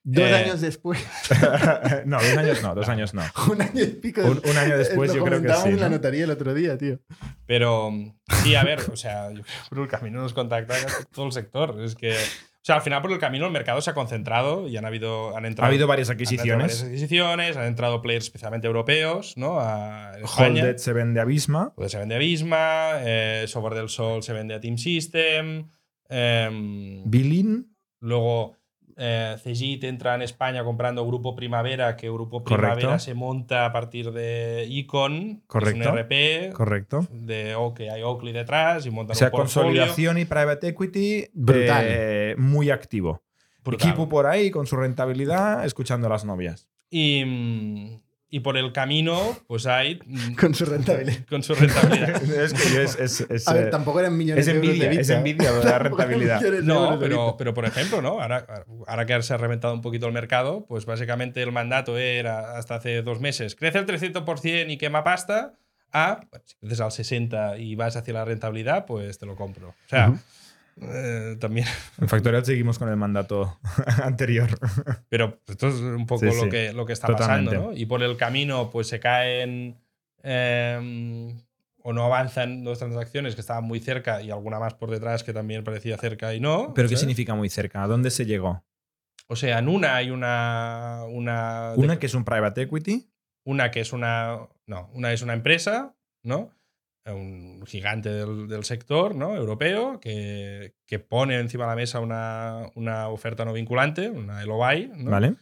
[0.04, 0.34] Dos Eh.
[0.34, 0.98] años después,
[2.06, 3.22] no, dos años no, dos años no.
[3.50, 5.68] un año y pico Un, un año después yo creo que sí.
[5.70, 5.96] en la ¿no?
[5.96, 7.00] notaría el otro día, tío.
[7.46, 7.90] Pero
[8.42, 10.74] sí, a ver, o sea, yo creo que por el camino nos contacta
[11.12, 11.82] todo el sector.
[11.82, 12.16] Es que,
[12.68, 15.44] sea, al final por el camino el mercado se ha concentrado y han habido, han
[15.44, 16.82] Ha entrado, habido varias han entrado varias adquisiciones.
[16.84, 19.58] adquisiciones, han entrado players especialmente europeos, ¿no?
[19.58, 20.12] A.
[20.36, 21.72] Holded se vende a Visma.
[21.74, 25.68] Pues se vende a Visma, eh, Software del Sol se vende a Team System.
[26.10, 27.74] em, Bilin.
[28.00, 28.54] luego
[28.98, 32.74] eh, Cegit entra en España comprando Grupo Primavera, que Grupo Correcto.
[32.76, 35.78] Primavera se monta a partir de Icon, Correcto.
[35.78, 35.98] que es un
[36.50, 37.06] RP Correcto.
[37.10, 39.68] de o que hay Oakley detrás y montan O sea, un portfolio.
[39.68, 41.84] consolidación y private equity Brutal.
[41.88, 43.22] eh, muy activo.
[43.64, 43.88] Brutal.
[43.88, 46.68] Equipo por ahí con su rentabilidad, escuchando a las novias.
[46.90, 48.00] Y, mm,
[48.30, 50.00] y por el camino, pues hay.
[50.06, 51.24] mm, Con su rentabilidad.
[51.28, 52.22] con su rentabilidad.
[52.42, 54.90] es, que es, es- es, A ver, eh, tampoco eran millones es de euros envidia,
[54.94, 56.40] de es envidia de la rentabilidad.
[56.62, 58.20] No, euros pero, pero por ejemplo, ¿no?
[58.20, 58.44] Ahora,
[58.86, 62.74] ahora que se ha reventado un poquito el mercado, pues básicamente el mandato era hasta
[62.76, 63.54] hace dos meses.
[63.54, 65.52] Crece el 300% y quema pasta.
[65.90, 69.68] A, bueno, si creces al 60 y vas hacia la rentabilidad, pues te lo compro.
[69.68, 70.18] O sea, Ujú.
[70.80, 71.66] Eh, también.
[72.00, 73.58] En Factorial seguimos con el mandato
[74.02, 74.48] anterior.
[75.08, 76.48] Pero esto es un poco Sí, lo, sí.
[76.50, 77.50] que, lo que está Totalmente.
[77.52, 77.76] pasando, ¿no?
[77.76, 79.76] Y por el camino, pues se caen
[80.22, 81.34] eh,
[81.82, 85.32] o no avanzan dos transacciones que estaban muy cerca y alguna más por detrás que
[85.32, 86.72] también parecía cerca y no.
[86.74, 87.82] ¿Pero qué significa muy cerca?
[87.82, 88.64] ¿A dónde se llegó?
[89.28, 91.02] O sea, en una hay una.
[91.08, 93.10] Una, Una que es un private equity.
[93.44, 94.38] una que es una.
[94.66, 96.50] No, una es una empresa, ¿no?
[97.14, 99.34] Un gigante del, del sector, ¿no?
[99.36, 104.90] Europeo, que, que pone encima de la mesa una, una oferta no vinculante, una LOI,
[104.96, 105.10] ¿no?
[105.10, 105.34] ¿Vale?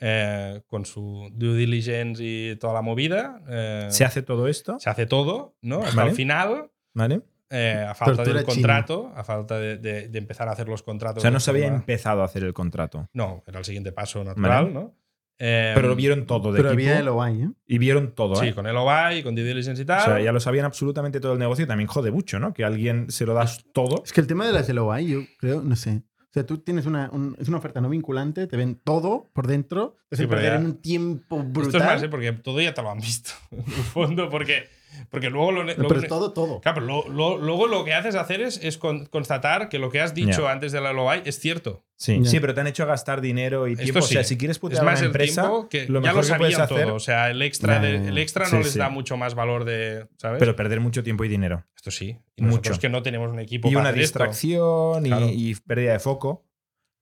[0.00, 3.40] Eh, con su due diligence y toda la movida.
[3.48, 4.78] eh, Se hace todo esto.
[4.80, 5.82] se hace todo, ¿no?
[5.82, 6.10] Hasta Vale.
[6.10, 7.20] el final, ¿Vale?
[7.50, 8.54] eh, a falta Tortura del china.
[8.54, 11.18] contrato, a falta de, de- de empezar a hacer los contratos.
[11.18, 13.08] O sea, no se había empezado a hacer el contrato.
[13.12, 14.74] No, era el siguiente paso natural.
[14.74, 14.94] ¿no?
[15.38, 16.90] Eh, Pero lo vieron todo de Pero equipo.
[16.90, 17.48] había LOI, ¿eh?
[17.66, 18.54] Y vieron todo, Sí, ¿eh?
[18.54, 20.00] con el OI, con due diligence y tal.
[20.00, 22.52] O sea, ya lo sabían absolutamente todo el negocio y también jode mucho, ¿no?
[22.54, 24.02] Que alguien se lo das todo.
[24.04, 26.02] Es que el tema de las LOI, yo creo, no sé.
[26.20, 29.46] O sea, tú tienes una, un- es una oferta no vinculante, te ven todo por
[29.46, 31.80] dentro, te hacen Sí, perder ya- en un tiempo Esto brutal.
[31.80, 32.08] es más, ¿eh?
[32.08, 34.64] porque todo ya te lo han visto, en el fondo, porque,
[35.10, 35.66] porque luego lo...
[35.66, 36.60] Pero todo, todo.
[36.60, 39.90] Claro, pero lo- lo- luego lo que haces hacer es, es con- constatar que lo
[39.90, 41.84] que has dicho antes de la LOI es cierto.
[41.96, 43.98] Sí, sí, pero te han hecho gastar dinero y Esto tiempo.
[44.00, 46.54] O sea, si quieres Es putear a una empresa, que lo ya lo que puedes
[46.54, 46.94] sabían hacer- todo.
[46.96, 48.78] O sea, el extra, de- el extra Sí, no les sí.
[48.78, 50.06] da mucho más valor de...
[50.18, 50.38] ¿Sabes?
[50.40, 51.64] pero perder mucho tiempo y dinero.
[51.76, 52.18] esto sí.
[52.36, 52.78] Y mucho.
[52.78, 54.18] que no tenemos un equipo Y para una hacer esto.
[54.18, 55.26] distracción y- Claro.
[55.30, 56.44] y, pérdida de foco.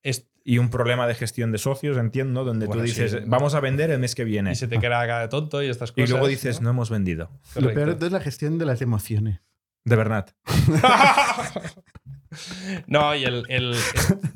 [0.03, 3.19] Es- Y un problema de gestión de socios, entiendo, donde Bueno, tú dices, sí.
[3.27, 4.53] vamos a vender el mes que viene.
[4.53, 6.11] y se te queda cara de tonto y estas Y cosas.
[6.11, 7.31] luego dices, no, hemos vendido.
[7.55, 7.87] Lo peor Correcto.
[7.91, 9.41] de todo es la gestión de las emociones.
[9.85, 10.27] De verdad.
[12.87, 13.77] no, y el, el- el-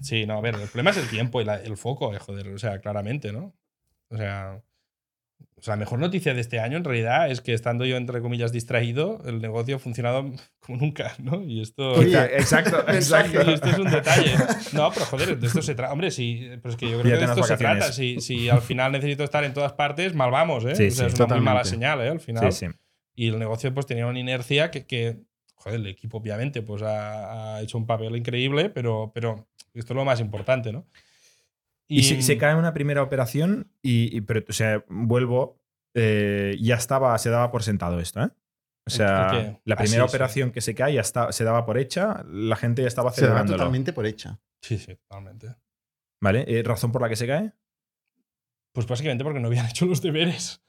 [0.03, 2.49] Sí, no, a ver, el problema es el tiempo y la- el foco, eh, joder,
[2.49, 3.55] o sea, claramente, ¿no?
[4.09, 4.61] O sea.
[5.59, 8.21] O sea, la mejor noticia de este año en realidad es que estando yo, entre
[8.21, 10.31] comillas, distraído, el negocio ha funcionado
[10.61, 11.43] como nunca, ¿no?
[11.43, 11.93] Y esto.
[11.93, 13.41] Oye, exacto, exacto.
[13.47, 14.35] Y esto es un detalle.
[14.75, 15.93] No, pero joder, de esto se trata.
[15.93, 17.91] Hombre, sí, pero es que yo creo Ya que de esto se trata.
[17.93, 20.77] Si, si al final necesito estar en todas partes, mal vamos, ¿eh?
[20.77, 22.09] Sí, o sea, sí, es una muy mala señal, ¿eh?
[22.11, 22.53] Al final.
[22.53, 22.73] Sí, sí.
[23.15, 25.23] Y el negocio pues tenía una inercia que, que,
[25.55, 29.97] joder, el equipo obviamente pues ha, ha hecho un papel increíble, pero, pero esto es
[29.97, 30.87] lo más importante, ¿no?
[31.89, 35.61] Y, se, se cae una primera operación y, y- pero, o sea, vuelvo,
[35.95, 38.31] eh, ya estaba, se daba por sentado esto, ¿eh?
[38.89, 39.61] O sea, ¿El qué?
[39.65, 42.83] la Ah, primera operación que se cae ya está, se daba por hecha, la gente
[42.83, 43.59] ya estaba Se celebrándolo.
[43.59, 44.39] totalmente por hecha.
[44.63, 45.55] Sí, sí, totalmente.
[46.21, 46.45] ¿Vale?
[46.49, 47.53] Eh, ¿Razón por la que se cae?
[48.73, 50.63] Pues básicamente porque no habían hecho los deberes.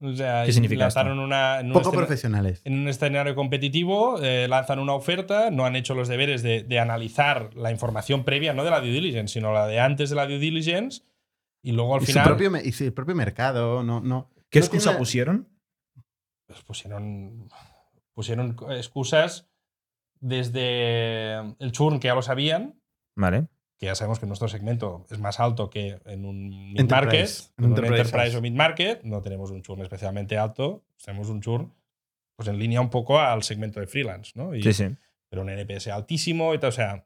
[0.00, 2.60] O sea, ¿Qué significa lanzaron una, en un Poco profesionales.
[2.64, 6.78] en un escenario competitivo, eh, lanzan una oferta, no han hecho los deberes de, de
[6.78, 10.26] analizar la información previa, no de la due diligence, sino la de antes de la
[10.26, 11.02] due diligence,
[11.62, 14.30] y luego al Y su, final propio, y su propio mercado, no, no.
[14.50, 15.48] ¿Qué no excusa tiene- pusieron?
[16.46, 17.48] pues pusieron,
[18.14, 19.48] pusieron excusas
[20.20, 22.78] desde el churn, que ya lo sabían,
[23.16, 23.46] Vale.
[23.78, 26.80] Que ya sabemos que nuestro segmento es más alto que en un mid-market,
[27.58, 27.70] en un
[28.00, 31.72] Enterprise o mid-market, no tenemos un churn especialmente alto, tenemos un churn
[32.36, 34.54] pues en línea un poco al segmento de freelance, ¿no?
[34.54, 34.88] Y- Sí, sí.
[35.30, 37.05] Pero un NPS altísimo y tal, o sea,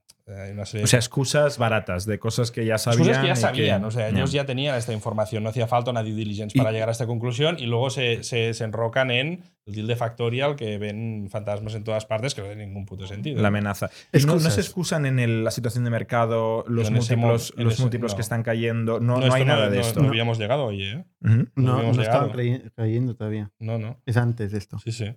[0.83, 3.01] O sea, excusas baratas de cosas que ya sabían.
[3.01, 6.03] Excusas que ya sabían, o sea, ellos ya tenían esta información, no hacía falta una
[6.03, 9.43] due diligence Y- para llegar a esta conclusión y luego se, se, se enrocan en
[9.67, 13.07] el deal de Factorial que ven fantasmas en todas partes que no tiene ningún puto
[13.07, 13.41] sentido.
[13.43, 13.91] La amenaza.
[14.13, 17.65] Y no, se excusan en el- la situación de mercado, los ese múltiplos, mo- en
[17.65, 18.17] los ese- múltiplos no.
[18.17, 19.01] que están cayendo.
[19.01, 20.01] No, hay nada de no- esto.
[20.03, 21.05] No habíamos llegado hoy, ¿eh?
[21.21, 22.31] No, No estaban
[22.77, 23.51] cayendo todavía.
[23.59, 24.01] No, no.
[24.07, 24.79] Es antes de esto.
[24.79, 25.15] Sí, sí.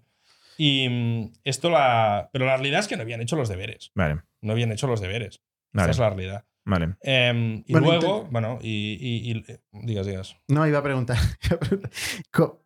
[0.57, 2.29] Y mm, esto la.
[2.31, 3.91] Pero la realidad es que no habían hecho los deberes.
[3.95, 5.41] Vale, No habían hecho los deberes.
[5.73, 6.45] vale, Esta es la realidad.
[6.65, 6.95] vale.
[7.01, 10.37] Em, y Bueno, luego, bueno, y, y- y- eh, digas, digas.
[10.47, 11.17] No, iba a preguntar.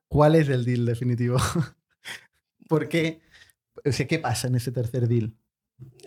[0.09, 1.37] ¿Cuál es el deal definitivo?
[2.67, 3.21] ¿Por qué?
[3.85, 5.35] O sea, ¿qué pasa en ese tercer deal?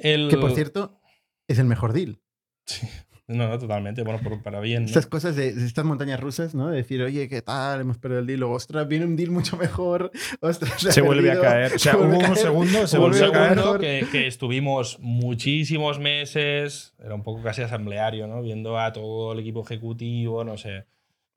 [0.02, 1.00] El, Que por cierto,
[1.48, 2.20] es el mejor deal.
[2.66, 2.86] Sí.
[3.30, 4.02] No, no, totalmente.
[4.02, 4.82] Bueno, por- para bien.
[4.82, 4.86] ¿no?
[4.88, 6.68] Estas cosas de de estas montañas rusas, ¿no?
[6.68, 7.80] De decir, oye, ¿qué tal?
[7.80, 8.40] Hemos perdido el deal.
[8.40, 10.10] Luego, ostras, viene un deal mucho mejor.
[10.40, 11.74] Ostras, Se ha vuelve a caer.
[11.74, 13.54] O sea, se hubo unos segundos, se volvió a caer.
[13.58, 18.42] segundo que, que estuvimos muchísimos meses, era un poco casi asambleario, ¿no?
[18.42, 20.86] Viendo a todo el equipo ejecutivo, no sé.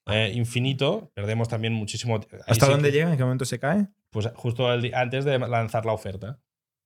[0.07, 2.15] eh, infinito, perdemos también muchísimo.
[2.15, 3.11] ahí ¿Hasta sí dónde que- llega?
[3.11, 3.87] ¿En qué momento se cae?
[4.09, 6.39] Pues justo el antes de lanzar la oferta.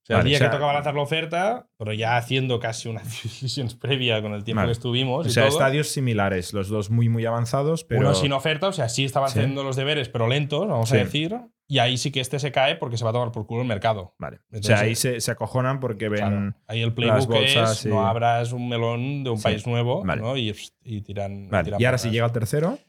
[0.08, 2.60] O sea, Vale, el día o sea- que tocaba lanzar la oferta, pero ya haciendo
[2.62, 4.70] casi una decisión previa con el tiempo Vale.
[4.70, 5.26] que estuvimos.
[5.26, 5.58] O y sea, todo.
[5.58, 8.00] estadios similares, los dos muy, muy avanzados, pero.
[8.02, 9.40] Uno sin oferta, o sea, sí estaban Sí.
[9.40, 10.96] haciendo los deberes, pero lentos, vamos Sí.
[10.96, 11.38] a decir.
[11.70, 13.68] Y ahí sí que este se cae porque se va a tomar por culo el
[13.68, 14.16] mercado.
[14.18, 14.38] Vale.
[14.38, 16.20] o Entonces, sea, ahí se, se acojonan porque ven.
[16.22, 20.06] Claro, ahí el playbook bolsas es y- no abras un melón de un país nuevo
[20.06, 20.22] Vale.
[20.22, 20.38] ¿no?
[20.38, 21.50] y, y tiran.
[21.50, 21.66] Vale.
[21.66, 22.80] tiran Y ahora si llega el tercero.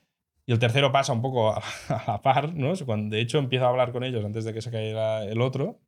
[0.46, 1.56] Y el tercero pasa un poco a,
[1.88, 2.72] a la par, ¿no?
[2.86, 5.80] Cuando, de hecho, empiezo a hablar con ellos antes de que se cayera el otro,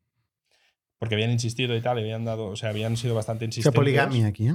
[1.01, 3.47] porque habían insistido y tal, y habían dado, o sea, habían sido bastante O sea,
[3.49, 3.77] insistentes.
[3.77, 4.55] poligamia aquí, ¿eh?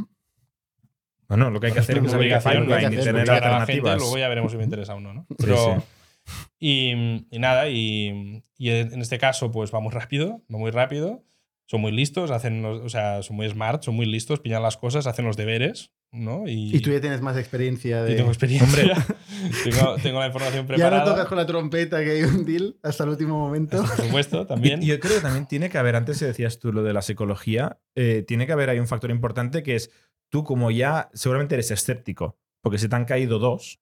[1.27, 3.91] Bueno, lo que hay que hacer es Una obligación, y tener Obligar a la alternativas.
[3.93, 5.26] gente, luego ya veremos si me interesa o no, ¿no?
[5.30, 6.34] Sí, Pero, sí.
[6.59, 6.91] Y,
[7.35, 11.23] y nada, y, y en este caso, pues va muy rápido, va muy rápido.
[11.67, 14.77] Son muy listos, hacen los- o sea, son muy smart, son muy listos, pillan las
[14.77, 15.91] cosas, hacen los deberes.
[16.16, 16.48] ¿No?
[16.48, 18.14] Y, Y tú ya tienes más experiencia de.
[18.14, 18.94] y tengo experiencia.
[19.64, 21.06] tengo, tengo la información ya no preparada.
[21.06, 23.78] tocas con la trompeta que hay un deal hasta el último momento.
[23.78, 24.82] Por supuesto, también.
[24.82, 27.80] y yo creo que también tiene que haber, antes decías tú lo de la psicología,
[27.96, 29.92] eh, tiene que haber ahí un factor importante que es
[30.30, 33.80] tú como ya seguramente eres escéptico, porque se te han caído dos,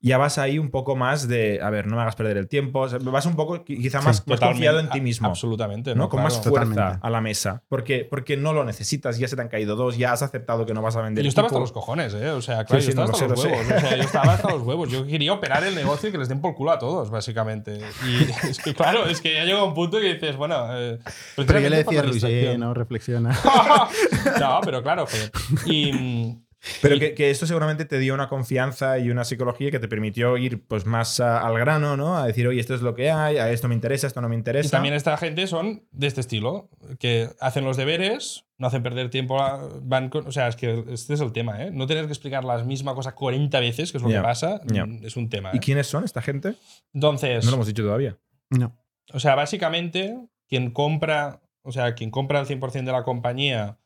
[0.00, 2.80] ya vas ahí un poco más de, a ver, no me hagas perder el tiempo,
[2.80, 5.26] o sea, vas un poco qui- quizá más, más Totalmente, confiado en ti mismo.
[5.28, 5.94] Absolutamente.
[5.94, 6.04] ¿no?
[6.04, 6.08] ¿no?
[6.08, 6.98] Con más fuerza Totalmente.
[7.02, 7.62] a la mesa.
[7.68, 10.74] Porque, porque no lo necesitas, ya se te han caído dos, ya has aceptado que
[10.74, 11.24] no vas a vender.
[11.24, 11.56] Yo estaba equipo.
[11.58, 12.30] hasta los cojones, ¿eh?
[12.30, 13.66] O sea, claro, Sí, yo sí, estaba no, hasta lo los sé, lo huevos.
[13.68, 13.74] sé.
[13.76, 14.88] O sea, yo estaba hasta los huevos.
[14.90, 17.80] Yo quería operar el negocio y que les den por culo a todos, básicamente.
[18.06, 20.66] Y es que, claro, es que ya llega un punto que dices, bueno.
[20.78, 20.98] eh,
[21.34, 22.60] Pero yo le decía a distracción.
[22.60, 23.30] no, reflexiona.
[24.40, 25.30] no, pero claro, joder.
[25.66, 26.38] Y.
[26.82, 30.36] Pero que, que esto seguramente te dio una confianza y una psicología que te permitió
[30.36, 32.16] ir pues más a- al grano, ¿no?
[32.18, 34.34] A decir, oye, esto es lo que hay, a esto me interesa, esto no me
[34.34, 34.66] interesa.
[34.66, 36.68] Y también esta gente son de este estilo,
[36.98, 40.84] que hacen los deberes, no hacen perder tiempo, a- van con- o sea, es que
[40.90, 41.70] este es el tema, ¿eh?
[41.72, 44.60] No tener que explicar la misma cosa 40 veces, que es lo que pasa,
[45.02, 45.50] es un tema.
[45.52, 45.60] ¿Y ¿eh?
[45.60, 46.54] quiénes son esta gente?
[46.92, 48.18] Entonces, No lo hemos dicho todavía.
[48.50, 48.76] No.
[49.12, 50.18] o sea, básicamente,
[50.48, 53.78] quien compra, o sea, quien compra el 100% de la compañía,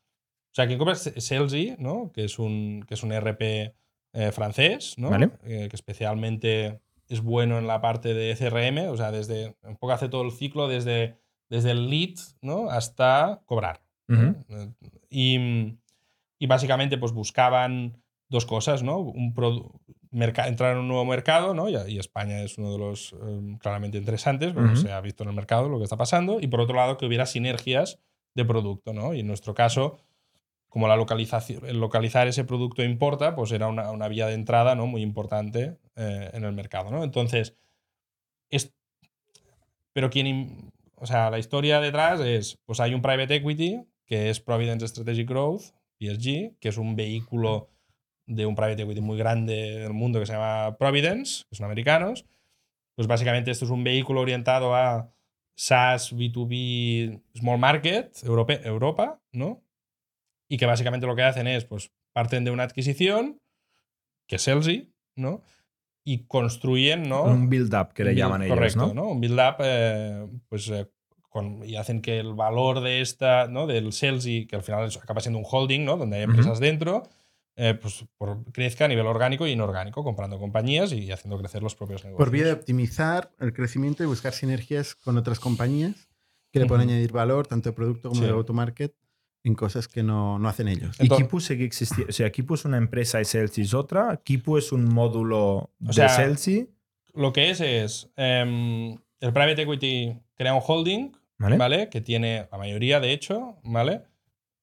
[0.53, 2.11] o sea, quien compra es Selzy, ¿no?
[2.13, 3.73] Que es un, que es un RP
[4.13, 5.09] eh, francés, ¿no?
[5.09, 5.31] Vale.
[5.45, 9.93] Eh, que especialmente es bueno en la parte de CRM, o sea, desde, un poco
[9.93, 11.17] hace todo el ciclo desde,
[11.49, 12.69] desde el lead, ¿no?
[12.69, 13.81] Hasta cobrar.
[14.07, 14.35] Ujú.
[14.49, 14.69] Eh,
[15.09, 15.79] Y,
[16.37, 18.99] y básicamente pues buscaban dos cosas, ¿no?
[18.99, 19.33] Un
[20.11, 21.67] entrar en un nuevo mercado, ¿no?
[21.67, 24.81] Y, y España es uno de los eh, claramente interesantes, porque Ujú.
[24.81, 27.07] se ha visto en el mercado lo que está pasando, y por otro lado que
[27.07, 27.99] hubiera sinergias
[28.35, 29.15] de producto, ¿no?
[29.15, 29.97] Y en nuestro caso,
[30.73, 34.87] como la localización, localizar ese producto importa, pues era una, una vía de entrada, ¿no?
[34.87, 37.03] Muy importante eh, en el mercado, ¿no?
[37.03, 37.55] Entonces,
[38.49, 38.73] es,
[39.93, 44.39] pero quien, o sea, la historia detrás es, pues hay un private equity que es
[44.39, 45.61] Providence Strategic Growth,
[45.99, 47.69] PSG, que es un vehículo
[48.25, 52.25] de un private equity muy grande del mundo que se llama Providence, que son americanos.
[52.95, 55.13] Pues básicamente esto es un vehículo orientado a
[55.55, 59.61] SaaS, B2B, Small Market, Europa, ¿no?
[60.53, 63.39] Y que básicamente lo que hacen es, pues, parten de una adquisición,
[64.27, 65.41] que es Selzy, ¿no?
[66.05, 67.23] Y construyen, ¿no?
[67.23, 69.07] Un build-up que le build- llaman ellos, correcto, ¿no?
[69.07, 70.87] Un build-up, eh, pues, eh,
[71.29, 73.65] con- y hacen que el valor de esta, ¿no?
[73.65, 75.97] Del Selzy, que al final acaba siendo un holding, ¿no?
[75.97, 77.01] Donde hay empresas dentro,
[77.55, 81.73] eh, pues por- crezca a nivel orgánico e inorgánico, comprando compañías y haciendo crecer los
[81.73, 82.23] propios negocios.
[82.23, 86.09] Por vía de optimizar el crecimiento y buscar sinergias con otras compañías
[86.51, 88.27] que le pueden añadir valor, tanto de producto como Sí.
[88.27, 88.93] de go-to-market,
[89.43, 90.97] en cosas que no, no hacen ellos.
[90.99, 92.09] Y Entonces- Kipu sigue existiendo.
[92.09, 94.21] O sea, Kipu es una empresa y Celsi es otra.
[94.23, 96.69] Kipu es un módulo de sea, Celsi.
[97.13, 101.57] Lo que es es, em, el private equity crea un holding, ¿Vale?
[101.57, 101.89] ¿vale?
[101.89, 104.03] Que tiene la mayoría, de hecho, ¿vale?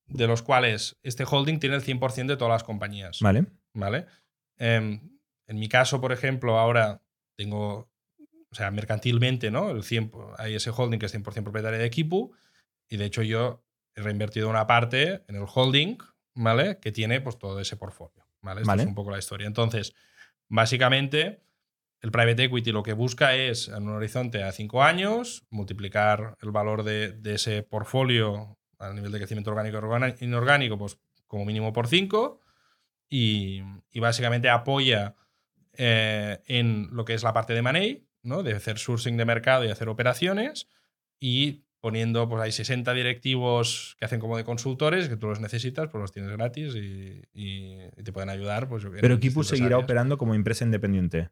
[0.06, 3.18] De los cuales este holding tiene el 100% de todas las compañías.
[3.20, 3.44] Vale.
[3.74, 4.06] ¿vale?
[4.56, 5.00] Em,
[5.46, 7.02] en mi caso, por ejemplo, ahora
[7.36, 7.88] tengo,
[8.50, 9.70] o sea, mercantilmente, ¿no?
[9.70, 12.32] El 100, hay ese holding que es 100% propietario de Kipu
[12.88, 13.62] y de hecho yo
[13.94, 15.98] he reinvertido una parte en el holding,
[16.34, 16.78] ¿vale?
[16.80, 18.62] Que tiene pues todo ese portfolio, ¿vale?
[18.62, 18.82] Esta Vale.
[18.82, 19.46] es un poco la historia.
[19.46, 19.94] Entonces,
[20.48, 21.42] básicamente,
[22.00, 26.50] el private equity lo que busca es, en un horizonte a cinco años, multiplicar el
[26.50, 31.72] valor de, de ese portfolio a nivel de crecimiento orgánico e inorgánico, pues como mínimo
[31.72, 32.40] por 5
[33.08, 33.62] y,
[33.92, 35.14] y básicamente apoya
[35.74, 38.42] eh, en lo que es la parte de money, ¿no?
[38.42, 40.68] de hacer sourcing de mercado y hacer operaciones
[41.20, 45.88] y poniendo, pues hay 60 directivos que hacen como de consultores, que tú los necesitas,
[45.90, 48.68] pues los tienes gratis y, y- y te pueden ayudar.
[48.68, 49.82] Pues, Pero Kipu seguirá áreas.
[49.84, 51.30] operando como empresa independiente.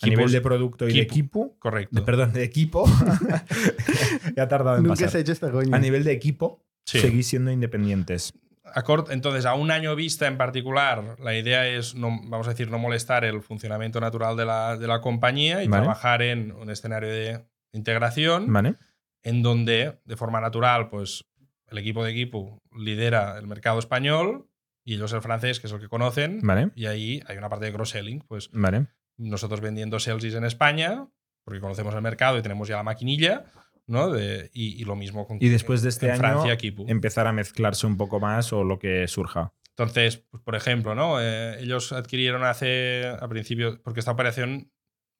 [0.00, 1.56] A nivel de producto y de equipo.
[1.58, 1.96] Correcto.
[1.98, 2.84] de- perdón, de equipo.
[4.36, 5.10] ya ha tardado en Nunca pasar.
[5.10, 5.76] se ha hecho esta coña.
[5.76, 7.00] A nivel de equipo, Sí.
[7.00, 8.32] seguís siendo independientes.
[8.64, 12.50] A cort- entonces, a un año vista en particular, la idea es, no, vamos a
[12.50, 15.82] decir, no molestar el funcionamiento natural de la, de la compañía y Vale.
[15.84, 18.74] trabajar en un escenario de integración ¿Vale?
[19.28, 21.24] En donde, de forma natural, pues
[21.70, 24.48] el equipo de equipo lidera el mercado español
[24.84, 26.70] y ellos el francés, que es el que conocen, ¿Vale?
[26.74, 28.20] y ahí hay una parte de cross-selling.
[28.26, 28.86] Pues ¿Vale?
[29.18, 31.06] nosotros vendiendo Salesys en España,
[31.44, 33.44] porque conocemos el mercado y tenemos ya la maquinilla,
[33.86, 34.10] ¿no?
[34.10, 36.86] De- y, y lo mismo con Y después de este en año, Francia, Kipu.
[36.88, 39.52] empezar a mezclarse un poco más o lo que surja.
[39.70, 41.20] Entonces, pues, por ejemplo, ¿no?
[41.20, 44.70] Eh, ellos adquirieron hace, a principio, porque esta operación,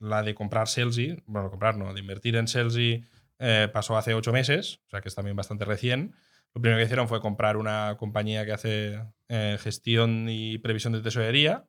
[0.00, 3.04] la de comprar Salesy, bueno, comprar no, de invertir en Salesy,
[3.38, 6.14] eh, pasó hace ocho meses, o sea que es también bastante recién.
[6.54, 11.00] Lo primero que hicieron fue comprar una compañía que hace eh, gestión y previsión de
[11.00, 11.66] tesorería,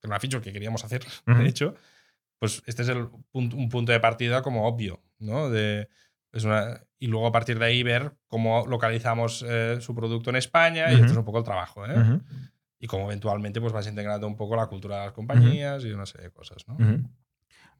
[0.00, 1.42] que era una feature que queríamos hacer, Ujú.
[1.42, 1.74] de hecho.
[2.38, 5.48] Pues este es el punto, un punto de partida como obvio, ¿no?
[5.50, 5.88] De,
[6.32, 10.36] es una, y luego a partir de ahí ver cómo localizamos eh, su producto en
[10.36, 11.02] España y Ujú.
[11.04, 11.98] esto es un poco el trabajo, ¿eh?
[11.98, 12.22] Ujú.
[12.80, 16.04] y cómo eventualmente pues vas integrando un poco la cultura de las compañías y una
[16.06, 16.76] serie de cosas, ¿no?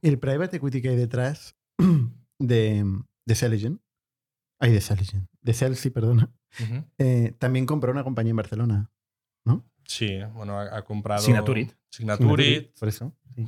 [0.01, 1.56] El private equity que hay detrás
[2.38, 2.84] de,
[3.24, 3.80] de Celigen,
[4.59, 6.30] ay, de Celigen, de Celsi, perdona,
[6.98, 8.90] eh, también compró una compañía en Barcelona,
[9.44, 9.64] ¿no?
[9.84, 11.22] Sí, bueno, ha, ha comprado...
[11.22, 11.72] Signaturit.
[11.90, 12.78] Signaturit.
[12.78, 13.14] Por eso.
[13.34, 13.44] sí.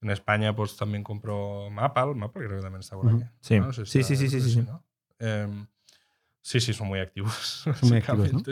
[0.00, 2.14] En España pues también compró Mapal.
[2.14, 3.24] Mapal creo que también está por aquí.
[3.40, 3.58] Sí.
[3.58, 4.62] No sé Sí, está- sí, sí, sí, sí, sí.
[4.62, 4.84] ¿no?
[5.18, 5.66] Em,
[6.40, 7.64] sí, sí, son muy activos.
[7.80, 8.42] Son muy activos.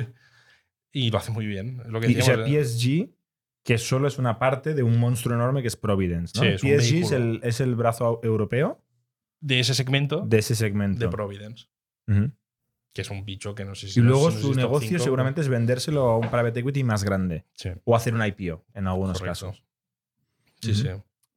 [0.91, 1.83] Y lo hace muy bien.
[1.87, 2.69] Lo que Y, o sea, decíamos.
[2.73, 3.11] PSG,
[3.63, 6.33] que solo es una parte de un monstruo enorme que es Providence.
[6.37, 6.43] ¿no?
[6.43, 8.83] Sí, es un PSG es el, es el brazo europeo
[9.47, 10.99] de ese segmento de ese segmento.
[10.99, 11.67] de Providence.
[12.93, 14.01] Que es un bicho que no sé si.
[14.01, 16.83] Y luego no sé si su negocio cinco, seguramente es vendérselo a un private equity
[16.83, 17.45] más grande.
[17.55, 19.47] Sí, O hacer un IPO en algunos correcto.
[19.49, 19.63] casos.
[20.63, 20.89] Sí, sí.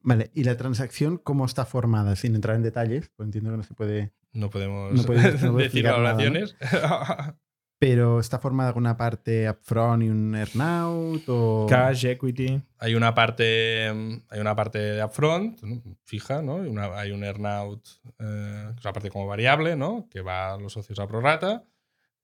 [0.02, 2.16] Vale, ¿y la transacción cómo está formada?
[2.16, 4.12] Sin entrar en detalles, pues entiendo que no se puede...
[4.32, 7.36] No podemos No decir explicar nada, ¿no?
[7.80, 11.66] Pero está formada con una parte upfront y un earnout o...
[11.68, 12.60] Cash, equity.
[12.78, 15.82] hay una parte mm, hay una parte de upfront ¿no?
[16.04, 17.82] fija no Y una- hay un earnout
[18.18, 21.64] eh, que es una parte como variable no que va a los socios a prorata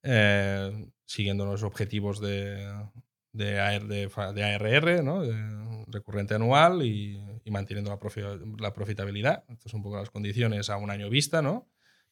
[0.02, 2.70] eh, siguiendo los objetivos de
[3.32, 8.60] de, AR de, fa- de ARR no de recurrente anual y, y manteniendo la, profi-
[8.60, 9.44] la profitabilidad.
[9.48, 11.66] Estas son un poco las condiciones a un año vista no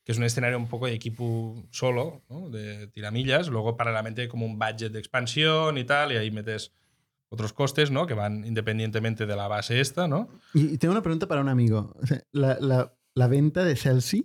[0.05, 2.51] que es un escenario un poco de equipo solo, ¿no?
[2.51, 3.49] de tiramillas.
[3.49, 6.73] Luego, paralelamente, hay como un budget de expansión y tal, y ahí metes
[7.31, 8.07] otros costes, ¿no?
[8.07, 10.29] Que van independientemente de la base esta, ¿no?
[10.53, 11.97] Y, tengo una pregunta para un amigo.
[12.01, 14.23] O sea, ¿la, la- la venta de Chelsea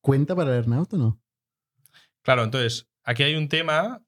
[0.00, 1.20] cuenta para el earnout o no?
[2.22, 4.02] Claro, entonces, aquí hay un tema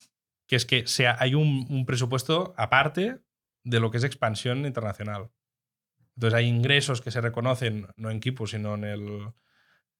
[0.46, 3.18] que es que sea, hay un, un presupuesto aparte
[3.64, 5.30] de lo que es expansión internacional.
[6.16, 9.32] Entonces, hay ingresos que se reconocen no en Kipu, sino en el,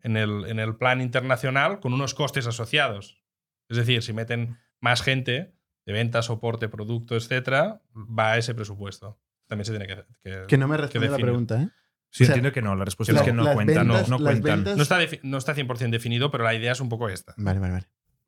[0.04, 3.20] en el, en el plan internacional con unos costes asociados.
[3.68, 5.56] Es decir, si meten más gente
[5.86, 9.18] de venta, soporte, producto, etcétera, va a ese presupuesto.
[9.48, 10.04] También se tiene que.
[10.22, 11.68] que- Que no me responde la pregunta, ¿eh?
[12.10, 12.76] Sí, O sea, entiendo que no.
[12.76, 13.88] La respuesta la- es que no cuentan.
[13.88, 14.64] ventas- no, cuentan.
[14.64, 17.34] ventas- no está, no está 100% definido, pero la idea es un poco esta.
[17.36, 17.86] Vale, vale, vale.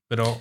[0.08, 0.40] Pero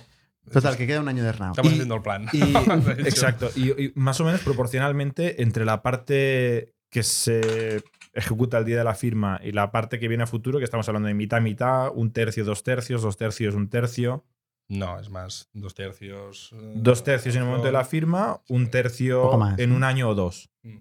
[0.52, 1.52] Total, que queda un año de earnout.
[1.52, 2.26] estamos Y- haciendo el plan.
[2.32, 2.40] Y-
[3.06, 3.50] exacto.
[3.56, 7.82] Y, y más o menos proporcionalmente entre la parte que se
[8.16, 10.88] ejecuta el día de la firma y la parte que viene a futuro, que estamos
[10.88, 14.24] hablando de mitad, mitad, un tercio, dos tercios, dos tercios, un tercio,
[14.68, 16.50] No, es más, dos tercios.
[16.52, 20.14] eh, dos tercios en el momento de la firma, un tercio en un año o
[20.14, 20.50] dos.
[20.62, 20.76] Mm,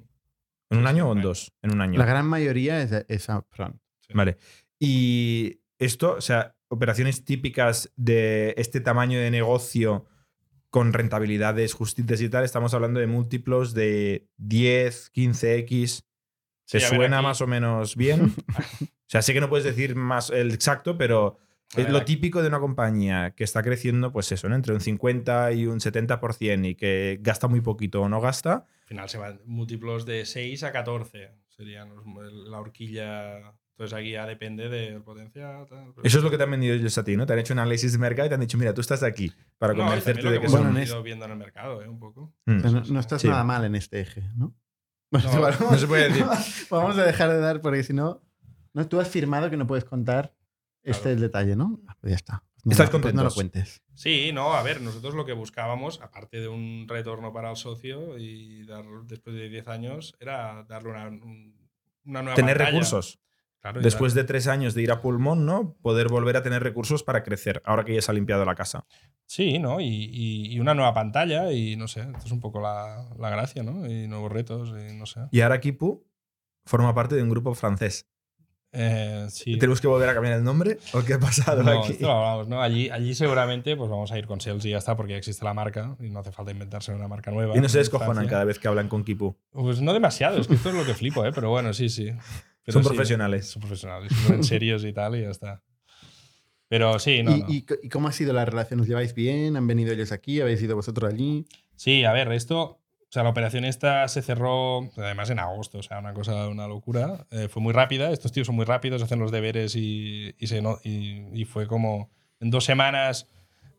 [0.72, 1.54] ¿En un año o en dos?
[1.62, 2.00] En un año.
[2.00, 3.76] La gran mayoría es, es upfront.
[4.02, 4.14] sí.
[4.14, 4.38] Vale.
[4.80, 10.06] Y esto, o sea, operaciones típicas de este tamaño de negocio
[10.70, 16.04] con rentabilidades justitas y tal, estamos hablando de múltiplos de 10, 15x.
[16.66, 18.34] ¿Se Sí, suena más o menos bien?
[18.50, 21.38] o sea, sé que no puedes decir más el exacto, pero
[21.78, 24.56] A es lo típico de una compañía que está creciendo, pues eso, ¿no?
[24.56, 28.66] Entre un 50 y un 70% y que gasta muy poquito o no gasta.
[28.82, 31.32] Al final se van múltiplos de 6 a 14.
[31.50, 31.90] Serían
[32.50, 33.54] la horquilla.
[33.72, 35.66] Entonces aquí ya depende del potencial.
[35.70, 37.26] tal, pero- Eso es lo que te han vendido ellos a ti, ¿no?
[37.26, 39.32] Te han hecho un análisis de mercado y te han dicho, mira, tú estás aquí
[39.58, 40.72] para No, convencerte lo de que son- son...
[40.74, 41.88] Bueno, ido viendo en el mercado, ¿eh?
[41.90, 42.34] Un poco.
[42.46, 42.58] Mm.
[42.62, 43.28] No, no estás Sí.
[43.28, 44.54] nada mal en este eje, ¿no?
[45.24, 46.26] Bueno, No, vamos- no se puede decir.
[46.70, 48.22] Vamos a dejar de dar porque si no,
[48.74, 50.34] no tú has firmado que no puedes contar
[50.84, 51.16] este Claro.
[51.16, 51.80] el detalle, ¿no?
[51.88, 52.44] Ah, Pues ya está.
[52.64, 53.84] No, ¿Estás no, no lo cuentes.
[53.94, 58.18] Sí, no, a ver, nosotros lo que buscábamos, aparte de un retorno para el socio
[58.18, 61.56] y dar, después de 10 años, era darle una, un-
[62.06, 62.72] una nueva Tener pantalla.
[62.72, 63.20] recursos.
[63.66, 65.76] Claro, Después de tres años de ir a pulmón, ¿no?
[65.82, 68.86] Poder volver a tener recursos para crecer, ahora que ya se ha limpiado la casa.
[69.26, 69.82] Sí, ¿no?
[69.82, 73.30] Y, y- y una nueva pantalla y no sé, esto es un poco la, la
[73.32, 73.88] gracia, ¿no?
[73.90, 75.22] Y nuevos retos y no sé.
[75.32, 76.06] Y ahora Kipu
[76.68, 78.08] forma parte de un grupo francés.
[78.72, 79.58] Eh, sí.
[79.58, 80.78] ¿Tenemos que volver a cambiar el nombre?
[80.94, 81.94] ¿O qué ha pasado No, aquí?
[81.94, 82.62] esto lo hablamos, ¿no?
[82.62, 85.44] Allí, allí seguramente pues vamos a ir con Sales y ya está, porque ya existe
[85.44, 87.58] la marca y no hace falta inventarse una marca nueva.
[87.58, 89.36] Y no se descojonan cada vez que hablan con Kipu.
[89.54, 91.32] Pues no demasiado, es que esto es lo que flipo, ¿eh?
[91.34, 92.12] Pero bueno, sí, sí.
[92.66, 93.48] Pero Son sí, profesionales.
[93.48, 95.62] Son profesionales, ponen serios y tal y ya está.
[96.68, 97.46] Pero sí, no, ¿Y, no.
[97.84, 98.80] y cómo ha sido la relación?
[98.80, 99.56] ¿Os lleváis bien?
[99.56, 100.42] ¿Han venido ellos aquí?
[100.42, 101.46] ¿Habéis ido vosotros allí?
[101.76, 102.80] Sí, a ver, esto, o
[103.10, 107.28] sea, la operación esta se cerró además en agosto, o sea, una cosa, una locura.
[107.30, 110.62] Eh, fue muy rápida, estos tíos son muy rápidos, hacen los deberes y, y, se
[110.62, 112.10] no- y, y fue como
[112.40, 113.28] en dos semanas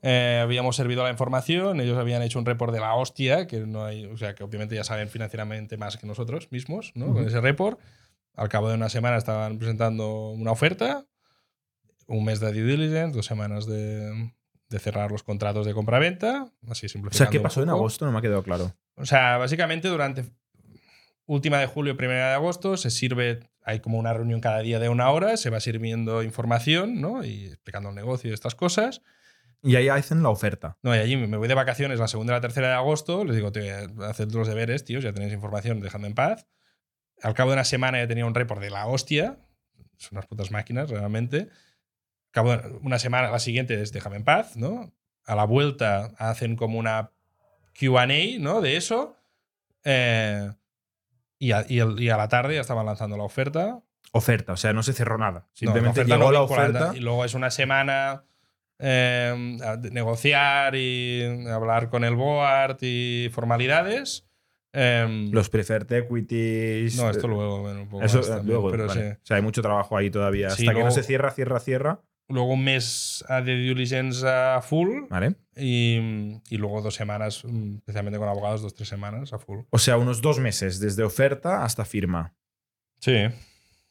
[0.03, 3.85] eh, habíamos servido la información, ellos habían hecho un report de la hostia, que no
[3.85, 7.07] hay, o sea, que obviamente ya saben financieramente más que nosotros mismos, ¿no?
[7.07, 7.27] Con Ujú.
[7.29, 7.81] ese report.
[8.37, 11.05] Al cabo de una semana estaban presentando una oferta,
[12.07, 14.31] un mes de due diligence, dos semanas de,
[14.69, 17.17] de cerrar los contratos de compraventa, así O simplificando.
[17.17, 18.05] sea, ¿qué pasó en agosto?
[18.05, 18.75] No me ha quedado claro.
[18.97, 20.25] O sea, básicamente durante
[21.27, 24.89] última de julio, primera de agosto, se sirve, hay como una reunión cada día de
[24.89, 27.25] una hora, se va sirviendo información, ¿no?
[27.25, 29.03] Y explicando el negocio y estas cosas.
[29.63, 30.79] Y ahí hacen la oferta.
[30.83, 33.25] No, y allí me voy de vacaciones la segunda y la tercera de agosto.
[33.25, 33.51] Les digo,
[34.05, 36.47] haced los deberes, tíos, ya tenéis información, dejadme en paz.
[37.23, 39.39] Al cabo de una semana ya tenía un report de la hostia.
[39.97, 41.39] Son unas putas máquinas, realmente.
[41.49, 44.93] Al cabo de una semana, la siguiente es déjame en paz, ¿no?
[45.25, 47.11] A la vuelta hacen como una
[47.79, 48.07] QA,
[48.39, 48.61] ¿no?
[48.61, 49.17] De eso.
[49.85, 50.51] Eh,
[51.39, 53.81] y, a, y el- y a la tarde ya estaban lanzando la oferta.
[54.13, 55.41] Oferta, o sea, no se cerró nada.
[55.41, 56.93] No, Simplemente oferta llegó no la oferta.
[56.95, 58.25] Y luego es una semana
[58.79, 64.26] eh, a negociar y hablar con el board y formalidades.
[64.79, 66.97] Eh, Los preferred equities.
[66.97, 69.11] no, esto luego, bueno, un poco Eso más eh, también, luego, pero vale.
[69.13, 69.17] sí.
[69.23, 70.51] O sea, hay mucho trabajo ahí todavía.
[70.51, 72.01] Sí, Hasta que no luego- se cierra, cierra, cierra.
[72.29, 75.37] Luego un mes a de due diligence a full ¿Vale?
[75.57, 79.61] y, y luego dos semanas, mm, especialmente con abogados, dos, tres semanas a full.
[79.71, 82.35] O sea, unos dos meses, desde oferta hasta firma.
[83.01, 83.27] Sí.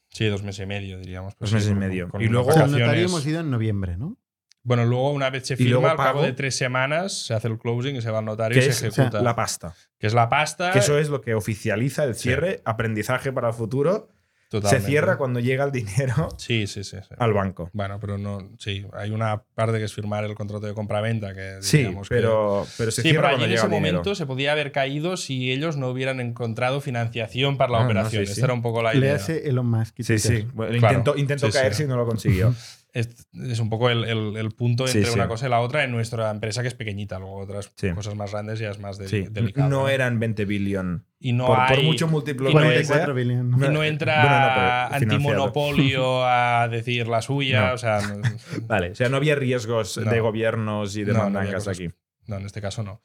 [0.10, 1.34] Sí, dos meses y medio, diríamos.
[1.40, 2.10] Dos sí, meses y medio.
[2.10, 2.80] con Y luego- vacaciones.
[2.82, 4.18] notario hemos ido en noviembre, ¿no?
[4.66, 7.96] Bueno, luego una vez se firma, al cabo de tres semanas se hace el closing
[7.96, 9.24] y se va al notario y es se o sea, ejecuta.
[9.24, 9.74] la pasta.
[10.00, 10.72] que es la pasta.
[10.72, 14.10] Que eso es lo que oficializa el cierre, aprendizaje para el futuro.
[14.48, 14.86] Totalmente.
[14.86, 16.98] Se cierra cuando llega el dinero Sí, sí, sí.
[17.02, 17.16] sí.
[17.18, 17.70] al banco.
[17.74, 18.52] Bueno, pero no.
[18.60, 21.58] Sí, hay una parte que es firmar el contrato de compraventa que.
[21.62, 23.72] Sí, diríamos que- pero, pero se Sí, cierra pero allí cuando en llega ese el
[23.72, 23.94] dinero.
[23.98, 27.86] momento se podía haber caído si ellos no hubieran encontrado financiación para la Ah, no,
[27.88, 28.22] operación.
[28.22, 28.32] sí, sí.
[28.34, 29.16] Esta era un poco la Le idea.
[29.16, 29.96] hace Elon Musk.
[30.02, 30.48] Sí, sí.
[30.54, 30.98] Bueno, Claro.
[31.00, 31.58] intentó intentó Sí, sí.
[31.58, 32.54] caerse y no lo consiguió.
[32.96, 35.20] Es, es un poco el, el- el punto Sí, entre sí.
[35.20, 37.20] una cosa y la otra en nuestra empresa que es pequeñita.
[37.20, 37.92] Luego otras Sí.
[37.92, 39.26] cosas más grandes ya es más de- Sí.
[39.30, 39.68] delicado.
[39.70, 41.06] No eran 20 billion.
[41.20, 41.84] Y no por, por hay.
[41.86, 43.48] mucho múltiplo y no que 44 sea, billion.
[43.54, 47.68] y no entra bueno, no, antimonopolio a decir la suya.
[47.68, 47.74] No.
[47.74, 48.22] O sea, no-
[48.68, 50.10] Vale, o sea, no había riesgos No.
[50.10, 51.90] de gobiernos y de No, no había mandangas aquí.
[52.28, 53.02] No, en este caso no.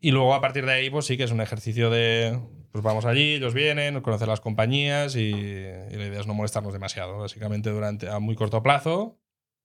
[0.00, 2.38] Y luego a partir de ahí, pues sí que es un ejercicio de,
[2.72, 6.72] pues vamos allí, ellos vienen, conocer las compañías y, y la idea es no molestarnos
[6.72, 7.18] demasiado.
[7.18, 9.19] Básicamente durante a muy corto plazo,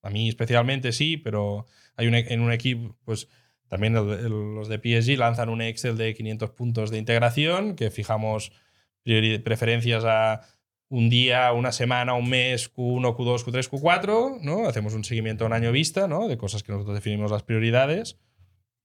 [0.06, 1.66] a mí especialmente sí, pero
[1.96, 3.28] hay un, e- en un equipo, pues
[3.68, 7.90] también el- el- los de PSG lanzan un Excel de 500 puntos de integración que
[7.90, 8.52] fijamos
[9.44, 10.40] preferencias a
[10.88, 14.68] un día, una semana, un mes, Q1, Q2, Q3, Q4, ¿no?
[14.68, 16.28] Hacemos un seguimiento a un año vista, ¿no?
[16.28, 18.18] De cosas que nosotros definimos las prioridades.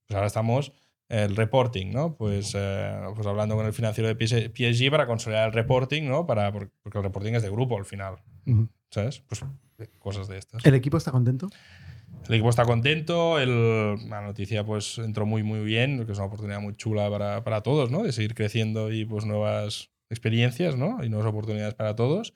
[0.07, 0.72] Pues ahora estamos
[1.10, 2.15] el reporting, ¿no?
[2.15, 6.26] Pues, eh, pues hablando con el financiero de PS- PSG para consolidar el reporting, ¿no?
[6.26, 8.15] Para, por- porque el reporting es de grupo al final.
[8.89, 9.19] ¿sabes?
[9.27, 9.43] Pues
[9.99, 10.66] cosas de estas.
[10.66, 11.49] ¿El equipo está contento?
[12.28, 16.28] El equipo está contento, el- la noticia pues entró muy muy bien, que es una
[16.28, 18.03] oportunidad muy chula para, para todos, ¿no?
[18.03, 21.03] De seguir creciendo y pues nuevas experiencias, ¿no?
[21.03, 22.34] Y nuevas oportunidades para todos.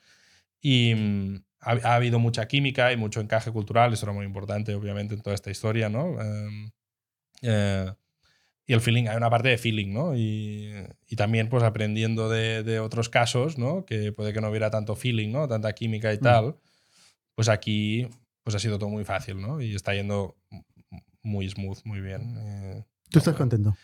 [0.61, 4.73] Y mm, ha, ha habido mucha química y mucho encaje cultural, eso era muy importante
[4.73, 6.19] obviamente en toda esta historia, ¿no?
[6.21, 6.71] Em,
[7.43, 7.93] eh,
[8.67, 10.15] y el feeling, hay una parte de feeling, ¿no?
[10.15, 10.73] Y,
[11.07, 13.85] y también pues aprendiendo de, de otros casos, ¿no?
[13.85, 15.47] Que puede que no hubiera tanto feeling, ¿no?
[15.47, 16.21] Tanta química y Mm.
[16.21, 16.55] tal.
[17.35, 18.07] Pues aquí
[18.43, 19.59] pues ha sido todo muy fácil, ¿no?
[19.59, 20.37] Y está yendo
[21.21, 22.37] muy smooth, muy bien.
[22.37, 23.75] Eh, ¿Tú estás contento?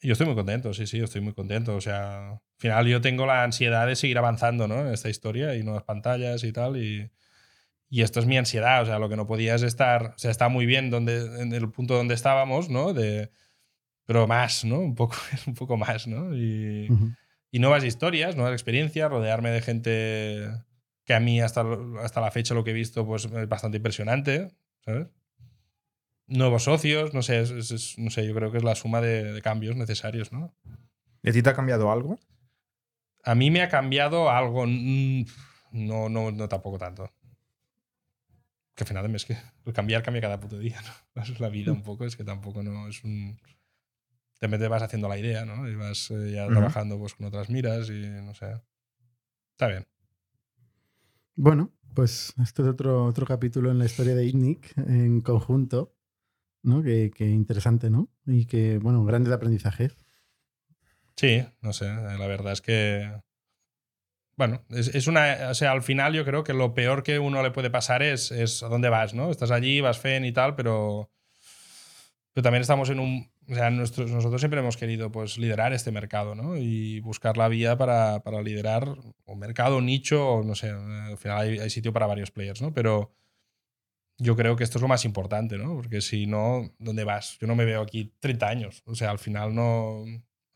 [0.00, 1.74] yo estoy muy contento, sí, sí, estoy muy contento.
[1.74, 4.80] O sea, al final yo tengo la ansiedad de seguir avanzando, ¿no?
[4.80, 6.76] En esta historia y nuevas pantallas y tal.
[6.76, 7.10] Y,
[7.88, 8.82] y esto es mi ansiedad.
[8.82, 10.14] O sea, lo que no podía es estar.
[10.16, 12.92] O sea, está muy bien donde, en el punto donde estábamos, ¿no?
[12.92, 13.30] De,
[14.04, 14.78] pero más, ¿no?
[14.78, 15.16] Un poco,
[15.46, 16.36] un poco más, ¿no?
[16.36, 16.88] Y,
[17.50, 20.48] y nuevas historias, nuevas experiencias, rodearme de gente
[21.08, 21.64] que a mí hasta,
[22.04, 24.54] hasta la fecha lo que he visto pues es bastante impresionante,
[24.84, 25.08] ¿sabes?
[26.26, 29.32] Nuevos socios, no sé, es- es- no sé, yo creo que es la suma de,
[29.32, 30.54] de cambios necesarios, ¿no?
[31.22, 32.18] ¿Y a ti te ha cambiado algo?
[33.24, 37.10] A mí me ha cambiado algo, no, no, no tampoco tanto.
[38.74, 39.38] Que al final es que
[39.72, 40.78] cambiar cambia cada puto día,
[41.14, 41.22] ¿no?
[41.22, 43.40] Es la vida un poco, es que tampoco no es un...
[44.40, 45.66] Te vas haciendo la idea, ¿no?
[45.66, 46.52] Y vas eh, ya Ujú.
[46.52, 48.60] trabajando pues, con otras miras y no sé.
[49.52, 49.86] Está bien.
[51.40, 55.94] Bueno, pues este es otro, otro capítulo en la historia de ITNIC en conjunto,
[56.64, 56.82] ¿no?
[56.82, 58.08] Que, interesante, ¿no?
[58.26, 59.96] Y que, bueno, grandes aprendizajes.
[61.14, 63.22] Sí, no sé, la verdad es que.
[64.36, 65.50] Bueno, es, es una.
[65.50, 68.32] O sea, al final yo creo que lo peor que uno le puede pasar es,
[68.32, 69.30] es a dónde vas, ¿no?
[69.30, 71.08] Estás allí, vas fen y tal, pero.
[72.32, 73.30] Pero también estamos en un.
[73.50, 76.56] O sea, nuestros- nosotros siempre hemos querido pues, liderar este mercado, ¿no?
[76.56, 78.94] Y buscar la vía para, para liderar
[79.24, 80.70] un mercado, un nicho, o no sé.
[80.70, 82.74] Al final hay, hay sitio para varios players, ¿no?
[82.74, 83.14] Pero
[84.18, 85.76] yo creo que esto es lo más importante, ¿no?
[85.76, 87.38] Porque si no, ¿dónde vas?
[87.40, 88.82] Yo no me veo aquí 30 años.
[88.84, 90.00] O sea, al final no.
[90.02, 90.06] O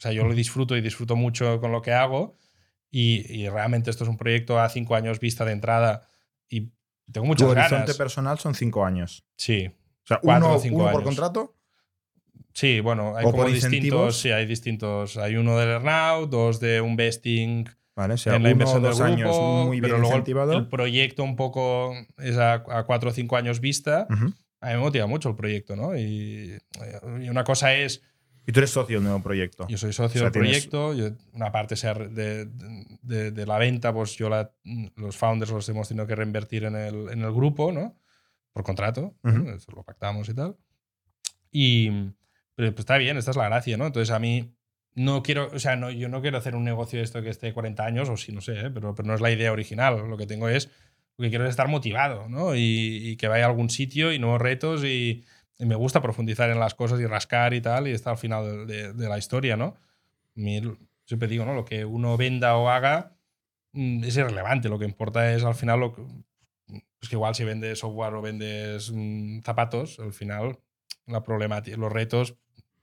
[0.03, 2.37] sea, yo lo disfruto y disfruto mucho con lo que hago
[2.91, 6.09] y, y realmente esto es un proyecto a cinco años vista de entrada
[6.49, 6.73] y
[7.11, 7.97] tengo Tu muchas horizonte ganas.
[7.97, 9.25] personal son cinco años.
[9.37, 11.05] Sí, O sea, uno, o cinco uno por años.
[11.05, 11.57] contrato.
[12.53, 15.17] Sí, bueno, hay ¿O como distintos, sí, hay distintos.
[15.17, 18.93] Hay uno del earnout, dos de un vesting Vale, o sea, en la inversión del
[18.93, 22.85] dos grupo, años muy bien pero luego el- el, proyecto un poco es a, a
[22.85, 24.33] cuatro o cinco años vista Ujú.
[24.61, 25.95] a mí me motiva mucho el proyecto, ¿no?
[25.99, 26.57] Y,
[27.21, 28.03] y una cosa es
[28.47, 29.67] Y tú eres socio del nuevo proyecto.
[29.69, 32.47] yo soy socio O sea, del tienes- proyecto, yo- una parte sea de,
[33.03, 34.51] de- de la venta, pues yo la-
[34.97, 37.95] los founders los hemos tenido que reinvertir en el, en el grupo, ¿no?
[38.55, 39.31] Por contrato, ¿no?
[39.31, 39.51] Ujú.
[39.51, 40.57] Eso lo pactamos y tal.
[41.51, 41.91] Y
[42.55, 43.87] pero, pues, está bien, esta es la gracia, ¿no?
[43.87, 44.55] Entonces a mí
[44.95, 47.53] no quiero, o sea, no, yo no quiero hacer un negocio de esto que esté
[47.53, 48.71] 40 años, o sí, no sé, ¿eh?
[48.71, 50.09] pero, pero no es la idea original.
[50.09, 50.71] Lo que tengo es,
[51.17, 52.55] lo que quiero es estar motivado, ¿no?
[52.57, 52.61] Y,
[53.11, 55.25] y que vaya a algún sitio y nuevos retos y,
[55.59, 58.67] y me gusta profundizar en las cosas y rascar y tal, y estar al final
[58.67, 59.77] de, de- la historia, ¿no?
[61.05, 61.55] Siempre digo, ¿no?
[61.55, 63.17] Lo que uno venda o haga
[63.73, 64.69] mm, es irrelevante.
[64.69, 66.03] Lo que importa es al final lo que.
[67.01, 70.59] Es que igual si vendes software o vendes mm, zapatos, al final
[71.07, 72.37] la problemática, los retos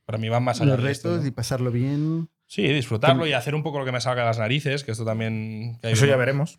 [0.09, 1.23] para mí van más allá Los de esto, ¿no?
[1.27, 2.29] y pasarlo bien.
[2.47, 4.91] Sí, disfrutarlo Que- y hacer un poco lo que me salga de las narices, que
[4.91, 5.77] esto también.
[5.81, 6.57] que hay Eso ya uno- veremos.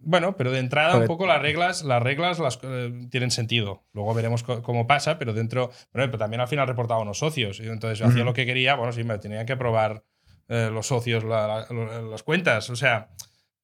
[0.00, 3.86] bueno, pero de entrada un poco las reglas, las reglas las, eh, tienen sentido.
[3.94, 7.58] Luego veremos cómo pasa, pero dentro, bueno, pero también al final reportaba unos socios.
[7.60, 8.26] Y entonces yo hacía Ujú.
[8.26, 10.04] lo que quería, bueno, sí, me tenían que aprobar
[10.48, 12.68] eh, los socios la- la- las cuentas.
[12.68, 13.08] O sea,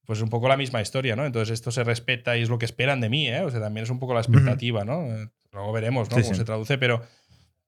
[0.07, 1.27] pues un poco la misma historia, ¿no?
[1.27, 3.43] Entonces esto se respeta y es lo que esperan de mí, ¿eh?
[3.43, 5.03] O sea, también es un poco la expectativa, ¿no?
[5.15, 6.17] Eh, luego veremos, ¿no?
[6.17, 6.39] Sí, cómo sí.
[6.39, 7.03] se traduce, pero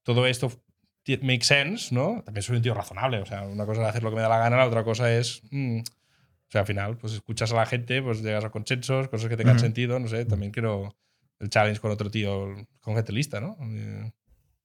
[0.03, 0.51] todo esto
[1.23, 2.23] make sense, ¿no?
[2.25, 3.21] También soy un tío razonable.
[3.21, 5.13] O sea, una cosa es hacer lo que me da la gana, la otra cosa
[5.13, 5.43] es.
[5.51, 9.29] mm, o sea, al final, pues escuchas a la gente, pues llegas a consensos, cosas
[9.29, 9.65] que tengan Ujú.
[9.65, 10.25] sentido, no sé.
[10.25, 10.97] También quiero
[11.41, 13.57] el challenge con otro tío, con gente lista, ¿no?
[13.61, 14.13] Eh,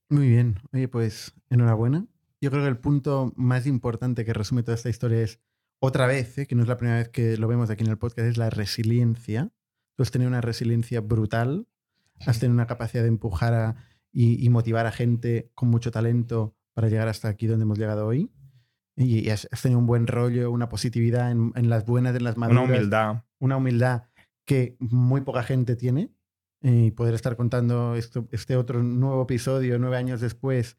[0.10, 0.60] Muy bien.
[0.72, 2.06] Oye, pues enhorabuena.
[2.40, 5.40] Yo creo que el punto más importante que resume toda esta historia es,
[5.80, 6.48] otra vez, ¿eh?
[6.48, 8.50] que no es la primera vez que lo vemos aquí en el podcast, es la
[8.50, 9.50] resiliencia.
[9.96, 11.68] Tú has tenido una resiliencia brutal,
[12.26, 13.76] has tenido una capacidad de empujar a-
[14.14, 18.08] y, y motivar a gente con mucho talento para llegar hasta aquí donde hemos llegado
[18.08, 18.32] hoy.
[18.96, 22.24] Y, y has, has tenido un buen rollo, una positividad en, en las buenas, en
[22.24, 23.24] las maduras Una humildad.
[23.40, 24.04] una humildad
[24.46, 26.12] que muy poca gente tiene.
[26.62, 30.78] Y poder estar contando esto- este otro nuevo episodio nueve años después,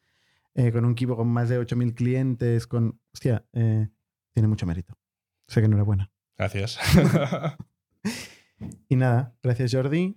[0.54, 2.98] eh, con un equipo con más de 8.000 clientes, con...
[3.12, 3.88] Hostia, eh,
[4.32, 4.96] tiene mucho mérito.
[5.48, 6.10] Sea que enhorabuena.
[6.38, 6.78] gracias.
[8.88, 10.16] Y nada, gracias Jordi.